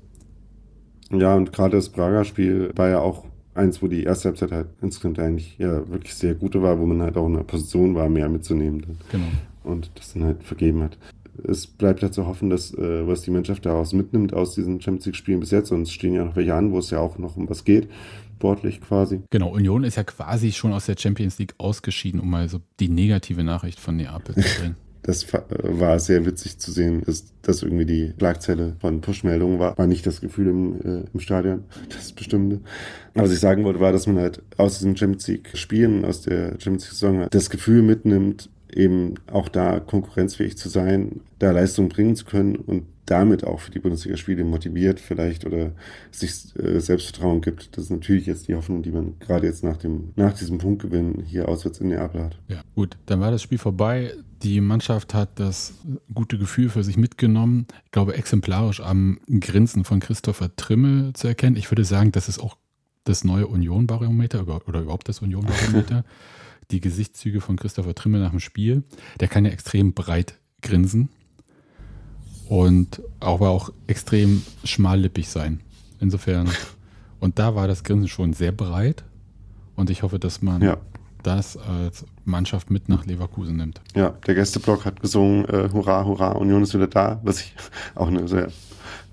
Ja, 1.13 1.35
und 1.35 1.53
gerade 1.53 1.77
das 1.77 1.89
Prager 1.89 2.25
Spiel 2.25 2.73
war 2.75 2.89
ja 2.89 3.01
auch 3.01 3.25
eins, 3.55 3.83
wo 3.83 3.89
die 3.89 4.05
erste 4.05 4.29
Halbzeit 4.29 4.53
halt 4.53 4.69
insgesamt 4.83 5.19
eigentlich 5.19 5.57
ja 5.59 5.89
wirklich 5.89 6.15
sehr 6.15 6.35
gute 6.35 6.63
war, 6.63 6.79
wo 6.79 6.87
man 6.87 7.03
halt 7.03 7.17
auch 7.17 7.27
in 7.27 7.35
der 7.35 7.43
Position 7.43 7.95
war, 7.95 8.09
mehr 8.09 8.29
mitzunehmen. 8.29 8.83
Dann. 8.83 8.99
Genau. 9.11 9.27
Und 9.65 9.91
das 9.95 10.13
dann 10.13 10.25
halt 10.25 10.43
vergeben 10.43 10.83
hat. 10.83 10.99
Es 11.47 11.67
bleibt 11.67 12.01
ja 12.03 12.11
zu 12.11 12.27
hoffen, 12.27 12.51
dass 12.51 12.73
äh, 12.75 13.07
was 13.07 13.23
die 13.23 13.31
Mannschaft 13.31 13.67
daraus 13.67 13.93
mitnimmt 13.93 14.33
aus 14.33 14.55
diesen 14.55 14.81
Champions 14.81 15.07
League 15.07 15.17
Spielen 15.17 15.41
bis 15.41 15.51
jetzt, 15.51 15.71
und 15.71 15.83
es 15.83 15.93
stehen 15.93 16.15
ja 16.15 16.25
noch 16.25 16.37
welche 16.37 16.55
an, 16.55 16.73
wo 16.73 16.79
es 16.79 16.91
ja 16.91 16.99
auch 16.99 17.19
noch 17.19 17.37
um 17.37 17.49
was 17.49 17.65
geht, 17.65 17.89
sportlich 18.37 18.81
quasi. 18.81 19.23
Genau, 19.31 19.51
Union 19.51 19.85
ist 19.85 19.97
ja 19.97 20.05
quasi 20.05 20.53
schon 20.53 20.73
aus 20.73 20.87
der 20.87 20.97
Champions 20.99 21.39
League 21.39 21.55
ausgeschieden, 21.59 22.21
um 22.21 22.31
mal 22.31 22.49
so 22.49 22.61
die 22.81 22.89
negative 22.89 23.45
Nachricht 23.45 23.81
von 23.81 23.97
Neapel 23.97 24.35
zu 24.35 24.61
bringen. 24.61 24.77
das 25.03 25.27
war 25.33 26.01
sehr 26.01 26.27
witzig 26.27 26.59
zu 26.59 26.73
sehen, 26.73 27.03
dass 27.05 27.25
das 27.43 27.63
irgendwie 27.63 27.87
die 27.87 28.13
Schlagzeile 28.19 28.77
von 28.81 29.01
Push-Meldungen 29.01 29.59
war. 29.59 29.79
War 29.79 29.87
nicht 29.87 30.07
das 30.07 30.21
Gefühl 30.21 30.49
im, 30.49 30.81
äh, 30.81 31.05
im 31.13 31.21
Stadion, 31.21 31.65
das 31.89 32.13
Bestimmte. 32.13 32.61
Aber 33.15 33.25
was 33.25 33.33
ich 33.33 33.41
sagen 33.41 33.65
wollte, 33.65 33.81
war, 33.81 33.93
dass 33.93 34.07
man 34.07 34.19
halt 34.19 34.43
aus 34.57 34.79
diesen 34.79 34.97
Champions 34.97 35.29
League-Spielen, 35.29 36.05
aus 36.05 36.23
der 36.23 36.53
Champions 36.59 36.85
League-Saison 36.85 37.27
das 37.31 37.51
Gefühl 37.51 37.83
mitnimmt, 37.83 38.51
eben 38.73 39.15
auch 39.31 39.49
da 39.49 39.81
konkurrenzfähig 39.81 40.57
zu 40.57 40.69
sein, 40.69 41.21
da 41.39 41.51
Leistung 41.51 41.89
bringen 41.89 42.17
zu 42.17 42.25
können 42.25 42.57
und 42.57 42.85
damit 43.07 43.45
auch 43.45 43.61
für 43.61 43.71
die 43.71 43.79
Bundesliga-Spiele 43.79 44.45
motiviert 44.45 45.01
vielleicht 45.01 45.47
oder 45.47 45.71
sich 46.11 46.55
äh, 46.59 46.81
Selbstvertrauen 46.81 47.41
gibt. 47.41 47.77
Das 47.77 47.85
ist 47.85 47.91
natürlich 47.91 48.27
jetzt 48.27 48.49
die 48.49 48.55
Hoffnung, 48.57 48.83
die 48.83 48.91
man 48.91 49.15
gerade 49.21 49.47
jetzt 49.47 49.63
nach, 49.63 49.77
dem, 49.77 50.13
nach 50.17 50.33
diesem 50.33 50.59
Punktgewinn 50.59 51.23
hier 51.25 51.49
auswärts 51.49 51.81
in 51.81 51.89
Neapel 51.89 52.25
hat. 52.25 52.39
Ja, 52.49 52.63
gut, 52.75 52.97
dann 53.07 53.21
war 53.21 53.31
das 53.31 53.43
Spiel 53.43 53.59
vorbei. 53.59 54.13
Die 54.43 54.61
Mannschaft 54.61 55.15
hat 55.15 55.41
das 55.41 55.75
gute 56.13 56.39
Gefühl 56.39 56.69
für 56.69 56.85
sich 56.85 56.97
mitgenommen. 56.97 57.67
Ich 57.87 57.91
glaube, 57.91 58.17
exemplarisch 58.17 58.81
am 58.81 59.19
Grinsen 59.41 59.85
von 59.85 60.01
Christopher 60.01 60.55
Trimmel 60.57 61.13
zu 61.15 61.27
erkennen. 61.27 61.57
Ich 61.57 61.71
würde 61.71 61.85
sagen, 61.85 62.13
das 62.13 62.29
ist 62.29 62.39
auch 62.39 62.57
das 63.05 63.25
neue 63.25 63.47
Union-Barometer 63.47 64.43
oder 64.67 64.81
überhaupt 64.81 65.09
das 65.09 65.21
Union-Barometer. 65.21 66.05
die 66.71 66.81
Gesichtszüge 66.81 67.41
von 67.41 67.57
Christopher 67.57 67.95
Trimmel 67.95 68.21
nach 68.21 68.31
dem 68.31 68.41
Spiel. 68.41 68.83
Der 69.21 69.29
kann 69.29 69.45
ja 69.45 69.51
extrem 69.51 69.93
breit 69.93 70.39
grinsen 70.63 71.09
und 72.49 73.03
aber 73.21 73.51
auch 73.51 73.71
extrem 73.87 74.43
schmallippig 74.65 75.29
sein. 75.29 75.61
Insofern, 76.01 76.49
und 77.21 77.39
da 77.39 77.55
war 77.55 77.69
das 77.69 77.85
Grinsen 77.85 78.09
schon 78.09 78.33
sehr 78.33 78.53
breit 78.53 79.05
und 79.77 79.91
ich 79.91 80.03
hoffe, 80.03 80.19
dass 80.19 80.43
man 80.43 80.63
ja. 80.63 80.77
Das 81.27 81.57
als 81.57 82.05
Mannschaft 82.25 82.71
mit 82.71 82.89
nach 82.89 83.05
Leverkusen 83.05 83.57
nimmt. 83.57 83.81
Ja, 83.95 84.11
der 84.27 84.35
Gästeblock 84.35 84.85
hat 84.85 85.01
gesungen, 85.01 85.45
äh, 85.47 85.69
Hurra, 85.73 86.05
Hurra, 86.05 86.33
Union 86.33 86.63
ist 86.63 86.75
wieder 86.75 86.87
da, 86.87 87.21
was 87.25 87.41
ich 87.41 87.55
auch 87.95 88.09
eine 88.09 88.29
sehr 88.29 88.49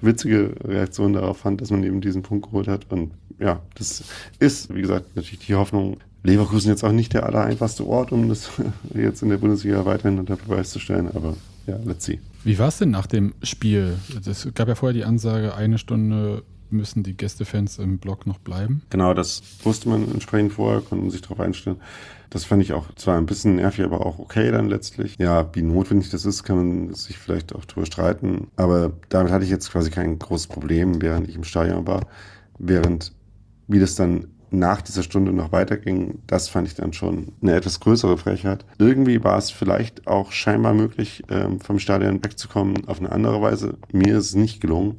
witzige 0.02 0.56
Reaktion 0.64 1.14
darauf 1.14 1.38
fand, 1.38 1.62
dass 1.62 1.72
man 1.72 1.84
eben 1.84 2.02
diesen 2.02 2.22
Punkt 2.22 2.48
geholt 2.48 2.68
hat. 2.68 2.92
Und 2.92 3.12
ja, 3.40 3.62
das 3.76 4.04
ist, 4.40 4.74
wie 4.74 4.82
gesagt, 4.82 5.16
natürlich 5.16 5.46
die 5.46 5.56
Hoffnung. 5.56 5.98
Leverkusen 6.26 6.70
jetzt 6.70 6.86
auch 6.86 6.94
nicht 6.94 7.14
der 7.14 7.26
allereinfachste 7.26 7.86
Ort, 7.86 8.14
um 8.14 8.30
das 8.30 8.50
jetzt 8.94 9.24
in 9.24 9.30
der 9.30 9.38
Bundesliga 9.38 9.86
weiterhin 9.86 10.20
unter 10.20 10.38
Beweis 10.38 10.70
zu 10.70 10.80
stellen, 10.80 11.10
aber 11.14 11.36
ja, 11.68 11.78
let's 11.84 12.06
see. 12.06 12.20
Wie 12.46 12.60
war 12.60 12.70
es 12.70 12.78
denn 12.78 12.92
nach 12.92 13.08
dem 13.08 13.34
Spiel? 13.42 13.98
Es 14.26 14.48
gab 14.54 14.68
ja 14.68 14.76
vorher 14.76 14.94
die 14.94 15.06
Ansage, 15.06 15.56
eine 15.56 15.78
Stunde 15.78 16.44
müssen 16.70 17.04
die 17.04 17.16
Gästefans 17.16 17.80
im 17.80 18.00
Block 18.00 18.26
noch 18.26 18.40
bleiben. 18.40 18.82
Genau, 18.90 19.14
das 19.14 19.42
wusste 19.64 19.90
man 19.90 20.12
entsprechend 20.12 20.54
vorher, 20.54 20.82
konnten 20.82 21.10
sich 21.10 21.22
darauf 21.22 21.40
einstellen. 21.40 21.78
Das 22.30 22.46
fand 22.46 22.64
ich 22.64 22.74
auch 22.74 22.94
zwar 22.96 23.18
ein 23.18 23.28
bisschen 23.28 23.58
nervig, 23.58 23.86
aber 23.86 24.06
auch 24.06 24.18
okay 24.18 24.50
dann 24.50 24.68
letztlich. 24.68 25.18
Ja, 25.20 25.54
wie 25.54 25.62
notwendig 25.62 26.10
das 26.10 26.26
ist, 26.26 26.44
kann 26.44 26.56
man 26.56 26.94
sich 26.96 27.20
vielleicht 27.20 27.54
auch 27.54 27.66
drüber 27.66 27.86
streiten. 27.86 28.48
Aber 28.56 28.94
damit 29.10 29.32
hatte 29.32 29.46
ich 29.46 29.52
jetzt 29.52 29.72
quasi 29.72 29.92
kein 29.92 30.18
großes 30.18 30.48
Problem, 30.48 31.02
während 31.02 31.30
ich 31.30 31.36
im 31.36 31.44
Stadion 31.44 31.86
war. 31.86 32.08
Während, 32.58 33.14
wie 33.68 33.80
das 33.80 33.94
dann 33.94 34.28
nach 34.54 34.82
dieser 34.82 35.04
Stunde 35.04 35.34
noch 35.34 35.52
weiterging, 35.52 36.20
das 36.28 36.48
fand 36.48 36.68
ich 36.68 36.76
dann 36.76 36.94
schon 36.94 37.34
eine 37.42 37.56
etwas 37.56 37.80
größere 37.80 38.18
Frechheit. 38.18 38.66
Irgendwie 38.78 39.24
war 39.24 39.38
es 39.38 39.50
vielleicht 39.52 40.08
auch 40.08 40.32
scheinbar 40.32 40.74
möglich, 40.74 41.24
ähm, 41.30 41.60
vom 41.60 41.80
Stadion 41.80 42.24
wegzukommen 42.24 42.88
auf 42.88 43.00
eine 43.00 43.12
andere 43.12 43.42
Weise. 43.42 43.78
Mir 43.92 44.18
ist 44.18 44.28
es 44.28 44.36
nicht 44.36 44.62
gelungen, 44.62 44.98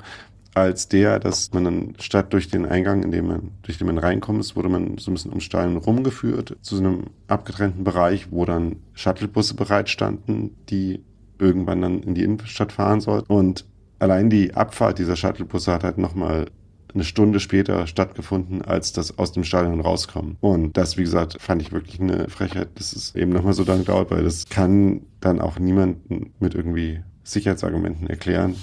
als 0.54 0.88
der, 0.88 1.18
dass 1.18 1.52
man 1.52 1.64
dann 1.64 1.94
statt 1.98 2.32
durch 2.32 2.48
den 2.48 2.64
Eingang, 2.64 3.02
in 3.02 3.10
dem 3.10 3.26
man, 3.26 3.50
durch 3.62 3.78
den 3.78 3.88
man 3.88 3.98
reinkommt, 3.98 4.40
ist, 4.40 4.54
wurde 4.54 4.68
man 4.68 4.98
so 4.98 5.10
ein 5.10 5.14
bisschen 5.14 5.32
um 5.32 5.40
Stadion 5.40 5.76
rumgeführt 5.76 6.56
zu 6.62 6.76
so 6.76 6.82
einem 6.82 7.04
abgetrennten 7.26 7.82
Bereich, 7.82 8.30
wo 8.30 8.44
dann 8.44 8.76
Shuttlebusse 8.92 9.54
bereitstanden, 9.54 10.56
die 10.70 11.02
irgendwann 11.38 11.82
dann 11.82 12.02
in 12.02 12.14
die 12.14 12.22
Innenstadt 12.22 12.72
fahren 12.72 13.00
sollten. 13.00 13.32
Und 13.32 13.66
allein 13.98 14.30
die 14.30 14.54
Abfahrt 14.54 14.98
dieser 14.98 15.16
Shuttlebusse 15.16 15.72
hat 15.72 15.82
halt 15.82 15.98
nochmal 15.98 16.46
eine 16.94 17.04
Stunde 17.04 17.40
später 17.40 17.88
stattgefunden, 17.88 18.62
als 18.62 18.92
das 18.92 19.18
aus 19.18 19.32
dem 19.32 19.42
Stadion 19.42 19.80
rauskommen. 19.80 20.36
Und 20.40 20.76
das, 20.76 20.96
wie 20.96 21.02
gesagt, 21.02 21.36
fand 21.40 21.60
ich 21.60 21.72
wirklich 21.72 22.00
eine 22.00 22.28
Frechheit, 22.28 22.68
dass 22.76 22.92
es 22.92 23.16
eben 23.16 23.32
nochmal 23.32 23.52
so 23.52 23.64
lange 23.64 23.82
dauert, 23.82 24.12
weil 24.12 24.22
das 24.22 24.48
kann 24.48 25.02
dann 25.20 25.40
auch 25.40 25.58
niemanden 25.58 26.32
mit 26.38 26.54
irgendwie 26.54 27.02
Sicherheitsargumenten 27.24 28.06
erklären. 28.06 28.54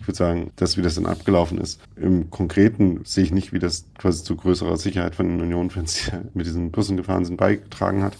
Ich 0.00 0.08
würde 0.08 0.16
sagen, 0.16 0.50
das, 0.56 0.76
wie 0.76 0.82
das 0.82 0.96
dann 0.96 1.06
abgelaufen 1.06 1.58
ist. 1.58 1.80
Im 1.94 2.30
Konkreten 2.30 3.02
sehe 3.04 3.24
ich 3.24 3.32
nicht, 3.32 3.52
wie 3.52 3.58
das 3.58 3.84
quasi 3.98 4.24
zu 4.24 4.34
größerer 4.34 4.78
Sicherheit 4.78 5.14
von 5.14 5.28
den 5.28 5.40
Union-Fans, 5.40 6.06
die 6.06 6.12
mit 6.34 6.46
diesen 6.46 6.72
Bussen 6.72 6.96
gefahren 6.96 7.24
sind, 7.24 7.36
beigetragen 7.36 8.02
hat. 8.02 8.16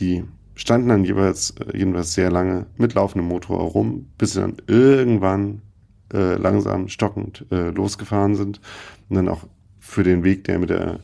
Die 0.00 0.24
standen 0.56 0.88
dann 0.88 1.04
jeweils, 1.04 1.50
äh, 1.52 1.78
jedenfalls 1.78 2.12
sehr 2.12 2.30
lange 2.30 2.66
mit 2.76 2.94
laufendem 2.94 3.28
Motor 3.28 3.60
rum, 3.60 4.08
bis 4.18 4.32
sie 4.32 4.40
dann 4.40 4.56
irgendwann 4.66 5.62
äh, 6.12 6.34
langsam 6.34 6.88
stockend 6.88 7.46
äh, 7.50 7.70
losgefahren 7.70 8.34
sind 8.34 8.60
und 9.08 9.16
dann 9.16 9.28
auch 9.28 9.46
für 9.78 10.02
den 10.02 10.24
Weg, 10.24 10.44
der 10.44 10.58
mit 10.58 10.70
der 10.70 11.00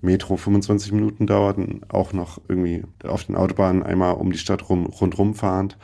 Metro 0.00 0.36
25 0.36 0.92
Minuten 0.92 1.26
dauert, 1.26 1.58
auch 1.88 2.12
noch 2.12 2.40
irgendwie 2.48 2.84
auf 3.04 3.24
den 3.24 3.36
Autobahnen 3.36 3.82
einmal 3.82 4.14
um 4.14 4.30
die 4.30 4.38
Stadt 4.38 4.68
rum, 4.68 4.86
rundrum 4.86 5.34
fahrend, 5.34 5.76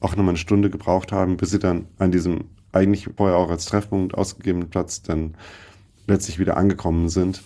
auch 0.00 0.16
nochmal 0.16 0.30
eine 0.30 0.38
Stunde 0.38 0.70
gebraucht 0.70 1.12
haben, 1.12 1.36
bis 1.36 1.50
sie 1.50 1.58
dann 1.58 1.86
an 1.98 2.10
diesem 2.10 2.44
eigentlich 2.72 3.08
vorher 3.16 3.36
auch 3.36 3.50
als 3.50 3.64
Treffpunkt 3.66 4.14
ausgegebenen 4.14 4.68
Platz 4.68 5.02
dann 5.02 5.34
letztlich 6.06 6.38
wieder 6.38 6.56
angekommen 6.56 7.08
sind. 7.08 7.42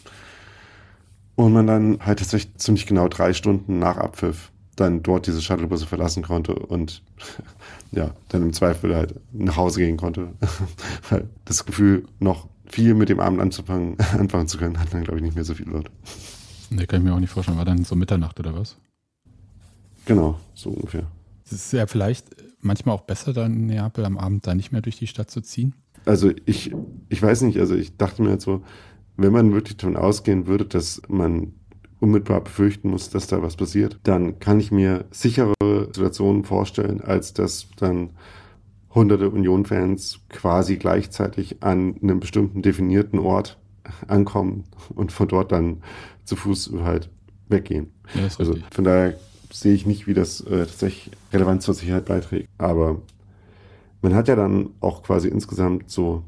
Und 1.37 1.53
man 1.53 1.67
dann 1.67 1.99
halt 2.05 2.19
tatsächlich 2.19 2.57
ziemlich 2.57 2.87
genau 2.87 3.09
drei 3.09 3.33
Stunden 3.33 3.79
nach 3.79 3.97
Abpfiff 3.97 4.51
dann 4.77 5.03
dort 5.03 5.27
diese 5.27 5.43
Shuttlebusse 5.43 5.87
verlassen 5.87 6.23
konnte 6.23 6.55
und 6.55 7.03
ja, 7.93 8.11
dann 8.29 8.43
im 8.43 8.53
Zweifel 8.53 8.95
halt 8.95 9.15
nach 9.33 9.57
Hause 9.57 9.81
gehen 9.81 9.97
konnte. 9.97 10.29
Weil 11.11 11.29
das 11.45 11.65
Gefühl, 11.65 12.05
noch 12.19 12.49
viel 12.67 12.95
mit 12.95 13.09
dem 13.09 13.21
Abend 13.21 13.41
anzufangen, 13.41 13.97
anfangen 14.19 14.49
zu 14.49 14.59
können, 14.59 14.79
hat 14.79 14.93
dann, 14.93 15.05
glaube 15.05 15.19
ich, 15.19 15.25
nicht 15.25 15.35
mehr 15.35 15.45
so 15.45 15.55
viele 15.55 15.73
Leute. 15.73 15.91
Ne, 16.71 16.87
kann 16.87 17.01
ich 17.01 17.05
mir 17.05 17.15
auch 17.15 17.21
nicht 17.21 17.31
vorstellen. 17.31 17.59
War 17.59 17.65
dann 17.65 17.85
so 17.85 17.95
Mitternacht 17.95 18.39
oder 18.39 18.55
was? 18.55 18.77
Genau, 20.07 20.39
so 20.55 20.71
ungefähr. 20.71 21.05
Es 21.51 21.67
ist 21.67 21.73
ja 21.73 21.87
vielleicht 21.87 22.27
manchmal 22.61 22.95
auch 22.95 23.03
besser, 23.03 23.33
dann 23.33 23.55
in 23.55 23.67
Neapel 23.67 24.05
am 24.05 24.19
Abend 24.19 24.47
da 24.47 24.55
nicht 24.55 24.73
mehr 24.73 24.83
durch 24.83 24.99
die 24.99 25.07
Stadt 25.07 25.31
zu 25.31 25.41
ziehen. 25.41 25.75
Also 26.05 26.31
ich, 26.47 26.75
ich 27.09 27.23
weiß 27.23 27.43
nicht, 27.43 27.59
also 27.59 27.75
ich 27.75 27.97
dachte 27.97 28.23
mir 28.23 28.31
jetzt 28.31 28.45
so, 28.45 28.63
wenn 29.17 29.33
man 29.33 29.53
wirklich 29.53 29.77
davon 29.77 29.97
ausgehen 29.97 30.47
würde, 30.47 30.65
dass 30.65 31.03
man 31.09 31.53
unmittelbar 31.99 32.43
befürchten 32.43 32.91
muss, 32.91 33.11
dass 33.11 33.27
da 33.27 33.43
was 33.43 33.57
passiert, 33.57 33.99
dann 34.05 34.39
kann 34.39 34.61
ich 34.61 34.71
mir 34.71 35.05
sichere 35.11 35.55
Situationen 35.61 36.45
vorstellen, 36.45 37.01
als 37.03 37.35
dass 37.35 37.69
dann 37.77 38.11
hunderte 38.95 39.29
Union-Fans 39.31 40.21
quasi 40.31 40.77
gleichzeitig 40.77 41.63
an 41.63 41.97
einem 42.03 42.21
bestimmten 42.21 42.63
definierten 42.63 43.19
Ort 43.19 43.59
ankommen 44.09 44.65
und 44.95 45.13
von 45.13 45.29
dort 45.29 45.53
dann 45.53 45.83
zu 46.25 46.37
Fuß 46.37 46.73
halt 46.83 47.11
weggehen. 47.49 47.93
Ja, 48.15 48.23
also 48.39 48.57
von 48.71 48.85
daher 48.85 49.19
sehe 49.53 49.75
ich 49.75 49.87
nicht, 49.87 50.07
wie 50.07 50.15
das 50.15 50.41
äh, 50.43 50.67
tatsächlich 50.67 51.11
relevant 51.33 51.63
zur 51.63 51.75
Sicherheit 51.75 52.07
beiträgt. 52.07 52.49
Aber 52.59 53.01
man 54.03 54.15
hat 54.15 54.29
ja 54.29 54.37
dann 54.37 54.71
auch 54.81 55.03
quasi 55.03 55.29
insgesamt 55.29 55.91
so 55.91 56.25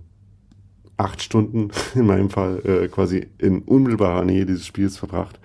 acht 0.96 1.22
Stunden 1.22 1.70
in 1.94 2.06
meinem 2.06 2.30
Fall 2.30 2.61
äh, 2.64 2.88
quasi 2.88 3.28
in 3.38 3.62
unmittelbarer 3.62 4.24
Nähe 4.24 4.46
dieses 4.46 4.66
Spiels 4.66 4.96
verbracht. 4.96 5.38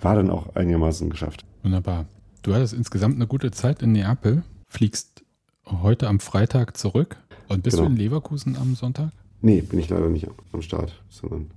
War 0.00 0.16
dann 0.16 0.30
auch 0.30 0.54
einigermaßen 0.56 1.10
geschafft. 1.10 1.44
Wunderbar. 1.62 2.06
Du 2.42 2.54
hattest 2.54 2.74
insgesamt 2.74 3.16
eine 3.16 3.26
gute 3.28 3.52
Zeit 3.52 3.82
in 3.82 3.92
Neapel, 3.92 4.42
fliegst 4.68 5.24
heute 5.64 6.08
am 6.08 6.18
Freitag 6.18 6.76
zurück 6.76 7.16
und 7.48 7.62
bist 7.62 7.76
genau. 7.76 7.88
du 7.88 7.94
in 7.94 7.98
Leverkusen 7.98 8.56
am 8.56 8.74
Sonntag? 8.74 9.12
Nee, 9.40 9.60
bin 9.60 9.78
ich 9.78 9.88
leider 9.88 10.08
nicht 10.08 10.28
am 10.52 10.62
Start, 10.62 11.00
sondern 11.08 11.50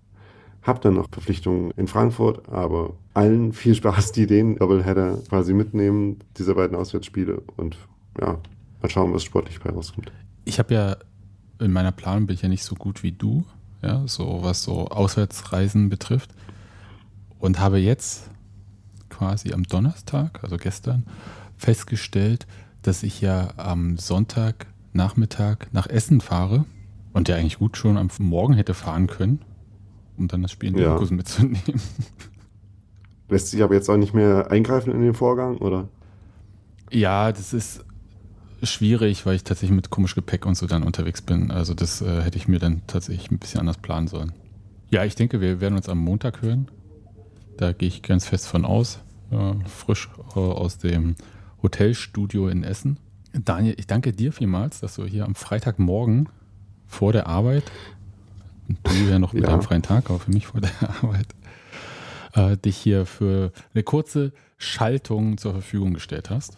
habe 0.66 0.80
dann 0.80 0.96
noch 0.96 1.08
Verpflichtungen 1.12 1.72
in 1.78 1.88
Frankfurt, 1.88 2.50
aber 2.50 2.94
allen 3.14 3.54
viel 3.54 3.76
Spaß, 3.76 4.12
die 4.12 4.28
den 4.28 4.58
Doubleheader 4.58 5.20
quasi 5.30 5.54
mitnehmen, 5.54 6.20
diese 6.38 6.56
beiden 6.56 6.76
Auswärtsspiele 6.76 7.42
und 7.56 7.78
ja, 8.20 8.40
mal 8.82 8.90
schauen, 8.90 9.14
was 9.14 9.24
sportlich 9.24 9.60
bei 9.60 9.70
rauskommt. 9.70 10.12
Ich 10.46 10.60
habe 10.60 10.74
ja 10.74 10.98
in 11.60 11.72
meiner 11.72 11.92
Planung 11.92 12.28
bin 12.28 12.34
ich 12.36 12.42
ja 12.42 12.50
nicht 12.50 12.64
so 12.64 12.76
gut 12.76 13.04
wie 13.04 13.12
du, 13.12 13.46
ja, 13.82 14.04
so 14.08 14.40
was 14.42 14.64
so 14.64 14.88
Auswärtsreisen 14.88 15.90
betrifft. 15.90 16.32
Und 17.40 17.60
habe 17.60 17.78
jetzt 17.78 18.30
quasi 19.10 19.54
am 19.54 19.64
Donnerstag, 19.64 20.44
also 20.44 20.58
gestern, 20.58 21.06
festgestellt, 21.58 22.48
dass 22.82 23.04
ich 23.04 23.22
ja 23.22 23.54
am 23.58 23.98
Sonntagnachmittag 23.98 25.68
nach 25.72 25.88
Essen 25.88 26.22
fahre 26.22 26.66
und 27.14 27.28
ja 27.28 27.36
eigentlich 27.36 27.60
gut 27.60 27.78
schon 27.78 27.98
am 27.98 28.10
Morgen 28.20 28.56
hätte 28.56 28.74
fahren 28.74 29.08
können, 29.08 29.42
um 30.18 30.28
dann 30.28 30.42
das 30.42 30.52
Spiel 30.52 30.70
in 30.70 30.76
Leverkusen 30.76 31.16
ja. 31.16 31.18
mitzunehmen. 31.18 31.62
Lässt 33.30 33.50
sich 33.50 33.64
aber 33.64 33.74
jetzt 33.74 33.90
auch 33.90 33.98
nicht 33.98 34.14
mehr 34.14 34.52
eingreifen 34.52 34.94
in 34.94 35.02
den 35.02 35.14
Vorgang, 35.14 35.58
oder? 35.58 35.90
Ja, 36.92 37.32
das 37.32 37.54
ist 37.54 37.84
schwierig, 38.62 39.26
weil 39.26 39.36
ich 39.36 39.44
tatsächlich 39.44 39.76
mit 39.76 39.90
komisch 39.90 40.16
Gepäck 40.16 40.46
und 40.46 40.56
so 40.56 40.68
dann 40.68 40.84
unterwegs 40.84 41.22
bin. 41.22 41.52
Also 41.52 41.74
das 41.74 42.02
äh, 42.02 42.22
hätte 42.22 42.38
ich 42.38 42.48
mir 42.48 42.60
dann 42.60 42.82
tatsächlich 42.88 43.32
ein 43.32 43.40
bisschen 43.40 43.60
anders 43.60 43.78
planen 43.78 44.08
sollen. 44.08 44.32
Ja, 44.92 45.04
ich 45.04 45.16
denke, 45.16 45.42
wir 45.42 45.60
werden 45.60 45.76
uns 45.76 45.90
am 45.90 45.98
Montag 45.98 46.42
hören. 46.42 46.68
Da 47.58 47.74
gehe 47.74 47.88
ich 47.88 48.02
ganz 48.02 48.28
fest 48.28 48.48
von 48.48 48.66
aus. 48.66 49.00
Äh, 49.32 49.54
frisch 49.68 50.10
äh, 50.36 50.40
aus 50.40 50.78
dem 50.78 51.16
Hotelstudio 51.64 52.48
in 52.48 52.64
Essen. 52.64 52.98
Daniel, 53.34 53.76
ich 53.78 53.88
danke 53.88 54.14
dir 54.14 54.32
vielmals, 54.32 54.80
dass 54.80 54.96
du 54.96 55.06
hier 55.06 55.26
am 55.26 55.36
Freitagmorgen 55.36 56.30
vor 56.88 57.12
der 57.12 57.28
Arbeit, 57.28 57.64
du 58.68 59.10
ja 59.10 59.20
noch 59.20 59.34
mit 59.34 59.44
Ja. 59.44 59.50
einem 59.50 59.62
freien 59.62 59.82
Tag, 59.82 60.10
aber 60.10 60.20
für 60.20 60.32
mich 60.32 60.48
vor 60.48 60.62
der 60.62 60.72
Arbeit, 61.04 61.28
äh, 62.34 62.58
dich 62.58 62.78
hier 62.78 63.06
für 63.06 63.52
eine 63.74 63.84
kurze 63.84 64.32
Schaltung 64.58 65.38
zur 65.38 65.54
Verfügung 65.54 65.94
gestellt 65.94 66.30
hast. 66.30 66.58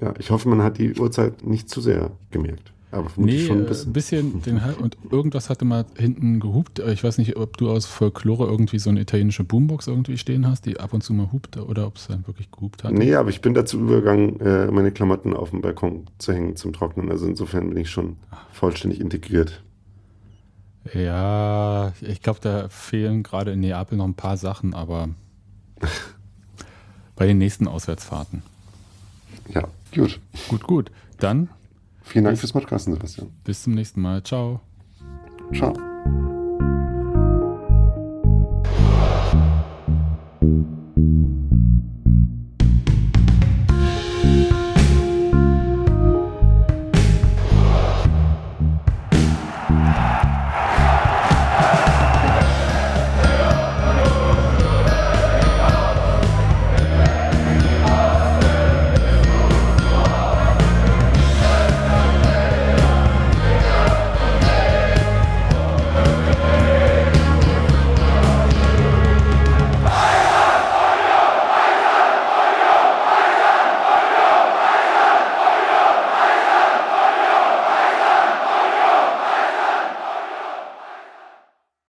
Ja, 0.00 0.14
ich 0.18 0.30
hoffe, 0.30 0.48
man 0.48 0.62
hat 0.62 0.78
die 0.78 0.94
Uhrzeit 0.94 1.44
nicht 1.44 1.68
zu 1.68 1.80
sehr 1.80 2.12
gemerkt. 2.30 2.72
Aber 2.90 3.10
Nee, 3.16 3.44
schon 3.46 3.58
ein 3.58 3.64
äh, 3.64 3.68
bisschen. 3.68 3.92
bisschen 3.92 4.42
den 4.42 4.60
und 4.80 4.96
irgendwas 5.10 5.50
hatte 5.50 5.66
mal 5.66 5.84
hinten 5.98 6.40
gehupt. 6.40 6.78
Äh, 6.78 6.92
Ich 6.92 7.04
weiß 7.04 7.18
nicht, 7.18 7.36
ob 7.36 7.58
du 7.58 7.68
aus 7.68 7.84
Folklore 7.84 8.46
irgendwie 8.46 8.78
so 8.78 8.88
eine 8.88 9.00
italienische 9.00 9.44
Boombox 9.44 9.88
irgendwie 9.88 10.16
stehen 10.16 10.46
hast, 10.48 10.64
die 10.64 10.80
ab 10.80 10.94
und 10.94 11.02
zu 11.02 11.12
mal 11.12 11.30
hupt 11.30 11.58
oder 11.58 11.86
ob 11.86 11.96
es 11.96 12.06
dann 12.06 12.26
wirklich 12.26 12.50
gehupt 12.50 12.84
hat. 12.84 12.92
Nee, 12.92 13.14
aber 13.14 13.28
ich 13.28 13.42
bin 13.42 13.52
dazu 13.52 13.78
übergegangen, 13.78 14.40
äh, 14.40 14.68
meine 14.70 14.90
Klamotten 14.90 15.34
auf 15.34 15.50
dem 15.50 15.60
Balkon 15.60 16.06
zu 16.16 16.32
hängen 16.32 16.56
zum 16.56 16.72
Trocknen. 16.72 17.10
Also 17.10 17.26
insofern 17.26 17.68
bin 17.68 17.76
ich 17.78 17.90
schon 17.90 18.16
vollständig 18.52 19.00
integriert. 19.00 19.62
Ja, 20.94 21.92
ich 22.00 22.22
glaube, 22.22 22.40
da 22.40 22.68
fehlen 22.68 23.22
gerade 23.22 23.52
in 23.52 23.60
Neapel 23.60 23.98
noch 23.98 24.06
ein 24.06 24.14
paar 24.14 24.36
Sachen, 24.36 24.74
aber 24.74 25.08
bei 27.16 27.26
den 27.26 27.38
nächsten 27.38 27.68
Auswärtsfahrten. 27.68 28.42
Ja, 29.52 29.68
gut. 29.94 30.20
Gut, 30.48 30.62
gut. 30.64 30.90
Dann 31.18 31.48
Vielen 32.02 32.24
Dank 32.24 32.38
fürs 32.38 32.52
Podcasten, 32.52 32.94
Sebastian. 32.94 33.30
bis 33.44 33.62
zum 33.62 33.74
nächsten 33.74 34.00
Mal. 34.00 34.22
Ciao. 34.22 34.60
Ciao. 35.54 35.74